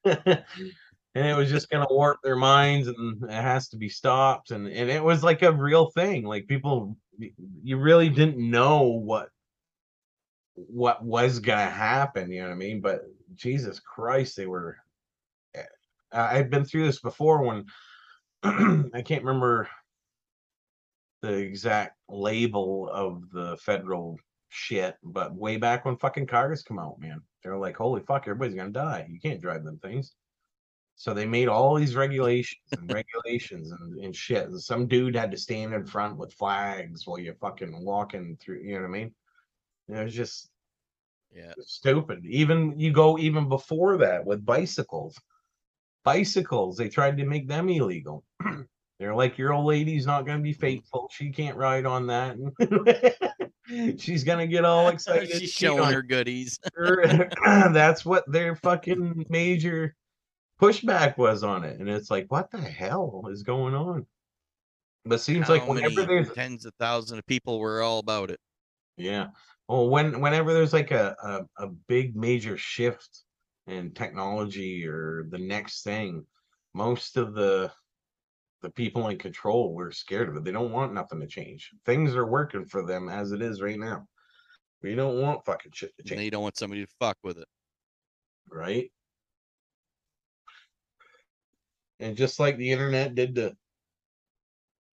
and 0.04 1.26
it 1.26 1.36
was 1.36 1.50
just 1.50 1.70
gonna 1.70 1.86
warp 1.90 2.18
their 2.22 2.36
minds 2.36 2.88
and 2.88 3.22
it 3.22 3.30
has 3.30 3.68
to 3.68 3.76
be 3.76 3.88
stopped. 3.88 4.50
And 4.50 4.66
and 4.66 4.90
it 4.90 5.02
was 5.02 5.22
like 5.22 5.42
a 5.42 5.52
real 5.52 5.90
thing. 5.90 6.24
Like 6.24 6.48
people 6.48 6.96
you 7.62 7.76
really 7.78 8.08
didn't 8.08 8.38
know 8.38 8.82
what 8.82 9.28
what 10.54 11.04
was 11.04 11.38
gonna 11.38 11.70
happen, 11.70 12.32
you 12.32 12.40
know 12.40 12.48
what 12.48 12.54
I 12.54 12.56
mean? 12.56 12.80
But 12.80 13.02
Jesus 13.34 13.80
Christ, 13.80 14.36
they 14.36 14.46
were. 14.46 14.76
eh, 15.54 15.62
I've 16.12 16.50
been 16.50 16.64
through 16.64 16.86
this 16.86 17.00
before 17.00 17.42
when 17.42 17.64
I 18.94 19.02
can't 19.02 19.24
remember 19.24 19.68
the 21.22 21.34
exact 21.34 21.96
label 22.08 22.88
of 22.92 23.28
the 23.32 23.56
federal 23.58 24.18
shit, 24.48 24.96
but 25.02 25.34
way 25.34 25.56
back 25.56 25.84
when 25.84 25.96
fucking 25.96 26.26
cars 26.26 26.62
come 26.62 26.78
out, 26.78 27.00
man, 27.00 27.20
they're 27.42 27.58
like, 27.58 27.76
holy 27.76 28.00
fuck, 28.02 28.22
everybody's 28.22 28.54
gonna 28.54 28.70
die. 28.70 29.06
You 29.10 29.20
can't 29.20 29.40
drive 29.40 29.64
them 29.64 29.78
things. 29.78 30.14
So 30.96 31.14
they 31.14 31.26
made 31.26 31.48
all 31.48 31.76
these 31.76 31.94
regulations 31.94 32.76
and 32.76 32.90
regulations 32.90 33.70
and, 33.70 33.98
and 34.00 34.14
shit. 34.14 34.46
And 34.48 34.60
some 34.60 34.88
dude 34.88 35.14
had 35.14 35.30
to 35.30 35.36
stand 35.36 35.72
in 35.74 35.86
front 35.86 36.16
with 36.16 36.34
flags 36.34 37.06
while 37.06 37.18
you're 37.20 37.34
fucking 37.34 37.84
walking 37.84 38.36
through, 38.40 38.62
you 38.62 38.74
know 38.74 38.80
what 38.80 38.88
I 38.88 38.90
mean? 38.90 39.14
It 39.88 40.04
was 40.04 40.14
just 40.14 40.50
Yeah. 41.34 41.52
stupid. 41.60 42.24
Even 42.26 42.78
you 42.78 42.92
go 42.92 43.18
even 43.18 43.48
before 43.48 43.98
that 43.98 44.24
with 44.24 44.44
bicycles. 44.44 45.18
Bicycles, 46.04 46.76
they 46.76 46.88
tried 46.88 47.16
to 47.18 47.26
make 47.26 47.48
them 47.48 47.68
illegal. 47.68 48.24
They're 48.98 49.14
like, 49.14 49.38
your 49.38 49.52
old 49.52 49.66
lady's 49.66 50.06
not 50.06 50.26
going 50.26 50.38
to 50.38 50.42
be 50.42 50.54
mm. 50.54 50.60
faithful. 50.60 51.08
She 51.12 51.30
can't 51.30 51.56
ride 51.56 51.86
on 51.86 52.06
that. 52.08 52.36
She's 53.98 54.24
going 54.24 54.38
to 54.38 54.46
get 54.46 54.64
all 54.64 54.88
excited. 54.88 55.30
She's 55.30 55.52
showing 55.52 55.92
her 55.92 56.02
goodies. 56.02 56.58
That's 57.44 58.04
what 58.04 58.30
their 58.30 58.56
fucking 58.56 59.26
major 59.28 59.94
pushback 60.60 61.16
was 61.16 61.44
on 61.44 61.64
it. 61.64 61.78
And 61.78 61.88
it's 61.88 62.10
like, 62.10 62.26
what 62.28 62.50
the 62.50 62.60
hell 62.60 63.28
is 63.30 63.42
going 63.42 63.74
on? 63.74 64.06
But 65.04 65.20
seems 65.20 65.46
How 65.46 65.54
like 65.54 65.68
whenever 65.68 66.04
there's 66.04 66.32
tens 66.32 66.66
of 66.66 66.74
thousands 66.78 67.18
of 67.18 67.26
people 67.26 67.60
were 67.60 67.82
all 67.82 67.98
about 67.98 68.30
it. 68.30 68.40
Yeah. 68.96 69.28
Well, 69.68 69.90
when 69.90 70.20
whenever 70.20 70.52
there's 70.54 70.72
like 70.72 70.90
a, 70.90 71.14
a, 71.22 71.64
a 71.64 71.68
big 71.68 72.16
major 72.16 72.56
shift 72.56 73.24
in 73.66 73.92
technology 73.92 74.86
or 74.86 75.26
the 75.30 75.38
next 75.38 75.82
thing, 75.82 76.24
most 76.74 77.16
of 77.16 77.34
the 77.34 77.70
the 78.62 78.70
people 78.70 79.08
in 79.08 79.18
control 79.18 79.74
were 79.74 79.92
scared 79.92 80.28
of 80.28 80.36
it. 80.36 80.44
They 80.44 80.50
don't 80.52 80.72
want 80.72 80.92
nothing 80.94 81.20
to 81.20 81.26
change. 81.26 81.70
Things 81.84 82.16
are 82.16 82.26
working 82.26 82.64
for 82.64 82.84
them 82.84 83.08
as 83.08 83.30
it 83.30 83.40
is 83.40 83.62
right 83.62 83.78
now. 83.78 84.06
We 84.82 84.94
don't 84.94 85.20
want 85.20 85.44
fucking 85.44 85.72
shit 85.74 85.96
to 85.96 86.02
And 86.02 86.08
change, 86.08 86.20
they 86.20 86.30
don't 86.30 86.42
want 86.42 86.56
somebody 86.56 86.84
to 86.84 86.92
fuck 86.98 87.18
with 87.22 87.38
it. 87.38 87.46
right? 88.50 88.90
And 92.00 92.16
just 92.16 92.40
like 92.40 92.56
the 92.56 92.70
internet 92.70 93.14
did 93.14 93.34
to 93.36 93.56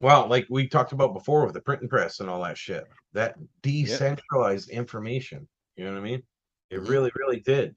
well, 0.01 0.27
like 0.27 0.45
we 0.49 0.67
talked 0.67 0.91
about 0.91 1.13
before 1.13 1.45
with 1.45 1.53
the 1.53 1.61
printing 1.61 1.89
press 1.89 2.19
and 2.19 2.29
all 2.29 2.43
that 2.43 2.57
shit, 2.57 2.85
that 3.13 3.35
decentralized 3.61 4.69
information. 4.69 5.47
You 5.77 5.85
know 5.85 5.93
what 5.93 5.99
I 5.99 6.03
mean? 6.03 6.23
It 6.69 6.79
Mhm. 6.79 6.89
really, 6.89 7.11
really 7.15 7.39
did, 7.39 7.75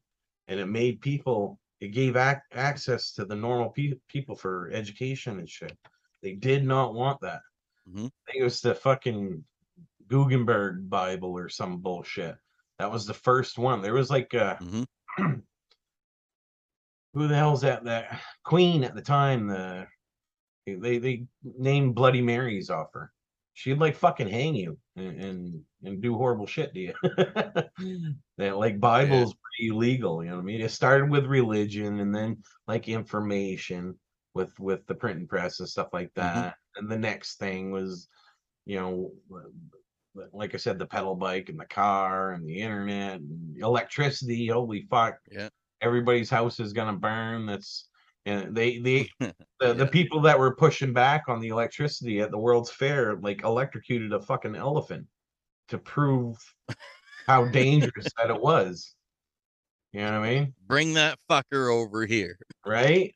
and 0.49 0.59
it 0.61 0.66
made 0.66 1.01
people. 1.01 1.59
It 1.81 1.89
gave 1.89 2.16
ac- 2.16 2.41
access 2.53 3.12
to 3.12 3.25
the 3.25 3.37
normal 3.37 3.71
pe- 3.71 4.01
people 4.09 4.35
for 4.35 4.71
education 4.73 5.39
and 5.39 5.49
shit. 5.49 5.77
They 6.23 6.35
did 6.35 6.64
not 6.64 6.95
want 6.95 7.21
that. 7.21 7.41
Mhm. 7.89 8.07
I 8.07 8.33
think 8.33 8.41
it 8.41 8.45
was 8.45 8.61
the 8.61 8.75
fucking 8.75 9.45
Guggenberg 10.09 10.89
Bible 10.89 11.31
or 11.37 11.49
some 11.49 11.79
bullshit. 11.79 12.37
That 12.79 12.91
was 12.91 13.07
the 13.07 13.14
first 13.14 13.59
one. 13.59 13.81
There 13.83 13.95
was 13.95 14.11
like 14.11 14.35
uh 14.35 14.57
Mhm. 14.59 14.87
who 17.14 17.29
the 17.29 17.35
hell's 17.37 17.61
that 17.62 17.85
that 17.85 18.21
queen 18.43 18.85
at 18.85 18.95
the 18.95 19.03
time, 19.03 19.47
the 19.47 19.87
they 20.75 20.99
they, 20.99 21.27
named 21.43 21.95
Bloody 21.95 22.23
Mary's 22.23 22.71
off 22.71 22.93
her. 22.95 23.12
She'd 23.55 23.79
like 23.79 23.97
fucking 23.97 24.29
hang 24.29 24.55
you 24.55 24.79
and 24.97 25.21
and, 25.21 25.62
and 25.83 26.01
do 26.01 26.14
horrible 26.14 26.47
shit 26.47 26.73
to 26.75 26.81
you. 26.81 26.95
that 28.39 28.57
like 28.57 28.81
Bible's 28.81 29.35
pretty 29.35 29.75
illegal, 29.75 30.23
you 30.23 30.31
know 30.31 30.37
what 30.37 30.43
I 30.43 30.45
mean? 30.45 30.61
It 30.61 30.71
started 30.71 31.11
with 31.11 31.27
religion 31.27 32.01
and 32.01 32.14
then 32.14 32.43
like 32.66 32.89
information 32.89 33.97
with 34.35 34.59
with 34.61 34.87
the 34.87 34.95
printing 34.95 35.27
press 35.27 35.61
and 35.61 35.69
stuff 35.69 35.89
like 35.93 36.12
mm-hmm. 36.14 36.41
that. 36.41 36.57
And 36.77 36.91
the 36.91 36.99
next 36.99 37.39
thing 37.39 37.71
was, 37.73 38.09
you 38.64 38.79
know, 38.79 39.11
like 40.33 40.55
I 40.55 40.59
said, 40.59 40.79
the 40.79 40.87
pedal 40.87 41.14
bike 41.14 41.49
and 41.49 41.59
the 41.59 41.66
car 41.66 42.33
and 42.33 42.47
the 42.47 42.61
internet 42.61 43.21
and 43.21 43.61
electricity. 43.61 44.49
Holy 44.49 44.87
fuck! 44.91 45.16
Yeah. 45.31 45.49
Everybody's 45.81 46.31
house 46.31 46.61
is 46.61 46.73
gonna 46.73 46.97
burn. 46.97 47.47
That's 47.47 47.88
and 48.29 48.55
they 48.55 48.79
they 48.79 49.11
the, 49.61 49.74
the 49.74 49.87
people 49.87 50.20
that 50.22 50.39
were 50.39 50.55
pushing 50.55 50.93
back 50.93 51.24
on 51.29 51.41
the 51.41 51.49
electricity 51.49 52.20
at 52.20 52.31
the 52.31 52.39
World's 52.39 52.70
Fair 52.70 53.16
like 53.16 53.43
electrocuted 53.43 54.12
a 54.12 54.20
fucking 54.20 54.55
elephant 54.55 55.07
to 55.68 55.79
prove 55.79 56.37
how 57.26 57.45
dangerous 57.51 58.09
that 58.16 58.31
it 58.31 58.41
was. 58.41 58.95
You 59.93 60.01
know 60.01 60.20
what 60.20 60.29
I 60.29 60.35
mean? 60.35 60.55
Bring 60.66 60.95
that 60.95 61.18
fucker 61.31 61.72
over 61.72 62.05
here. 62.05 62.39
Right? 62.66 63.14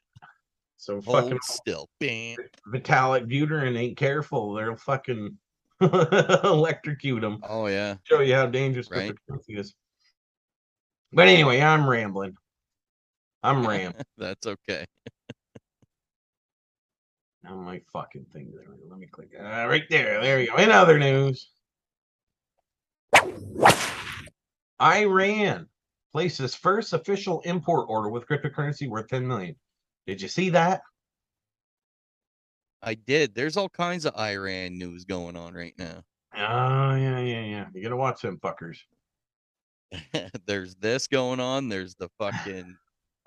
So 0.79 1.01
fucking 1.01 1.39
still. 1.43 1.89
Bam. 2.01 2.37
Vitalik 2.73 3.31
Buterin 3.31 3.77
ain't 3.77 3.97
careful. 3.97 4.55
They'll 4.55 4.77
fucking 4.77 5.37
electrocute 5.81 7.21
them. 7.21 7.41
Oh 7.49 7.67
yeah. 7.67 7.97
Show 8.05 8.21
you 8.21 8.35
how 8.35 8.47
dangerous 8.47 8.91
Right. 8.91 9.13
cryptocurrency 9.13 9.59
is. 9.59 9.75
But 11.13 11.29
anyway, 11.29 11.61
I'm 11.61 11.89
rambling. 11.89 12.35
I'm 13.43 13.67
rambling. 13.67 14.05
That's 14.19 14.47
okay. 14.47 14.85
Now 17.45 17.57
my 17.57 17.81
fucking 17.93 18.27
thing 18.33 18.53
there. 18.55 18.67
Let 18.89 18.99
me 18.99 19.07
click. 19.07 19.31
Uh, 19.39 19.67
right 19.67 19.85
there. 19.91 20.21
There 20.23 20.41
you 20.41 20.49
go. 20.49 20.57
In 20.57 20.71
other 20.71 20.99
news, 20.99 21.49
Iran 24.81 25.67
places 26.13 26.55
first 26.55 26.93
official 26.93 27.41
import 27.41 27.87
order 27.89 28.11
with 28.11 28.27
cryptocurrency 28.27 28.89
worth 28.89 29.09
10 29.09 29.27
million. 29.27 29.57
Did 30.07 30.21
you 30.21 30.29
see 30.29 30.51
that? 30.51 30.83
I 32.83 32.95
did. 32.95 33.35
There's 33.35 33.57
all 33.57 33.69
kinds 33.69 34.07
of 34.07 34.17
Iran 34.17 34.77
news 34.77 35.05
going 35.05 35.37
on 35.37 35.55
right 35.55 35.75
now. 35.79 36.03
Oh 36.35 36.95
yeah, 36.95 37.19
yeah, 37.21 37.45
yeah. 37.45 37.67
You 37.75 37.83
gotta 37.83 37.97
watch 37.97 38.23
them 38.23 38.39
fuckers. 38.39 38.79
there's 40.47 40.75
this 40.77 41.07
going 41.07 41.39
on. 41.39 41.69
There's 41.69 41.95
the 41.95 42.09
fucking 42.19 42.77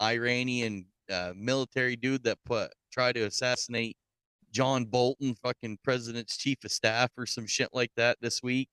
Iranian 0.02 0.86
uh, 1.12 1.34
military 1.36 1.96
dude 1.96 2.24
that 2.24 2.38
put 2.46 2.72
tried 2.92 3.16
to 3.16 3.26
assassinate 3.26 3.98
John 4.52 4.86
Bolton, 4.86 5.36
fucking 5.36 5.80
president's 5.84 6.38
chief 6.38 6.64
of 6.64 6.72
staff, 6.72 7.12
or 7.18 7.26
some 7.26 7.46
shit 7.46 7.70
like 7.74 7.92
that 7.98 8.18
this 8.22 8.42
week. 8.42 8.70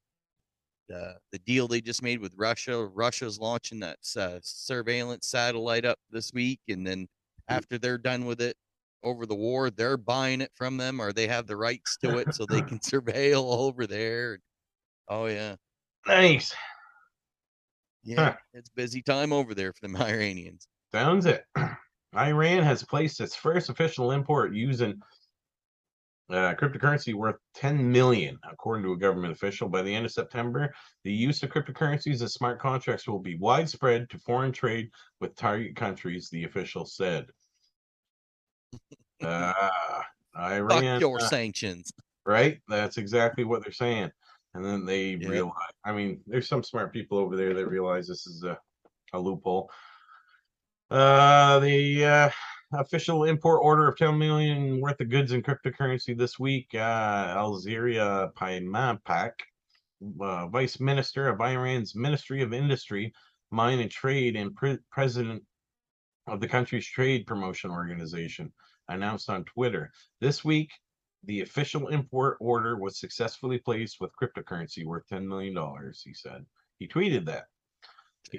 The 0.89 1.17
the 1.33 1.39
deal 1.41 1.69
they 1.69 1.81
just 1.81 2.03
made 2.03 2.21
with 2.21 2.35
Russia. 2.37 2.87
Russia's 2.87 3.39
launching 3.39 3.81
that 3.81 3.99
uh, 4.17 4.39
surveillance 4.43 5.29
satellite 5.29 5.85
up 5.85 5.99
this 6.11 6.33
week, 6.33 6.61
and 6.69 6.87
then 6.87 7.09
after 7.49 7.79
they're 7.79 7.99
done 7.99 8.25
with 8.25 8.41
it 8.41 8.57
over 9.03 9.27
the 9.27 9.35
war, 9.35 9.71
they're 9.71 9.97
buying 9.97 10.41
it 10.41 10.53
from 10.55 10.77
them, 10.77 11.01
or 11.01 11.13
they 11.13 11.27
have 11.27 11.47
the 11.47 11.57
rights 11.57 11.97
to 12.03 12.19
it, 12.19 12.35
so 12.35 12.47
they 12.47 12.63
can 12.63 12.79
surveil 12.79 13.59
over 13.59 13.87
there. 13.87 14.39
Oh 15.09 15.27
yeah. 15.27 15.57
Nice. 16.07 16.55
Yeah, 18.05 18.37
it's 18.53 18.69
busy 18.71 19.03
time 19.03 19.33
over 19.33 19.55
there 19.55 19.73
for 19.73 19.87
the 19.87 19.97
Iranians. 20.05 20.67
Sounds 20.95 21.27
it. 21.27 21.45
Iran 22.17 22.63
has 22.63 22.85
placed 22.85 23.21
its 23.21 23.35
first 23.35 23.71
official 23.71 24.13
import 24.13 24.53
using 24.55 25.01
uh, 26.31 26.55
cryptocurrency 26.55 27.15
worth 27.15 27.37
10 27.55 27.91
million, 27.91 28.39
according 28.51 28.85
to 28.85 28.93
a 28.93 28.99
government 28.99 29.33
official. 29.33 29.69
By 29.69 29.83
the 29.83 29.95
end 29.95 30.05
of 30.05 30.13
September, 30.13 30.73
the 31.05 31.13
use 31.13 31.43
of 31.43 31.51
cryptocurrencies 31.51 32.21
and 32.21 32.31
smart 32.31 32.61
contracts 32.61 33.09
will 33.09 33.19
be 33.19 33.37
widespread 33.39 34.09
to 34.11 34.19
foreign 34.19 34.53
trade 34.53 34.91
with 35.21 35.35
target 35.35 35.77
countries, 35.77 36.29
the 36.31 36.45
official 36.45 36.85
said. 36.85 37.27
Uh, 39.23 39.53
Iran, 40.37 40.83
Fuck 40.83 41.01
your 41.01 41.17
uh, 41.21 41.29
sanctions. 41.29 41.93
right? 42.27 42.61
That's 42.67 42.99
exactly 42.99 43.45
what 43.45 43.63
they're 43.63 43.71
saying. 43.71 44.11
And 44.55 44.65
then 44.65 44.85
they 44.85 45.15
Yep. 45.15 45.31
realize, 45.31 45.71
I 45.85 45.93
mean, 45.93 46.21
there's 46.27 46.49
some 46.49 46.65
smart 46.65 46.93
people 46.93 47.19
over 47.19 47.37
there 47.37 47.55
that 47.55 47.69
realize 47.69 48.09
this 48.09 48.27
is 48.27 48.43
a, 48.43 48.59
a 49.13 49.21
loophole. 49.21 49.71
Uh, 50.93 51.59
the 51.61 52.05
uh, 52.05 52.31
official 52.75 53.25
import 53.25 53.61
order 53.63 53.89
of 53.89 53.97
10 53.97 54.19
million 54.19 54.79
worth 54.79 55.01
of 55.01 55.09
goods 55.09 55.33
in 55.33 55.43
cryptocurrency 55.43 56.15
this 56.15 56.39
week. 56.39 56.69
Uh, 56.75 57.35
Alireza 57.35 58.31
Peymanpak, 58.35 59.33
uh, 60.21 60.49
Vice 60.49 60.81
Minister 60.81 61.29
of 61.29 61.41
Iran's 61.41 61.95
Ministry 61.95 62.43
of 62.43 62.53
Industry, 62.53 63.11
Mine 63.51 63.81
and 63.81 63.91
Trade, 63.91 64.37
and 64.37 64.55
pre- 64.55 64.77
President 64.91 65.43
of 66.27 66.41
the 66.41 66.49
country's 66.49 66.87
trade 66.87 67.27
promotion 67.27 67.71
organization, 67.71 68.53
announced 68.91 69.31
on 69.31 69.45
Twitter 69.45 69.91
this 70.21 70.45
week 70.45 70.71
the 71.25 71.41
official 71.41 71.89
import 71.89 72.37
order 72.39 72.77
was 72.77 73.01
successfully 73.01 73.57
placed 73.57 73.97
with 73.99 74.11
cryptocurrency 74.21 74.85
worth 74.85 75.09
$10 75.11 75.27
million, 75.27 75.57
he 76.05 76.13
said. 76.13 76.45
He 76.79 76.87
tweeted 76.87 77.25
that. 77.25 77.45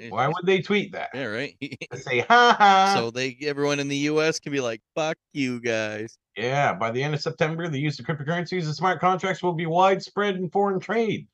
Why 0.10 0.28
would 0.28 0.46
they 0.46 0.62
tweet 0.62 0.92
that? 0.94 1.10
Yeah, 1.14 1.26
right. 1.26 1.56
To 1.92 1.98
say, 1.98 2.20
ha 2.22 2.56
ha. 2.58 2.94
so 2.96 3.12
they 3.12 3.38
everyone 3.42 3.80
in 3.80 3.88
the 3.88 3.98
US 4.10 4.40
can 4.40 4.52
be 4.52 4.62
like, 4.62 4.82
fuck 4.96 5.18
you 5.34 5.60
guys. 5.60 6.18
yeah, 6.36 6.74
by 6.74 6.90
the 6.92 7.04
end 7.04 7.14
of 7.14 7.22
September, 7.22 7.68
the 7.68 7.80
use 7.80 8.00
of 8.00 8.06
cryptocurrencies 8.06 8.64
and 8.64 8.76
smart 8.76 9.00
contracts 9.00 9.44
will 9.44 9.54
be 9.54 9.66
widespread 9.68 10.36
in 10.36 10.50
foreign 10.50 10.80
trade. 10.80 11.28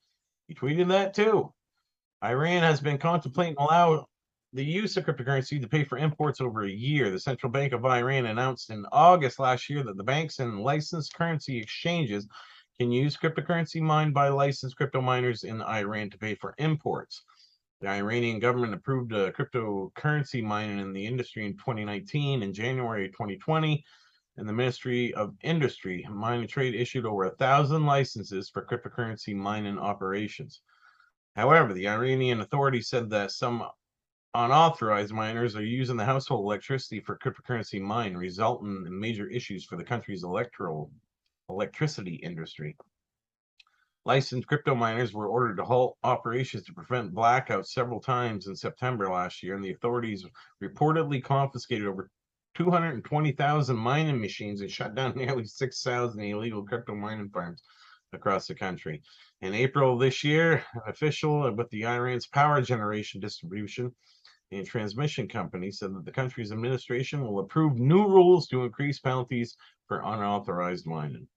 He 0.47 0.55
tweeted 0.55 0.89
that 0.89 1.13
too. 1.13 1.53
Iran 2.23 2.63
has 2.63 2.81
been 2.81 2.97
contemplating 2.97 3.55
allow 3.57 4.05
the 4.51 4.65
use 4.65 4.97
of 4.97 5.05
cryptocurrency 5.05 5.61
to 5.61 5.67
pay 5.67 5.83
for 5.83 5.97
imports 5.97 6.41
over 6.41 6.63
a 6.63 6.69
year. 6.71 7.11
The 7.11 7.19
Central 7.19 7.51
Bank 7.51 7.71
of 7.71 7.85
Iran 7.85 8.25
announced 8.25 8.71
in 8.71 8.85
August 8.91 9.39
last 9.39 9.69
year 9.69 9.83
that 9.83 9.95
the 9.95 10.03
banks 10.03 10.39
and 10.39 10.59
licensed 10.59 11.13
currency 11.13 11.59
exchanges 11.59 12.27
can 12.79 12.91
use 12.91 13.15
cryptocurrency 13.15 13.79
mined 13.79 14.13
by 14.13 14.29
licensed 14.29 14.75
crypto 14.75 15.01
miners 15.01 15.43
in 15.43 15.61
Iran 15.61 16.09
to 16.09 16.17
pay 16.17 16.33
for 16.33 16.55
imports. 16.57 17.23
The 17.81 17.87
Iranian 17.87 18.39
government 18.39 18.73
approved 18.73 19.13
a 19.13 19.31
cryptocurrency 19.31 20.43
mining 20.43 20.79
in 20.79 20.91
the 20.91 21.05
industry 21.05 21.45
in 21.45 21.53
2019 21.53 22.43
and 22.43 22.53
January 22.53 23.07
2020 23.07 23.85
and 24.35 24.47
the 24.47 24.53
Ministry 24.53 25.13
of 25.13 25.33
Industry, 25.43 26.05
Mine 26.09 26.41
and 26.41 26.49
Trade 26.49 26.75
issued 26.75 27.05
over 27.05 27.23
a 27.23 27.35
thousand 27.35 27.85
licenses 27.85 28.49
for 28.49 28.65
cryptocurrency 28.65 29.33
mining 29.33 29.79
operations. 29.79 30.61
However, 31.37 31.73
the 31.73 31.87
Iranian 31.87 32.41
authorities 32.41 32.89
said 32.89 33.09
that 33.11 33.31
some 33.31 33.65
unauthorized 34.33 35.13
miners 35.13 35.55
are 35.55 35.63
using 35.63 35.95
the 35.95 36.05
household 36.05 36.45
electricity 36.45 36.99
for 36.99 37.17
cryptocurrency 37.17 37.81
mine, 37.81 38.15
resulting 38.15 38.85
in 38.85 38.99
major 38.99 39.27
issues 39.27 39.63
for 39.63 39.77
the 39.77 39.85
country's 39.85 40.23
electoral 40.23 40.91
electricity 41.49 42.15
industry. 42.15 42.75
Licensed 44.05 44.47
crypto 44.47 44.73
miners 44.73 45.13
were 45.13 45.27
ordered 45.27 45.57
to 45.57 45.63
halt 45.63 45.97
operations 46.03 46.63
to 46.63 46.73
prevent 46.73 47.13
blackouts 47.13 47.67
several 47.67 47.99
times 47.99 48.47
in 48.47 48.55
September 48.55 49.09
last 49.09 49.43
year, 49.43 49.55
and 49.55 49.63
the 49.63 49.71
authorities 49.71 50.25
reportedly 50.63 51.23
confiscated 51.23 51.87
over 51.87 52.09
220,000 52.55 53.75
mining 53.75 54.19
machines 54.19 54.61
and 54.61 54.71
shut 54.71 54.95
down 54.95 55.13
nearly 55.15 55.45
6,000 55.45 56.19
illegal 56.21 56.63
crypto 56.63 56.95
mining 56.95 57.29
farms 57.29 57.63
across 58.13 58.47
the 58.47 58.55
country. 58.55 59.01
In 59.41 59.53
April 59.53 59.97
this 59.97 60.23
year, 60.23 60.63
an 60.73 60.81
official 60.87 61.53
with 61.53 61.69
the 61.69 61.85
Iran's 61.85 62.27
power 62.27 62.61
generation 62.61 63.21
distribution 63.21 63.93
and 64.51 64.65
transmission 64.65 65.27
company 65.27 65.71
said 65.71 65.93
that 65.93 66.05
the 66.05 66.11
country's 66.11 66.51
administration 66.51 67.21
will 67.21 67.39
approve 67.39 67.77
new 67.77 68.07
rules 68.07 68.47
to 68.47 68.63
increase 68.63 68.99
penalties 68.99 69.55
for 69.87 70.01
unauthorized 70.03 70.87
mining. 70.87 71.27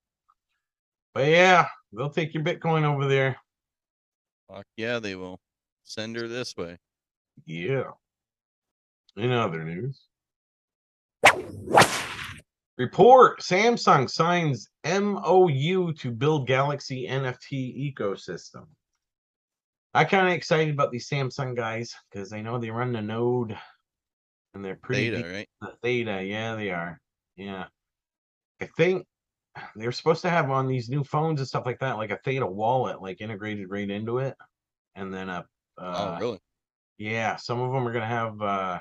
But 1.13 1.27
yeah, 1.27 1.67
they'll 1.95 2.09
take 2.09 2.33
your 2.33 2.43
Bitcoin 2.43 2.83
over 2.83 3.07
there. 3.07 3.37
Fuck 4.49 4.65
yeah, 4.77 4.99
they 4.99 5.15
will. 5.15 5.39
Send 5.83 6.15
her 6.15 6.27
this 6.27 6.55
way. 6.55 6.77
Yeah. 7.45 7.91
In 9.15 9.31
other 9.31 9.63
news, 9.63 10.07
report 12.77 13.41
Samsung 13.41 14.09
signs 14.09 14.67
MOU 14.85 15.93
to 15.93 16.11
build 16.11 16.47
Galaxy 16.47 17.07
NFT 17.07 17.93
ecosystem. 17.93 18.65
I 19.93 20.03
kind 20.05 20.27
of 20.27 20.33
excited 20.33 20.73
about 20.73 20.91
these 20.91 21.07
Samsung 21.07 21.55
guys 21.55 21.93
because 22.11 22.33
I 22.33 22.41
know 22.41 22.57
they 22.57 22.71
run 22.71 22.93
the 22.93 23.01
Node 23.01 23.55
and 24.55 24.65
they're 24.65 24.75
pretty 24.75 25.11
Theta, 25.11 25.29
right? 25.31 25.49
the 25.61 25.73
Theta. 25.83 26.23
Yeah, 26.23 26.55
they 26.55 26.71
are. 26.71 26.99
Yeah. 27.35 27.65
I 28.61 28.69
think 28.77 29.05
they're 29.75 29.91
supposed 29.91 30.21
to 30.23 30.29
have 30.29 30.49
on 30.49 30.67
these 30.67 30.89
new 30.89 31.03
phones 31.03 31.39
and 31.39 31.47
stuff 31.47 31.65
like 31.65 31.79
that, 31.79 31.97
like 31.97 32.11
a 32.11 32.19
Theta 32.23 32.45
wallet, 32.45 33.01
like 33.01 33.21
integrated 33.21 33.69
right 33.69 33.89
into 33.89 34.19
it, 34.19 34.35
and 34.95 35.13
then 35.13 35.29
a 35.29 35.45
Uh, 35.77 36.15
oh, 36.17 36.19
really? 36.19 36.39
Yeah, 36.97 37.35
some 37.35 37.59
of 37.59 37.71
them 37.71 37.87
are 37.87 37.93
gonna 37.93 38.05
have. 38.05 38.41
uh 38.41 38.79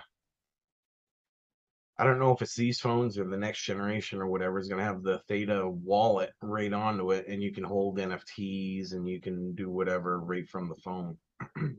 I 1.98 2.04
don't 2.04 2.18
know 2.18 2.32
if 2.32 2.42
it's 2.42 2.56
these 2.56 2.80
phones 2.80 3.18
or 3.18 3.24
the 3.24 3.36
next 3.36 3.62
generation 3.62 4.20
or 4.20 4.26
whatever 4.26 4.58
is 4.58 4.68
gonna 4.68 4.82
have 4.82 5.02
the 5.02 5.20
Theta 5.28 5.68
wallet 5.68 6.32
right 6.40 6.72
onto 6.72 7.12
it, 7.12 7.26
and 7.28 7.42
you 7.42 7.52
can 7.52 7.64
hold 7.64 7.98
NFTs 7.98 8.92
and 8.92 9.08
you 9.08 9.20
can 9.20 9.54
do 9.54 9.70
whatever 9.70 10.18
right 10.18 10.48
from 10.48 10.68
the 10.68 10.74
phone. 10.76 11.16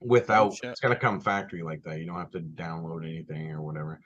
Without, 0.00 0.54
shit. 0.54 0.70
it's 0.70 0.80
gonna 0.80 0.96
come 0.96 1.20
factory 1.20 1.62
like 1.62 1.82
that. 1.82 1.98
You 1.98 2.06
don't 2.06 2.18
have 2.18 2.30
to 2.32 2.40
download 2.40 3.04
anything 3.04 3.50
or 3.50 3.62
whatever. 3.62 4.00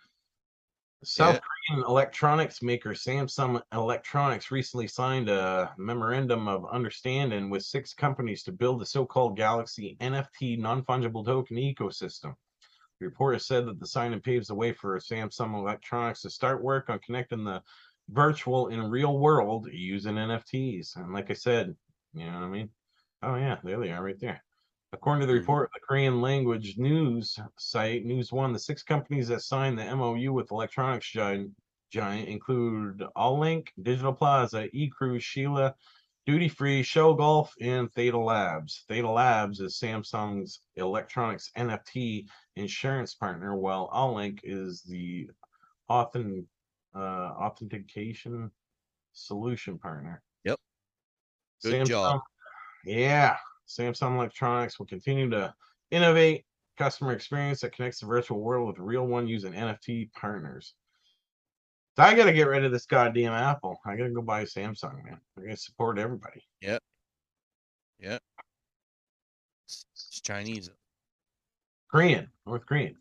South 1.05 1.35
Yeah. 1.37 1.41
Korean 1.69 1.87
electronics 1.87 2.61
maker 2.61 2.91
Samsung 2.91 3.63
Electronics 3.73 4.51
recently 4.51 4.89
signed 4.89 5.29
a 5.29 5.73
memorandum 5.79 6.49
of 6.49 6.67
understanding 6.71 7.51
with 7.51 7.65
six 7.65 7.95
companies 7.95 8.43
to 8.43 8.53
build 8.53 8.81
the 8.81 8.87
so-called 8.87 9.37
Galaxy 9.37 9.97
NFT 10.01 10.59
non-fungible 10.59 11.25
token 11.25 11.57
ecosystem. 11.57 12.35
The 12.99 13.07
report 13.07 13.35
has 13.35 13.47
said 13.47 13.67
that 13.67 13.79
the 13.79 13.87
signing 13.87 14.21
paves 14.21 14.49
the 14.49 14.57
way 14.57 14.73
for 14.73 14.99
Samsung 14.99 15.55
Electronics 15.55 16.23
to 16.23 16.31
start 16.31 16.65
work 16.65 16.91
on 16.91 16.99
connecting 16.99 17.45
the 17.45 17.63
virtual 18.09 18.69
and 18.69 18.91
real 18.91 19.19
world 19.19 19.69
using 19.71 20.17
NFTs. 20.17 20.97
And 20.97 21.13
like 21.13 21.31
I 21.31 21.35
said, 21.35 21.77
you 22.13 22.27
know 22.27 22.41
what 22.41 22.47
I 22.47 22.49
mean? 22.49 22.71
Oh 23.23 23.37
yeah, 23.37 23.59
there 23.63 23.79
they 23.79 23.93
are 23.93 24.03
right 24.03 24.19
there. 24.19 24.43
According 24.93 25.21
to 25.21 25.27
the 25.27 25.35
Mhm. 25.35 25.41
report, 25.41 25.71
the 25.75 25.81
Korean 25.81 26.23
language 26.23 26.79
news 26.79 27.39
site 27.59 28.07
News 28.07 28.33
One, 28.33 28.53
the 28.53 28.59
six 28.59 28.83
companies 28.83 29.29
that 29.29 29.43
signed 29.43 29.79
the 29.79 29.85
MOU 29.85 30.33
with 30.33 30.51
electronics 30.51 31.11
giant, 31.11 31.55
giant 31.91 32.29
include 32.29 33.01
Allink, 33.17 33.69
Digital 33.83 34.15
Plaza, 34.15 34.69
eCruise, 34.71 35.21
Shilla, 35.21 35.75
Duty 36.25 36.49
Free, 36.49 36.83
Show 36.83 37.15
Golf, 37.15 37.55
and 37.61 37.93
Theta 37.93 38.19
Labs. 38.19 38.85
Theta 38.89 39.09
Labs 39.11 39.61
is 39.61 39.79
Samsung's 39.79 40.61
electronics 40.77 41.51
NFT 41.57 42.27
insurance 42.57 43.15
partner, 43.15 43.57
while 43.57 43.91
Allink 43.91 44.41
is 44.43 44.83
the 44.83 45.31
authen, 45.91 46.47
uh, 46.95 46.99
authentication 46.99 48.51
solution 49.13 49.79
partner. 49.79 50.23
Yep. 50.45 50.61
Good 51.63 51.87
job. 51.87 52.21
Yeah, 52.85 53.39
Samsung 53.69 54.17
Electronics 54.17 54.79
will 54.79 54.87
continue 54.87 55.29
to 55.31 55.55
innovate 55.91 56.45
customer 56.77 57.13
experience 57.13 57.61
that 57.61 57.75
connects 57.75 58.01
the 58.01 58.07
virtual 58.07 58.41
world 58.41 58.67
with 58.67 58.77
the 58.77 58.83
real 58.83 59.07
one 59.07 59.27
using 59.27 59.53
NFT 59.53 60.13
partners. 60.13 60.75
So 61.97 62.05
I 62.05 62.15
gotta 62.15 62.33
get 62.33 62.47
rid 62.47 62.65
of 62.65 62.71
this 62.71 62.87
goddamn 62.87 63.33
Apple. 63.33 63.81
I 63.85 63.97
gotta 63.97 64.11
go 64.11 64.23
buy 64.23 64.43
a 64.43 64.47
Samsung, 64.47 65.05
man. 65.05 65.21
I 65.37 65.43
gotta 65.43 65.57
support 65.57 65.99
everybody. 65.99 66.43
It's, 69.67 69.85
it's 69.97 70.21
Chinese. 70.21 70.71
Korean, 71.91 72.29
North 72.47 72.67
Korean, 72.67 72.97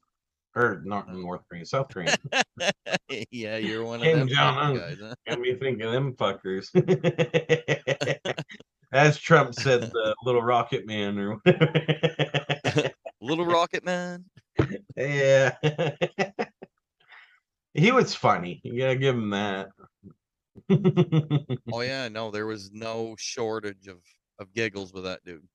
or 0.55 0.81
not 0.83 1.13
North 1.13 1.41
Korean, 1.47 1.65
South 1.65 1.89
Korean. 1.89 2.15
yeah, 3.31 3.57
you're 3.57 3.85
one 3.85 4.01
of 4.01 4.05
them 4.05 4.27
Jong-un. 4.27 4.77
guys, 4.77 4.97
huh? 4.99 5.13
Got 5.27 5.39
me 5.41 5.53
thinking 5.55 5.83
of 5.83 5.91
them 5.91 6.13
fuckers. 6.13 6.69
As 8.93 9.17
Trump 9.17 9.53
said, 9.53 9.81
the 9.81 10.15
little 10.23 10.41
rocket 10.41 10.85
man 10.87 11.19
or 11.19 11.35
whatever. 11.43 12.91
Little 13.21 13.45
Rocket 13.45 13.83
Man. 13.83 14.25
yeah. 14.95 15.55
he 17.73 17.91
was 17.91 18.15
funny. 18.15 18.61
You 18.63 18.79
gotta 18.79 18.95
give 18.95 19.15
him 19.15 19.31
that. 19.31 19.69
Oh 21.71 21.81
yeah, 21.81 22.07
no, 22.07 22.31
there 22.31 22.45
was 22.45 22.71
no 22.71 23.15
shortage 23.17 23.87
of 23.87 23.97
of 24.39 24.53
giggles 24.53 24.93
with 24.93 25.03
that 25.03 25.23
dude. 25.25 25.47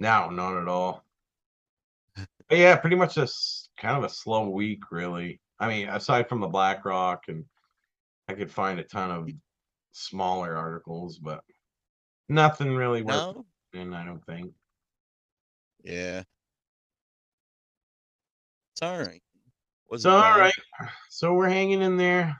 no, 0.00 0.28
not 0.30 0.60
at 0.60 0.68
all. 0.68 1.04
But 2.48 2.58
yeah, 2.58 2.76
pretty 2.76 2.96
much 2.96 3.14
just 3.14 3.70
kind 3.78 3.96
of 3.96 4.04
a 4.04 4.12
slow 4.12 4.48
week, 4.50 4.90
really. 4.90 5.40
I 5.58 5.68
mean, 5.68 5.88
aside 5.88 6.28
from 6.28 6.40
the 6.40 6.48
BlackRock, 6.48 7.24
and 7.28 7.44
I 8.28 8.34
could 8.34 8.50
find 8.50 8.78
a 8.78 8.84
ton 8.84 9.10
of 9.10 9.30
smaller 9.92 10.56
articles, 10.56 11.18
but 11.18 11.42
nothing 12.28 12.74
really 12.74 13.02
worth 13.02 13.36
No. 13.36 13.46
in, 13.72 13.94
I 13.94 14.04
don't 14.04 14.24
think. 14.26 14.52
Yeah. 15.82 16.22
It's 18.72 18.82
all 18.82 18.98
right. 18.98 19.22
Was 19.90 20.02
So 20.02 20.10
all 20.10 20.38
right. 20.38 20.52
So 21.10 21.32
we're 21.34 21.48
hanging 21.48 21.80
in 21.82 21.96
there 21.96 22.36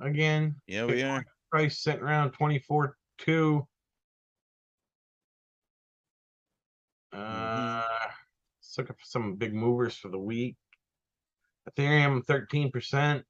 again. 0.00 0.56
Yeah, 0.66 0.86
we 0.86 1.02
are. 1.02 1.24
Price 1.50 1.82
sitting 1.82 2.00
around 2.02 2.32
twenty 2.32 2.58
four 2.60 2.96
two. 3.18 3.66
Uh, 7.12 7.82
Mhm. 7.82 8.12
let's 8.58 8.78
look 8.78 8.90
at 8.90 8.96
some 9.02 9.34
big 9.36 9.52
movers 9.52 9.96
for 9.96 10.08
the 10.08 10.18
week. 10.18 10.56
Ethereum 11.68 12.24
thirteen 12.24 12.70
percent. 12.70 13.26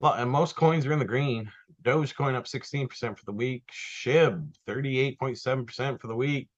Well, 0.00 0.14
and 0.14 0.30
most 0.30 0.56
coins 0.56 0.86
are 0.86 0.92
in 0.92 0.98
the 0.98 1.04
green. 1.04 1.50
Dogecoin 1.82 2.34
up 2.34 2.48
sixteen 2.48 2.88
percent 2.88 3.18
for 3.18 3.24
the 3.26 3.32
week. 3.32 3.64
Shib 3.72 4.46
thirty 4.66 4.98
eight 4.98 5.18
point 5.18 5.38
seven 5.38 5.66
percent 5.66 6.00
for 6.00 6.06
the 6.08 6.16
week. 6.16 6.48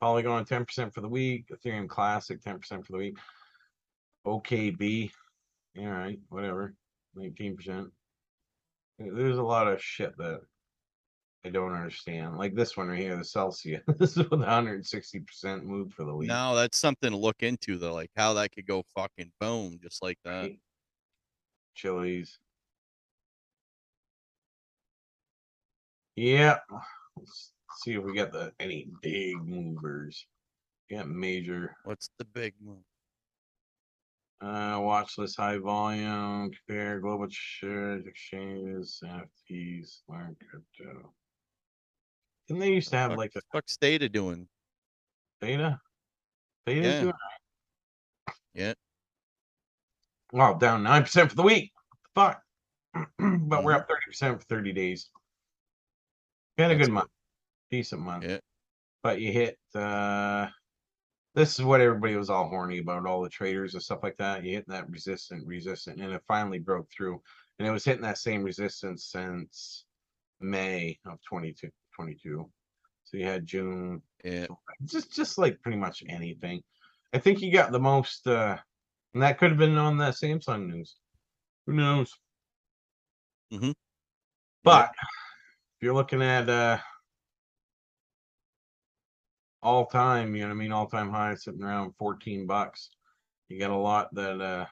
Polygon 0.00 0.44
ten 0.44 0.64
percent 0.64 0.92
for 0.92 1.00
the 1.00 1.08
week. 1.08 1.46
Ethereum 1.50 1.88
Classic 1.88 2.40
ten 2.40 2.58
percent 2.58 2.86
for 2.86 2.92
the 2.92 2.98
week. 2.98 3.16
OKB, 4.26 5.10
all 5.78 5.86
right, 5.86 6.18
whatever, 6.28 6.74
nineteen 7.14 7.56
percent. 7.56 7.88
There's 8.98 9.38
a 9.38 9.42
lot 9.42 9.66
of 9.66 9.82
shit 9.82 10.16
that 10.18 10.40
I 11.44 11.50
don't 11.50 11.72
understand. 11.74 12.38
Like 12.38 12.54
this 12.54 12.76
one 12.76 12.88
right 12.88 12.98
here, 12.98 13.16
the 13.16 13.24
Celsius. 13.24 13.82
this 13.98 14.12
is 14.12 14.30
with 14.30 14.40
160 14.40 15.20
percent 15.20 15.64
move 15.64 15.92
for 15.92 16.04
the 16.04 16.14
week. 16.14 16.28
No, 16.28 16.54
that's 16.54 16.78
something 16.78 17.10
to 17.10 17.16
look 17.16 17.42
into 17.42 17.76
though, 17.76 17.94
like 17.94 18.10
how 18.16 18.34
that 18.34 18.52
could 18.52 18.66
go 18.66 18.82
fucking 18.94 19.32
boom 19.40 19.78
just 19.82 20.02
like 20.02 20.18
that. 20.24 20.40
right? 20.42 20.58
Chili's. 21.74 22.38
Yeah. 26.16 26.58
Let's 27.16 27.52
see 27.82 27.92
if 27.94 28.04
we 28.04 28.14
got 28.14 28.32
the 28.32 28.52
any 28.60 28.88
big 29.02 29.36
movers. 29.46 30.26
Got 30.90 31.08
major. 31.08 31.76
What's 31.84 32.10
the 32.18 32.24
big 32.24 32.54
move? 32.62 32.78
Uh, 34.40 34.78
watch 34.80 35.16
list, 35.16 35.38
high 35.38 35.56
volume, 35.56 36.50
compare 36.50 37.00
global 37.00 37.26
shares, 37.30 38.04
exchanges, 38.06 39.00
NFTs, 39.02 40.00
learn 40.08 40.36
crypto. 40.50 41.12
Didn't 42.46 42.60
they 42.60 42.72
used 42.72 42.90
to 42.90 42.96
have 42.96 43.12
Fuck- 43.12 43.18
like 43.18 43.32
a 43.36 43.40
fuck's 43.52 43.76
Data 43.78 44.08
doing? 44.08 44.46
beta? 45.40 45.80
Beta 46.66 46.80
Yeah. 46.88 47.00
doing 47.00 47.14
Yeah. 48.54 48.74
Well, 50.32 50.56
down 50.58 50.82
nine 50.82 51.02
percent 51.02 51.30
for 51.30 51.36
the 51.36 51.42
week. 51.42 51.72
Fuck. 52.14 52.42
but 52.94 53.64
we're 53.64 53.72
Mhm. 53.72 53.80
up 53.80 53.88
thirty 53.88 54.04
percent 54.06 54.40
for 54.40 54.46
thirty 54.46 54.72
days. 54.72 55.10
Been 56.56 56.70
a 56.70 56.76
good 56.76 56.90
month. 56.90 57.10
Decent 57.70 58.02
month. 58.02 58.24
Yeah. 58.24 58.38
But 59.02 59.20
you 59.20 59.32
hit 59.32 59.58
uh 59.74 60.48
this 61.34 61.58
is 61.58 61.64
what 61.64 61.80
everybody 61.80 62.14
was 62.14 62.30
all 62.30 62.48
horny 62.48 62.78
about, 62.78 63.06
all 63.06 63.20
the 63.20 63.28
traders 63.28 63.74
and 63.74 63.82
stuff 63.82 64.04
like 64.04 64.16
that. 64.18 64.44
You 64.44 64.52
hit 64.52 64.68
that 64.68 64.88
resistant, 64.88 65.44
resistant, 65.46 66.00
and 66.00 66.12
it 66.12 66.22
finally 66.28 66.60
broke 66.60 66.88
through. 66.92 67.20
And 67.58 67.66
it 67.66 67.72
was 67.72 67.84
hitting 67.84 68.02
that 68.02 68.18
same 68.18 68.44
resistance 68.44 69.06
since 69.06 69.84
May 70.40 70.96
of 71.06 71.18
22, 71.28 71.70
22. 71.96 72.48
So 73.04 73.16
you 73.16 73.24
had 73.26 73.46
June, 73.46 74.00
Yeah. 74.24 74.46
just 74.84 75.12
just 75.12 75.38
like 75.38 75.60
pretty 75.60 75.78
much 75.78 76.04
anything. 76.08 76.62
I 77.12 77.18
think 77.18 77.40
you 77.42 77.52
got 77.52 77.72
the 77.72 77.80
most 77.80 78.26
uh 78.28 78.56
and 79.12 79.22
that 79.22 79.38
could 79.38 79.50
have 79.50 79.58
been 79.58 79.76
on 79.78 79.98
that 79.98 80.14
Samsung 80.14 80.68
news. 80.68 80.96
Who 81.66 81.72
knows? 81.72 82.12
Mhm. 83.52 83.74
But 84.62 84.90
if 84.90 85.23
you're 85.84 85.94
looking 85.94 86.22
at 86.22 86.48
uh 86.48 86.78
all 89.62 89.84
time, 89.86 90.34
you 90.34 90.42
know 90.42 90.48
what 90.48 90.54
I 90.54 90.56
mean, 90.56 90.72
all 90.72 90.86
time 90.86 91.10
high 91.10 91.34
sitting 91.34 91.62
around 91.62 91.92
14 91.98 92.46
bucks. 92.46 92.90
You 93.48 93.58
got 93.60 93.70
a 93.70 93.76
lot 93.76 94.12
that 94.14 94.40
uh 94.40 94.66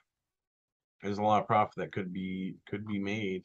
there's 1.03 1.19
a 1.19 1.23
lot 1.23 1.43
of 1.43 1.47
profit 1.47 1.75
that 1.77 1.93
could 1.93 2.15
be 2.15 2.55
could 2.67 2.87
be 2.87 2.99
made 2.99 3.45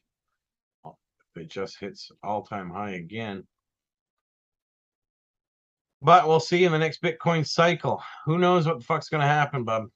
uh, 0.86 0.91
if 1.36 1.43
it 1.43 1.49
just 1.49 1.78
hits 1.78 2.09
all 2.24 2.43
time 2.43 2.70
high 2.70 2.91
again. 2.91 3.43
But 6.01 6.26
we'll 6.26 6.39
see 6.39 6.63
in 6.63 6.72
the 6.72 6.80
next 6.80 7.01
Bitcoin 7.01 7.45
cycle. 7.45 8.01
Who 8.26 8.38
knows 8.38 8.65
what 8.65 8.80
the 8.80 8.86
fuck's 8.86 9.09
gonna 9.09 9.28
happen, 9.28 9.65
bub? 9.65 9.88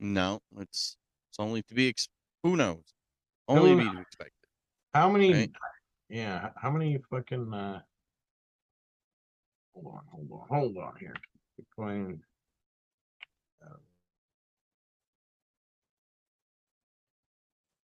No, 0.00 0.40
it's 0.58 0.96
it's 1.30 1.38
only 1.38 1.60
to 1.64 1.74
be 1.74 1.90
ex- 1.90 2.08
who 2.42 2.56
knows? 2.56 2.94
Only 3.48 3.84
to 3.84 3.92
be 3.92 4.00
expected. 4.00 4.32
How 4.94 5.10
many? 5.10 5.32
Right. 5.34 5.50
Yeah, 6.08 6.46
h- 6.46 6.52
how 6.56 6.70
many 6.70 6.98
fucking? 7.10 7.52
uh 7.52 7.80
Hold 9.74 9.86
on, 9.94 10.02
hold 10.10 10.28
on, 10.32 10.48
hold 10.48 10.76
on 10.78 10.94
here. 10.98 11.14
Bitcoin. 11.60 12.18
uh, 13.62 13.76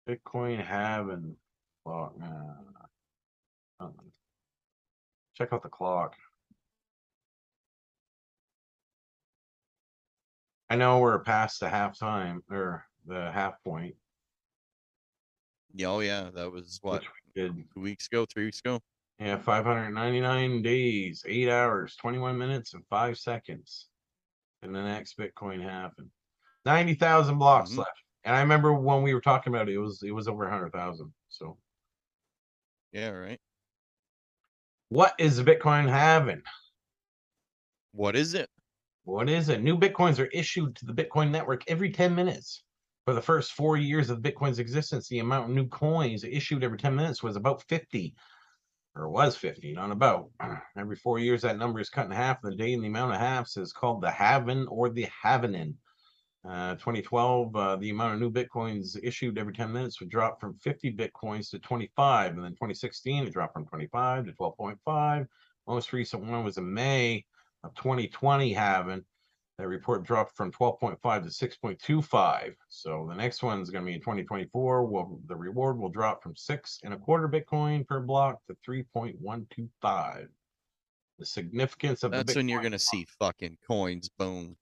Bitcoin 0.09 0.65
halving 0.65 1.37
clock. 1.85 2.15
Uh, 2.23 3.85
uh, 3.85 3.89
check 5.37 5.53
out 5.53 5.63
the 5.63 5.69
clock. 5.69 6.15
I 10.71 10.77
know 10.77 11.01
we're 11.01 11.19
past 11.19 11.61
the 11.61 11.67
halftime 11.67 12.41
or 12.51 12.87
the 13.07 13.31
half 13.33 13.63
point. 13.63 13.95
Yeah, 15.75 15.89
oh 15.89 16.01
yeah, 16.01 16.31
that 16.35 16.51
was 16.51 16.79
what 16.83 17.01
Which 17.01 17.09
did. 17.35 17.53
two 17.75 17.81
weeks 17.81 18.07
ago, 18.07 18.25
three 18.27 18.45
weeks 18.45 18.61
ago. 18.61 18.81
Yeah, 19.19 19.37
599 19.39 20.63
days, 20.63 21.25
eight 21.27 21.49
hours, 21.49 21.97
21 21.97 22.37
minutes, 22.37 22.75
and 22.75 22.85
five 22.89 23.19
seconds. 23.19 23.89
And 24.63 24.75
the 24.75 24.83
next 24.83 25.17
Bitcoin 25.19 25.63
happened. 25.63 26.11
90,000 26.65 27.39
blocks 27.39 27.71
Mhm. 27.73 27.79
left. 27.79 28.03
And 28.25 28.37
I 28.37 28.41
remember 28.41 28.73
when 28.73 29.03
we 29.03 29.15
were 29.15 29.21
talking 29.21 29.53
about 29.53 29.69
it, 29.69 29.75
it 29.75 29.79
was 29.79 30.03
it 30.03 30.13
was 30.13 30.29
over 30.29 30.45
100,000. 30.45 31.13
So, 31.29 31.59
Yeah, 32.93 33.11
right. 33.11 33.41
what 34.89 35.15
is 35.19 35.37
the 35.37 35.45
Bitcoin 35.45 35.89
halving? 35.89 36.43
What 37.93 38.15
is 38.17 38.35
it? 38.35 38.49
What 39.05 39.29
is 39.29 39.49
it? 39.49 39.63
New 39.63 39.77
Bitcoins 39.77 40.19
are 40.21 40.27
issued 40.27 40.77
to 40.77 40.87
the 40.87 40.93
Bitcoin 40.95 41.31
network 41.31 41.69
every 41.69 41.91
10 41.91 42.15
minutes. 42.15 42.63
For 43.05 43.15
the 43.15 43.23
first 43.23 43.53
four 43.53 43.77
years 43.77 44.11
of 44.11 44.21
Bitcoin's 44.21 44.61
existence, 44.61 45.09
the 45.09 45.19
amount 45.19 45.51
of 45.51 45.57
new 45.57 45.67
coins 45.67 46.23
issued 46.23 46.63
every 46.63 46.79
10 46.79 46.95
minutes 46.95 47.23
was 47.23 47.35
about 47.35 47.63
50, 47.69 48.15
or 48.95 49.09
was 49.09 49.37
50, 49.37 49.73
not 49.73 49.91
about. 49.91 50.31
Every 50.77 50.97
four 50.97 51.19
years, 51.19 51.43
that 51.43 51.59
number 51.59 51.81
is 51.81 51.89
cut 51.89 52.07
in 52.07 52.13
half. 52.13 52.41
The 52.43 52.55
day 52.55 52.75
and 52.75 52.83
the 52.83 52.89
amount 52.89 53.13
of 53.13 53.19
halves 53.19 53.57
is 53.57 53.73
called 53.73 54.03
the 54.03 54.11
halving 54.11 54.67
or 54.69 54.89
the 54.89 55.09
halvening. 55.25 55.75
Uh, 56.49 56.75
2012, 56.75 57.57
uh, 57.57 57.77
the 57.77 57.91
amount 57.91 58.15
of 58.15 58.21
new 58.21 58.31
Bitcoins 58.31 58.97
issued 59.03 59.39
every 59.39 59.53
10 59.53 59.73
minutes 59.73 60.01
would 60.01 60.11
drop 60.11 60.41
from 60.41 60.55
50 60.59 60.95
Bitcoins 60.95 61.51
to 61.51 61.59
25. 61.59 62.35
And 62.35 62.45
then 62.45 62.53
2016, 62.53 63.27
it 63.27 63.33
dropped 63.33 63.55
from 63.55 63.67
25 63.67 64.27
to 64.27 64.33
12.5. 64.33 65.27
Most 65.67 65.93
recent 65.93 66.25
one 66.25 66.45
was 66.45 66.59
in 66.59 66.73
May 66.73 67.25
of 67.65 67.75
2020 67.75 68.53
halving 68.53 69.05
that 69.63 69.69
report 69.69 70.03
dropped 70.03 70.35
from 70.37 70.51
12.5 70.51 70.99
to 71.23 71.47
6.25 71.79 72.55
so 72.69 73.07
the 73.09 73.15
next 73.15 73.45
one's 73.45 73.71
going 73.71 73.85
to 73.85 73.89
be 73.89 73.95
in 73.95 74.01
2024 74.01 74.85
well 74.87 75.21
the 75.27 75.37
reward 75.37 75.79
will 75.79 75.89
drop 75.89 76.21
from 76.21 76.35
six 76.35 76.81
and 76.83 76.93
a 76.93 76.97
quarter 76.97 77.29
bitcoin 77.29 77.87
per 77.87 78.01
block 78.01 78.41
to 78.49 78.57
3.125 78.69 80.27
the 81.21 81.25
significance 81.25 82.03
of 82.03 82.11
That's 82.11 82.35
when 82.35 82.49
you're 82.49 82.61
gonna 82.61 82.77
see 82.77 83.07
fucking 83.21 83.57
coins 83.65 84.09
boom. 84.19 84.57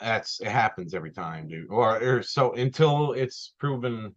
that's 0.00 0.40
it 0.40 0.46
happens 0.46 0.94
every 0.94 1.10
time 1.10 1.48
dude 1.48 1.68
or, 1.68 2.00
or 2.00 2.22
so 2.22 2.52
until 2.52 3.14
it's 3.14 3.54
proven 3.58 4.14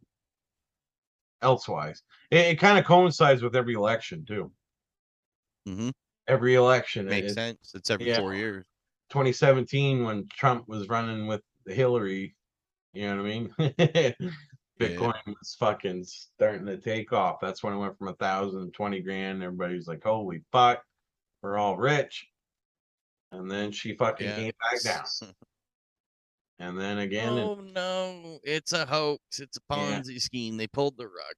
elsewise 1.41 2.03
it, 2.29 2.45
it 2.45 2.59
kind 2.59 2.77
of 2.77 2.85
coincides 2.85 3.41
with 3.41 3.55
every 3.55 3.73
election 3.73 4.23
too 4.27 4.51
hmm 5.65 5.89
every 6.27 6.53
election 6.53 7.07
it- 7.07 7.09
Makes 7.09 7.31
it- 7.31 7.35
sense. 7.35 7.71
It's 7.73 7.89
every 7.89 8.05
yeah. 8.09 8.19
four 8.19 8.35
years. 8.35 8.63
2017 9.11 10.03
when 10.03 10.25
Trump 10.33 10.67
was 10.67 10.87
running 10.89 11.27
with 11.27 11.41
Hillary, 11.67 12.35
you 12.93 13.03
know 13.07 13.17
what 13.21 13.25
I 13.25 13.29
mean? 13.29 13.53
Bitcoin 14.79 15.13
was 15.27 15.55
fucking 15.59 16.03
starting 16.05 16.65
to 16.65 16.77
take 16.77 17.13
off. 17.13 17.39
That's 17.41 17.61
when 17.61 17.73
it 17.73 17.77
went 17.77 17.97
from 17.97 18.07
a 18.07 18.13
thousand, 18.15 18.71
twenty 18.71 18.99
grand. 19.01 19.43
Everybody's 19.43 19.87
like, 19.87 20.03
holy 20.03 20.41
fuck, 20.51 20.81
we're 21.43 21.57
all 21.57 21.77
rich. 21.77 22.25
And 23.31 23.49
then 23.51 23.71
she 23.71 23.95
fucking 23.95 24.27
Yeah. 24.27 24.35
came 24.35 24.51
back 24.71 24.81
down. 24.83 25.05
And 26.59 26.79
then 26.79 26.99
again, 26.99 27.39
oh 27.39 27.55
no, 27.55 28.39
it's 28.43 28.71
a 28.71 28.85
hoax. 28.85 29.39
It's 29.39 29.57
a 29.57 29.61
Yeah. 29.75 29.99
Ponzi 29.99 30.21
scheme. 30.21 30.57
They 30.57 30.67
pulled 30.67 30.95
the 30.95 31.07
rug. 31.07 31.33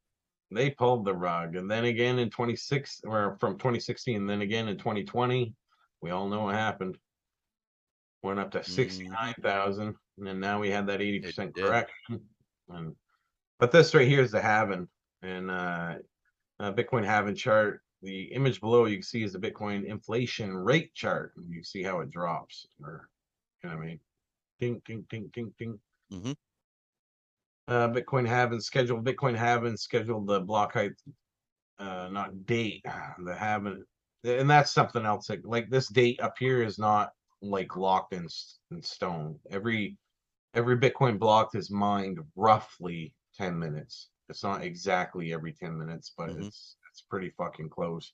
they 0.51 0.69
pulled 0.69 1.05
the 1.05 1.13
rug. 1.15 1.55
And 1.55 1.71
then 1.71 1.85
again 1.85 2.19
in 2.19 2.29
26 2.29 2.99
or 3.05 3.37
from 3.39 3.53
2016, 3.57 4.17
and 4.17 4.29
then 4.29 4.41
again 4.41 4.67
in 4.67 4.77
2020, 4.77 5.53
we 6.01 6.11
all 6.11 6.27
know 6.27 6.43
what 6.43 6.55
happened. 6.55 6.97
Went 8.23 8.39
up 8.39 8.51
to 8.51 8.59
Mhm. 8.59 8.65
69,000. 8.65 9.95
And 10.17 10.27
then 10.27 10.39
now 10.39 10.59
we 10.59 10.69
had 10.69 10.87
that 10.87 11.01
80% 11.01 11.53
did. 11.53 11.65
correction. 11.65 12.29
And 12.69 12.95
but 13.59 13.71
this 13.71 13.93
right 13.93 14.07
here 14.07 14.21
is 14.21 14.31
the 14.31 14.41
halving 14.41 14.87
and 15.21 15.51
uh, 15.51 15.95
uh 16.59 16.71
Bitcoin 16.73 17.05
halving 17.05 17.35
chart. 17.35 17.81
The 18.01 18.23
image 18.33 18.59
below 18.59 18.85
you 18.85 18.97
can 18.97 19.03
see 19.03 19.23
is 19.23 19.33
the 19.33 19.39
Bitcoin 19.39 19.85
inflation 19.85 20.53
rate 20.55 20.93
chart. 20.93 21.33
And 21.35 21.53
you 21.53 21.63
see 21.63 21.83
how 21.83 21.99
it 21.99 22.09
drops 22.09 22.65
or 22.81 23.09
you 23.61 23.69
know 23.69 23.75
what 23.75 23.83
I 23.83 23.87
mean? 23.87 23.99
Ding 24.59 24.81
ding 24.85 25.05
ding 25.09 25.27
ding 25.33 25.53
ding. 25.57 25.79
Mhm. 26.11 26.35
Uh 27.67 27.89
Bitcoin 27.89 28.25
halving 28.27 28.61
scheduled 28.61 29.05
Bitcoin 29.05 29.35
halving 29.35 29.75
scheduled 29.77 30.27
the 30.27 30.39
block 30.39 30.73
height 30.73 30.93
uh 31.79 32.07
not 32.09 32.45
date 32.45 32.85
the 33.25 33.35
halving 33.35 33.83
and 34.23 34.49
that's 34.49 34.71
something 34.71 35.05
else 35.05 35.29
like, 35.29 35.41
like 35.43 35.69
this 35.69 35.89
date 35.89 36.21
up 36.21 36.37
here 36.39 36.63
is 36.63 36.79
not 36.79 37.11
like 37.43 37.75
locked 37.75 38.13
in, 38.13 38.27
in 38.71 38.81
stone. 38.81 39.39
Every 39.51 39.97
every 40.53 40.77
bitcoin 40.77 41.19
block 41.19 41.55
is 41.55 41.69
mined 41.71 42.19
roughly 42.35 43.13
10 43.35 43.57
minutes. 43.57 44.09
It's 44.29 44.43
not 44.43 44.63
exactly 44.63 45.33
every 45.33 45.53
10 45.53 45.77
minutes 45.77 46.13
but 46.17 46.29
Mhm. 46.29 46.47
it's 46.47 46.77
it's 46.91 47.01
pretty 47.01 47.31
fucking 47.31 47.69
close. 47.69 48.13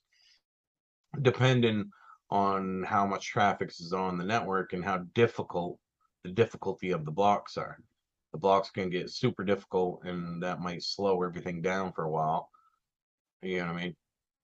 Depending 1.22 1.90
on 2.30 2.82
how 2.84 3.06
much 3.06 3.26
traffic 3.26 3.70
is 3.70 3.92
on 3.92 4.16
the 4.16 4.24
network 4.24 4.72
and 4.72 4.84
how 4.84 4.98
difficult 5.14 5.78
the 6.22 6.30
difficulty 6.30 6.90
of 6.90 7.04
the 7.04 7.10
blocks 7.10 7.56
are. 7.56 7.78
The 8.32 8.38
blocks 8.38 8.70
can 8.70 8.90
get 8.90 9.10
super 9.10 9.44
difficult 9.44 10.04
and 10.04 10.42
that 10.42 10.60
might 10.60 10.82
slow 10.82 11.22
everything 11.22 11.62
down 11.62 11.92
for 11.92 12.04
a 12.04 12.10
while. 12.10 12.50
You 13.42 13.58
know 13.58 13.72
what 13.72 13.76
i 13.80 13.84
mean? 13.84 13.96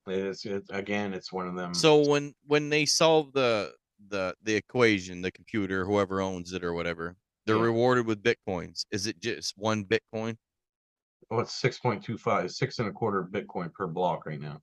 It's, 0.09 0.45
it's 0.47 0.71
again 0.71 1.15
it's 1.15 1.33
one 1.33 1.49
of 1.49 1.57
them. 1.57 1.75
So 1.75 2.09
when 2.09 2.35
when 2.45 2.69
they 2.69 2.87
solve 2.87 3.33
the 3.33 3.75
the 4.09 4.35
the 4.43 4.55
equation, 4.55 5.23
the 5.23 5.31
computer, 5.31 5.85
whoever 5.85 6.21
owns 6.21 6.53
it 6.53 6.63
or 6.65 6.73
whatever, 6.75 7.17
they're 7.47 7.57
Yeah. 7.57 7.63
rewarded 7.63 8.07
with 8.07 8.23
bitcoins. 8.23 8.85
Is 8.91 9.07
it 9.07 9.21
just 9.21 9.57
one 9.57 9.85
bitcoin? 9.85 10.37
oh 11.31 11.41
it's 11.41 11.61
6.25 11.61 12.51
six 12.53 12.79
and 12.79 12.89
a 12.89 12.93
quarter 12.93 13.25
bitcoin 13.25 13.73
per 13.73 13.87
block 13.89 14.27
right 14.27 14.41
now 14.41 14.61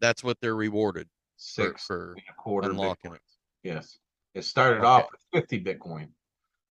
That's 0.00 0.24
what 0.24 0.40
they're 0.40 0.56
rewarded 0.56 1.08
six 1.36 1.84
for 1.86 2.14
and 2.14 2.22
a 2.28 2.32
quarter 2.32 2.70
unlocking 2.70 3.14
it. 3.14 3.20
Yes. 3.62 3.98
It 4.34 4.42
started 4.42 4.78
Okay. 4.78 4.86
off 4.86 5.08
with 5.12 5.42
50 5.42 5.62
Bitcoin. 5.62 6.08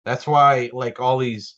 That's 0.05 0.26
why, 0.26 0.70
like, 0.72 1.01
all 1.01 1.18
these, 1.18 1.57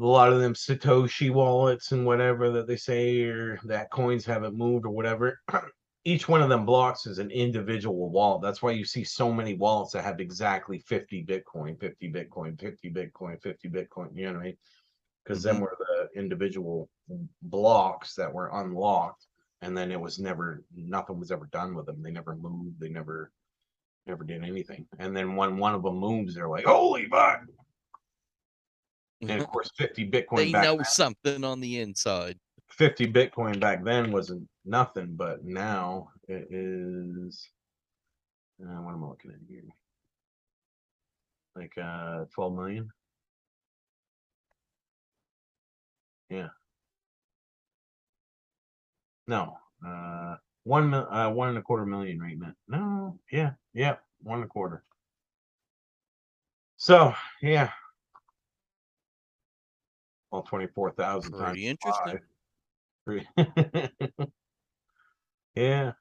a 0.00 0.04
lot 0.04 0.32
of 0.32 0.40
them 0.40 0.54
Satoshi 0.54 1.32
wallets 1.32 1.92
and 1.92 2.06
whatever 2.06 2.50
that 2.52 2.66
they 2.66 2.76
say, 2.76 3.22
or 3.22 3.58
that 3.64 3.90
coins 3.90 4.24
haven't 4.24 4.56
moved 4.56 4.86
or 4.86 4.90
whatever. 4.90 5.40
Each 6.04 6.28
one 6.28 6.40
of 6.40 6.48
them 6.48 6.64
blocks 6.64 7.06
is 7.06 7.18
an 7.18 7.30
individual 7.30 8.08
wallet. 8.08 8.42
That's 8.42 8.62
why 8.62 8.70
you 8.70 8.84
see 8.84 9.04
so 9.04 9.32
many 9.32 9.54
wallets 9.54 9.92
that 9.92 10.04
have 10.04 10.18
exactly 10.18 10.78
50 10.78 11.26
Bitcoin, 11.26 11.78
50 11.78 12.10
Bitcoin, 12.10 12.58
50 12.58 12.90
Bitcoin, 12.90 13.42
50 13.42 13.68
Bitcoin. 13.68 14.08
You 14.14 14.26
know 14.26 14.32
what 14.32 14.40
I 14.40 14.44
mean? 14.44 14.56
Because 15.24 15.42
them 15.42 15.56
mm-hmm. 15.56 15.64
were 15.64 15.76
the 15.78 16.18
individual 16.18 16.88
blocks 17.42 18.14
that 18.14 18.32
were 18.32 18.50
unlocked. 18.52 19.26
And 19.62 19.76
then 19.76 19.92
it 19.92 20.00
was 20.00 20.18
never, 20.18 20.64
nothing 20.74 21.20
was 21.20 21.30
ever 21.30 21.46
done 21.52 21.74
with 21.74 21.84
them. 21.84 22.02
They 22.02 22.10
never 22.10 22.34
moved. 22.34 22.80
They 22.80 22.88
never, 22.88 23.30
never 24.06 24.24
did 24.24 24.42
anything. 24.42 24.86
And 24.98 25.14
then 25.14 25.36
when 25.36 25.58
one 25.58 25.74
of 25.74 25.82
them 25.82 25.96
moves, 25.96 26.34
they're 26.34 26.48
like, 26.48 26.64
holy 26.64 27.06
fuck. 27.08 27.42
And 29.20 29.42
of 29.42 29.48
course, 29.52 29.70
50 29.76 30.10
Bitcoin 30.10 30.36
they 30.36 30.52
know 30.52 30.76
then, 30.76 30.84
something 30.84 31.44
on 31.44 31.60
the 31.60 31.80
inside. 31.80 32.38
50 32.70 33.12
Bitcoin 33.12 33.60
back 33.60 33.84
then 33.84 34.12
wasn't 34.12 34.48
nothing, 34.64 35.14
but 35.14 35.44
now 35.44 36.10
it 36.28 36.48
is. 36.50 37.48
Uh, 38.62 38.82
what 38.82 38.92
am 38.92 39.04
I 39.04 39.08
looking 39.08 39.30
at 39.30 39.38
here? 39.48 39.62
Like 41.56 41.76
uh 41.78 42.26
12 42.34 42.54
million. 42.54 42.90
Yeah. 46.28 46.48
No, 49.26 49.56
uh, 49.86 50.36
one 50.64 50.90
mil, 50.90 51.06
uh, 51.10 51.30
one 51.30 51.50
and 51.50 51.58
a 51.58 51.62
quarter 51.62 51.86
million 51.86 52.20
right 52.20 52.38
now. 52.38 52.52
No, 52.68 53.18
yeah, 53.30 53.52
yeah, 53.74 53.96
one 54.22 54.36
and 54.38 54.44
a 54.44 54.48
quarter. 54.48 54.82
So, 56.76 57.14
yeah. 57.42 57.70
Well, 60.30 60.42
24,000 60.42 61.32
times 61.32 61.42
Pretty 61.44 61.66
interesting. 61.66 62.12
five. 62.12 62.20
Yeah. 65.54 65.92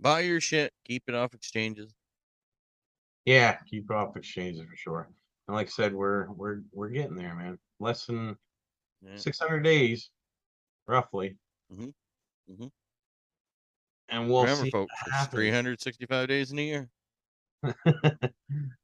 Buy 0.00 0.20
your 0.20 0.40
shit, 0.40 0.72
keep 0.84 1.04
it 1.08 1.14
off 1.14 1.34
exchanges. 1.34 1.94
Yeah, 3.24 3.58
keep 3.68 3.90
it 3.90 3.94
off 3.94 4.16
exchanges 4.16 4.64
for 4.68 4.76
sure. 4.76 5.08
And 5.48 5.54
like 5.54 5.66
I 5.66 5.70
said, 5.70 5.94
we're 5.94 6.30
we're 6.32 6.62
we're 6.72 6.88
getting 6.90 7.16
there, 7.16 7.34
man. 7.34 7.58
Less 7.80 8.06
than 8.06 8.36
Yeah. 9.02 9.16
600 9.16 9.60
days, 9.60 10.10
roughly. 10.86 11.36
Mhm, 11.72 11.94
mhm. 12.50 12.72
And 14.08 14.30
we'll 14.30 14.42
Remember, 14.42 14.64
see. 14.64 14.70
folks, 14.70 14.92
it's 15.06 15.16
happens. 15.16 15.34
365 15.34 16.28
days 16.28 16.52
in 16.52 16.58
a 16.58 16.62
year. 16.62 16.90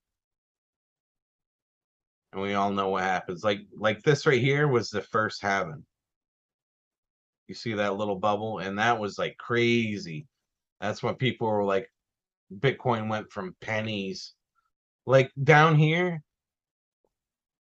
and 2.32 2.40
we 2.42 2.54
all 2.54 2.70
know 2.72 2.88
what 2.90 3.02
happens. 3.04 3.44
Like 3.44 3.60
like 3.76 4.02
this 4.02 4.26
right 4.26 4.40
here 4.40 4.68
was 4.68 4.90
the 4.90 5.02
first 5.02 5.42
halving. 5.42 5.84
You 7.48 7.54
see 7.54 7.74
that 7.74 7.96
little 7.96 8.16
bubble, 8.16 8.58
and 8.58 8.78
that 8.78 8.98
was 8.98 9.18
like 9.18 9.36
crazy. 9.38 10.26
That's 10.80 11.02
when 11.02 11.14
people 11.16 11.48
were 11.48 11.64
like, 11.64 11.90
Bitcoin 12.58 13.08
went 13.08 13.30
from 13.30 13.56
pennies, 13.60 14.34
like 15.06 15.30
down 15.42 15.76
here, 15.76 16.22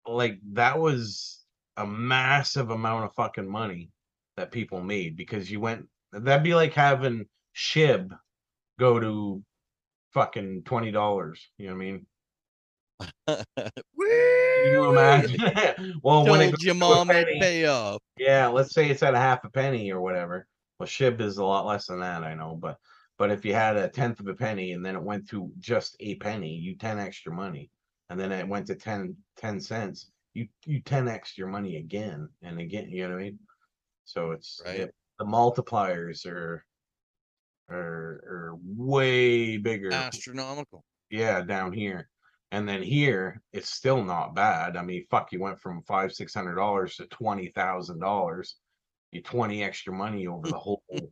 like 0.06 0.38
that 0.52 0.78
was 0.78 1.44
a 1.76 1.86
massive 1.86 2.70
amount 2.70 3.04
of 3.04 3.14
fucking 3.14 3.48
money 3.48 3.90
that 4.36 4.52
people 4.52 4.80
made 4.80 5.16
because 5.16 5.50
you 5.50 5.60
went. 5.60 5.86
That'd 6.12 6.44
be 6.44 6.54
like 6.54 6.72
having 6.72 7.26
Shib 7.56 8.16
go 8.78 9.00
to 9.00 9.42
fucking 10.14 10.62
twenty 10.64 10.90
dollars. 10.90 11.50
You 11.58 11.68
know 11.68 11.76
what 11.76 11.82
I 13.26 13.36
mean? 13.66 13.82
Can 14.64 14.72
you 14.72 14.90
imagine? 14.90 16.00
well, 16.02 16.24
when 16.26 16.40
it 16.40 16.50
goes 16.52 16.62
your 16.64 16.74
to 16.74 16.84
a 16.84 16.88
mom 16.88 17.10
it'd 17.10 17.26
penny- 17.26 17.40
pay 17.40 17.66
off. 17.66 18.00
yeah, 18.16 18.46
let's 18.46 18.72
say 18.72 18.88
it's 18.88 19.02
at 19.02 19.14
a 19.14 19.18
half 19.18 19.44
a 19.44 19.50
penny 19.50 19.90
or 19.92 20.00
whatever. 20.00 20.46
Well, 20.78 20.86
Shib 20.88 21.20
is 21.20 21.36
a 21.38 21.44
lot 21.44 21.66
less 21.66 21.86
than 21.86 22.00
that, 22.00 22.24
I 22.24 22.34
know, 22.34 22.56
but 22.60 22.78
but 23.18 23.30
if 23.30 23.44
you 23.44 23.54
had 23.54 23.76
a 23.76 23.88
tenth 23.88 24.18
of 24.20 24.26
a 24.26 24.34
penny 24.34 24.72
and 24.72 24.84
then 24.84 24.96
it 24.96 25.02
went 25.02 25.28
to 25.28 25.50
just 25.58 25.96
a 26.00 26.16
penny, 26.16 26.54
you 26.54 26.76
ten 26.76 26.98
extra 26.98 27.32
money, 27.32 27.70
and 28.10 28.18
then 28.18 28.32
it 28.32 28.46
went 28.48 28.66
to 28.68 28.74
10, 28.74 29.16
10 29.36 29.60
cents, 29.60 30.10
you 30.32 30.48
you 30.64 30.80
ten 30.80 31.06
x 31.08 31.36
your 31.38 31.46
money 31.48 31.76
again 31.76 32.28
and 32.42 32.58
again. 32.58 32.88
You 32.90 33.04
know 33.08 33.14
what 33.14 33.20
I 33.20 33.24
mean? 33.24 33.38
So 34.04 34.30
it's 34.32 34.60
Right. 34.64 34.80
it- 34.80 34.94
the 35.18 35.24
multipliers 35.24 36.26
are 36.26 36.64
are 37.70 37.76
are 37.76 38.58
way 38.64 39.56
bigger. 39.58 39.92
Astronomical. 39.92 40.84
Yeah, 41.10 41.40
down 41.42 41.72
here. 41.72 42.08
And 42.54 42.68
then 42.68 42.84
here, 42.84 43.42
it's 43.52 43.68
still 43.68 44.04
not 44.04 44.36
bad. 44.36 44.76
I 44.76 44.82
mean, 44.82 45.04
fuck, 45.10 45.32
you 45.32 45.40
went 45.40 45.58
from 45.58 45.82
five, 45.82 46.12
six 46.12 46.32
hundred 46.32 46.54
dollars 46.54 46.94
to 46.98 47.06
twenty 47.08 47.48
thousand 47.48 47.98
dollars. 47.98 48.58
You 49.10 49.22
twenty 49.22 49.64
extra 49.64 49.92
money 49.92 50.28
over 50.28 50.46
the 50.46 50.56
whole 50.56 50.80
over 50.92 51.02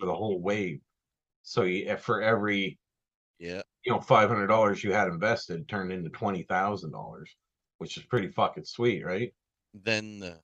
the 0.00 0.14
whole 0.14 0.40
wave. 0.40 0.80
So 1.42 1.64
you, 1.64 1.86
eh, 1.90 1.96
for 1.96 2.22
every 2.22 2.78
Yeah. 3.38 3.60
you 3.84 3.92
know 3.92 4.00
five 4.00 4.30
hundred 4.30 4.46
dollars 4.46 4.82
you 4.82 4.90
had 4.94 5.08
invested 5.08 5.68
turned 5.68 5.92
into 5.92 6.08
twenty 6.08 6.44
thousand 6.44 6.92
dollars, 6.92 7.36
which 7.76 7.98
is 7.98 8.04
pretty 8.04 8.28
fucking 8.30 8.64
sweet, 8.64 9.04
right? 9.04 9.34
Then 9.74 10.18
the 10.18 10.40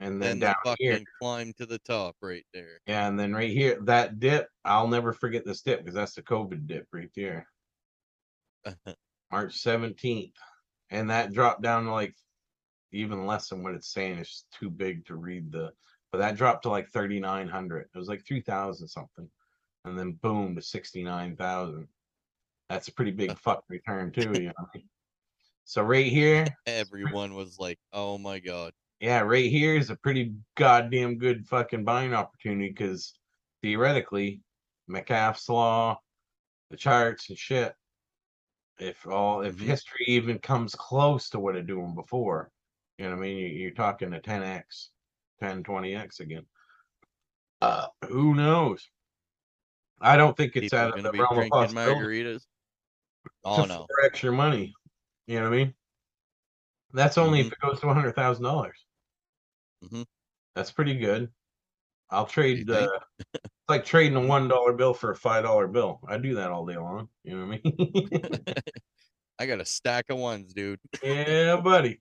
And 0.00 0.20
then 0.20 0.38
then 0.38 0.38
the 0.38 0.46
down 0.48 0.54
fucking 0.66 0.86
here, 0.86 1.00
climb 1.18 1.54
to 1.54 1.64
the 1.64 1.78
top 1.78 2.16
right 2.20 2.44
there. 2.52 2.78
yeah, 2.86 3.08
and 3.08 3.18
then 3.18 3.32
right 3.32 3.48
here, 3.50 3.80
that 3.84 4.20
dip, 4.20 4.48
I'll 4.66 4.86
never 4.88 5.14
forget 5.14 5.46
this 5.46 5.62
dip 5.62 5.78
because 5.80 5.94
that's 5.94 6.14
the 6.14 6.22
COVID 6.22 6.66
dip 6.66 6.88
right 6.92 7.10
there. 7.16 7.48
March 9.30 9.54
seventeenth, 9.56 10.34
and 10.90 11.10
that 11.10 11.32
dropped 11.32 11.62
down 11.62 11.84
to 11.84 11.92
like 11.92 12.14
even 12.92 13.26
less 13.26 13.48
than 13.48 13.62
what 13.62 13.74
it's 13.74 13.92
saying. 13.92 14.18
It's 14.18 14.30
just 14.30 14.46
too 14.58 14.70
big 14.70 15.04
to 15.06 15.16
read 15.16 15.50
the, 15.50 15.72
but 16.12 16.18
that 16.18 16.36
dropped 16.36 16.62
to 16.64 16.70
like 16.70 16.90
thirty 16.90 17.20
nine 17.20 17.48
hundred. 17.48 17.88
It 17.94 17.98
was 17.98 18.08
like 18.08 18.24
three 18.26 18.40
thousand 18.40 18.88
something, 18.88 19.28
and 19.84 19.98
then 19.98 20.18
boom 20.22 20.54
to 20.56 20.62
sixty 20.62 21.02
nine 21.02 21.36
thousand. 21.36 21.88
That's 22.68 22.88
a 22.88 22.92
pretty 22.92 23.12
big 23.12 23.36
fuck 23.44 23.64
return 23.68 24.12
too, 24.12 24.32
you 24.34 24.52
know. 24.58 24.82
So 25.64 25.82
right 25.82 26.06
here, 26.06 26.46
Everyone 26.66 27.34
was 27.34 27.58
like, 27.58 27.78
"Oh 27.92 28.18
my 28.18 28.38
god." 28.38 28.72
yeah, 29.00 29.20
right 29.20 29.50
here 29.50 29.76
is 29.76 29.90
a 29.90 29.96
pretty 29.96 30.32
goddamn 30.56 31.18
good 31.18 31.46
fucking 31.46 31.84
buying 31.84 32.14
opportunity 32.14 32.68
because 32.68 33.12
theoretically, 33.60 34.40
McAfee's 34.90 35.48
law, 35.48 35.98
the 36.70 36.76
charts 36.76 37.28
and 37.28 37.38
shit. 37.38 37.74
If 38.78 39.06
all 39.06 39.42
if 39.42 39.58
history 39.60 40.04
even 40.08 40.38
comes 40.38 40.74
close 40.74 41.30
to 41.30 41.40
what 41.40 41.56
it 41.56 41.66
doing 41.66 41.94
before, 41.94 42.50
you 42.98 43.04
know 43.04 43.12
what 43.12 43.18
I 43.18 43.22
mean? 43.22 43.38
You, 43.38 43.46
you're 43.46 43.70
talking 43.70 44.14
a 44.14 44.20
10x, 44.20 44.88
10, 45.40 45.62
20x 45.64 46.20
again. 46.20 46.46
Uh, 47.60 47.86
who 48.08 48.34
knows? 48.34 48.88
I 50.00 50.16
don't 50.16 50.36
think 50.36 50.56
it's 50.56 50.64
People 50.66 50.78
out 50.78 50.98
of 50.98 51.02
the 51.02 51.10
be 51.10 51.20
realm 51.20 51.38
of 51.52 51.72
margaritas. 51.72 52.46
Oh 53.44 53.64
no. 53.64 53.86
for 53.88 54.04
extra 54.04 54.32
money. 54.32 54.74
You 55.26 55.36
know 55.40 55.48
what 55.48 55.54
I 55.54 55.56
mean? 55.56 55.74
That's 56.92 57.16
only 57.18 57.42
Mhm. 57.42 57.46
if 57.46 57.52
it 57.52 57.58
goes 57.60 57.80
to 57.80 57.88
hundred 57.92 58.14
thousand 58.14 58.44
dollars. 58.44 58.84
Mhm. 59.82 60.06
That's 60.54 60.70
pretty 60.70 60.98
good. 60.98 61.32
I'll 62.10 62.26
trade. 62.26 62.68
Uh, 62.70 62.88
it's 63.34 63.52
like 63.68 63.84
trading 63.84 64.16
a 64.16 64.26
one 64.26 64.48
dollar 64.48 64.72
bill 64.72 64.94
for 64.94 65.10
a 65.10 65.16
five 65.16 65.44
dollar 65.44 65.66
bill. 65.66 66.00
I 66.06 66.18
do 66.18 66.34
that 66.36 66.50
all 66.50 66.66
day 66.66 66.76
long. 66.76 67.08
You 67.24 67.36
know 67.38 67.46
what 67.46 67.60
I 67.64 67.70
mean? 68.30 68.44
I 69.38 69.46
got 69.46 69.60
a 69.60 69.64
stack 69.64 70.06
of 70.10 70.18
ones, 70.18 70.52
dude. 70.54 70.78
yeah, 71.02 71.56
buddy. 71.56 72.00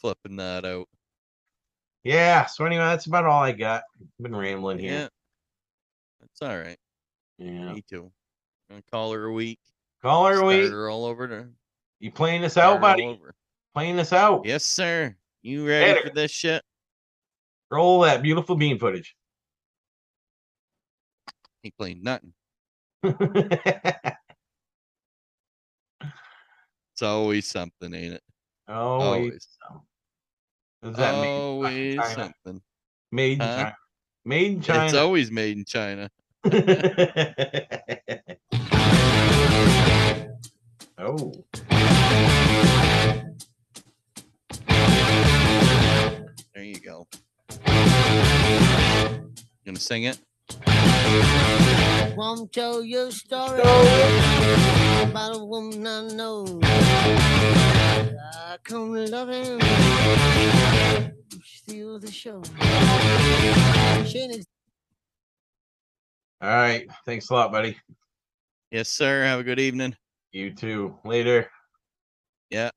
Flipping 0.00 0.36
that 0.36 0.64
out. 0.64 0.88
Yeah. 2.02 2.46
So 2.46 2.64
anyway, 2.64 2.84
that's 2.84 3.06
about 3.06 3.26
all 3.26 3.42
I 3.42 3.52
got. 3.52 3.82
Been 4.20 4.34
rambling 4.34 4.80
Yeah. 4.80 4.90
here. 4.90 5.08
That's 6.20 6.42
all 6.42 6.58
right. 6.58 6.78
Yeah. 7.38 7.72
Me 7.74 7.82
too. 7.88 8.10
Gonna 8.68 8.82
call 8.90 9.12
her 9.12 9.24
a 9.26 9.32
week. 9.32 9.58
Call 10.02 10.26
her 10.26 10.32
a 10.32 10.36
Start 10.36 10.48
week. 10.48 10.70
her 10.70 10.88
all 10.90 11.04
over 11.04 11.28
to 11.28 11.48
You 12.00 12.10
playing 12.10 12.40
this 12.42 12.52
start 12.52 12.64
out, 12.66 12.70
her 12.70 12.74
all 12.76 12.80
buddy? 12.80 13.04
over. 13.04 13.34
Playing 13.74 13.96
this 13.96 14.12
out. 14.12 14.44
Yes, 14.46 14.64
sir. 14.64 15.14
You 15.42 15.66
ready 15.68 15.92
Hit 15.92 16.02
for 16.08 16.10
this 16.14 16.30
shit? 16.30 16.62
Roll 17.70 18.00
that 18.00 18.22
beautiful 18.22 18.56
bean 18.56 18.78
footage. 18.78 19.14
Ain't 21.64 21.76
playing 21.76 22.02
nothing. 22.02 22.32
It's 27.00 27.06
always 27.06 27.46
something, 27.46 27.94
ain't 27.94 28.12
it? 28.12 28.22
Always. 28.68 29.08
Always. 29.08 29.48
so. 30.82 30.88
Is 30.90 30.96
that 30.96 31.14
made, 31.22 31.34
in 31.34 31.40
Always 31.40 31.96
China? 31.96 32.14
something. 32.14 32.62
made 33.10 33.32
in 33.32 33.38
Huh? 33.40 33.56
China? 33.56 33.76
Made 34.26 34.52
in 34.52 34.58
It's 34.62 34.94
always 34.94 35.30
made 35.30 35.56
in 35.56 35.64
China. 35.64 36.10
oh. 40.98 41.32
There 46.54 46.64
you 46.64 46.80
go. 46.80 47.06
Gonna 49.64 49.78
sing 49.78 50.04
it? 50.04 50.18
Won't 52.16 52.52
tell 52.52 52.82
you 52.82 53.08
a 53.08 53.12
story 53.12 53.60
about 53.60 55.36
a 55.36 55.44
woman 55.44 55.86
I 55.86 56.08
know. 56.08 56.60
I 56.62 58.56
come 58.64 58.94
loving, 58.94 59.60
steal 61.44 61.98
the 61.98 62.10
show. 62.10 62.42
All 66.42 66.48
right. 66.48 66.88
Thanks 67.04 67.28
a 67.28 67.34
lot, 67.34 67.52
buddy. 67.52 67.76
Yes, 68.70 68.88
sir. 68.88 69.24
Have 69.24 69.40
a 69.40 69.44
good 69.44 69.60
evening. 69.60 69.94
You 70.32 70.54
too. 70.54 70.96
Later. 71.04 71.50
Yeah. 72.48 72.70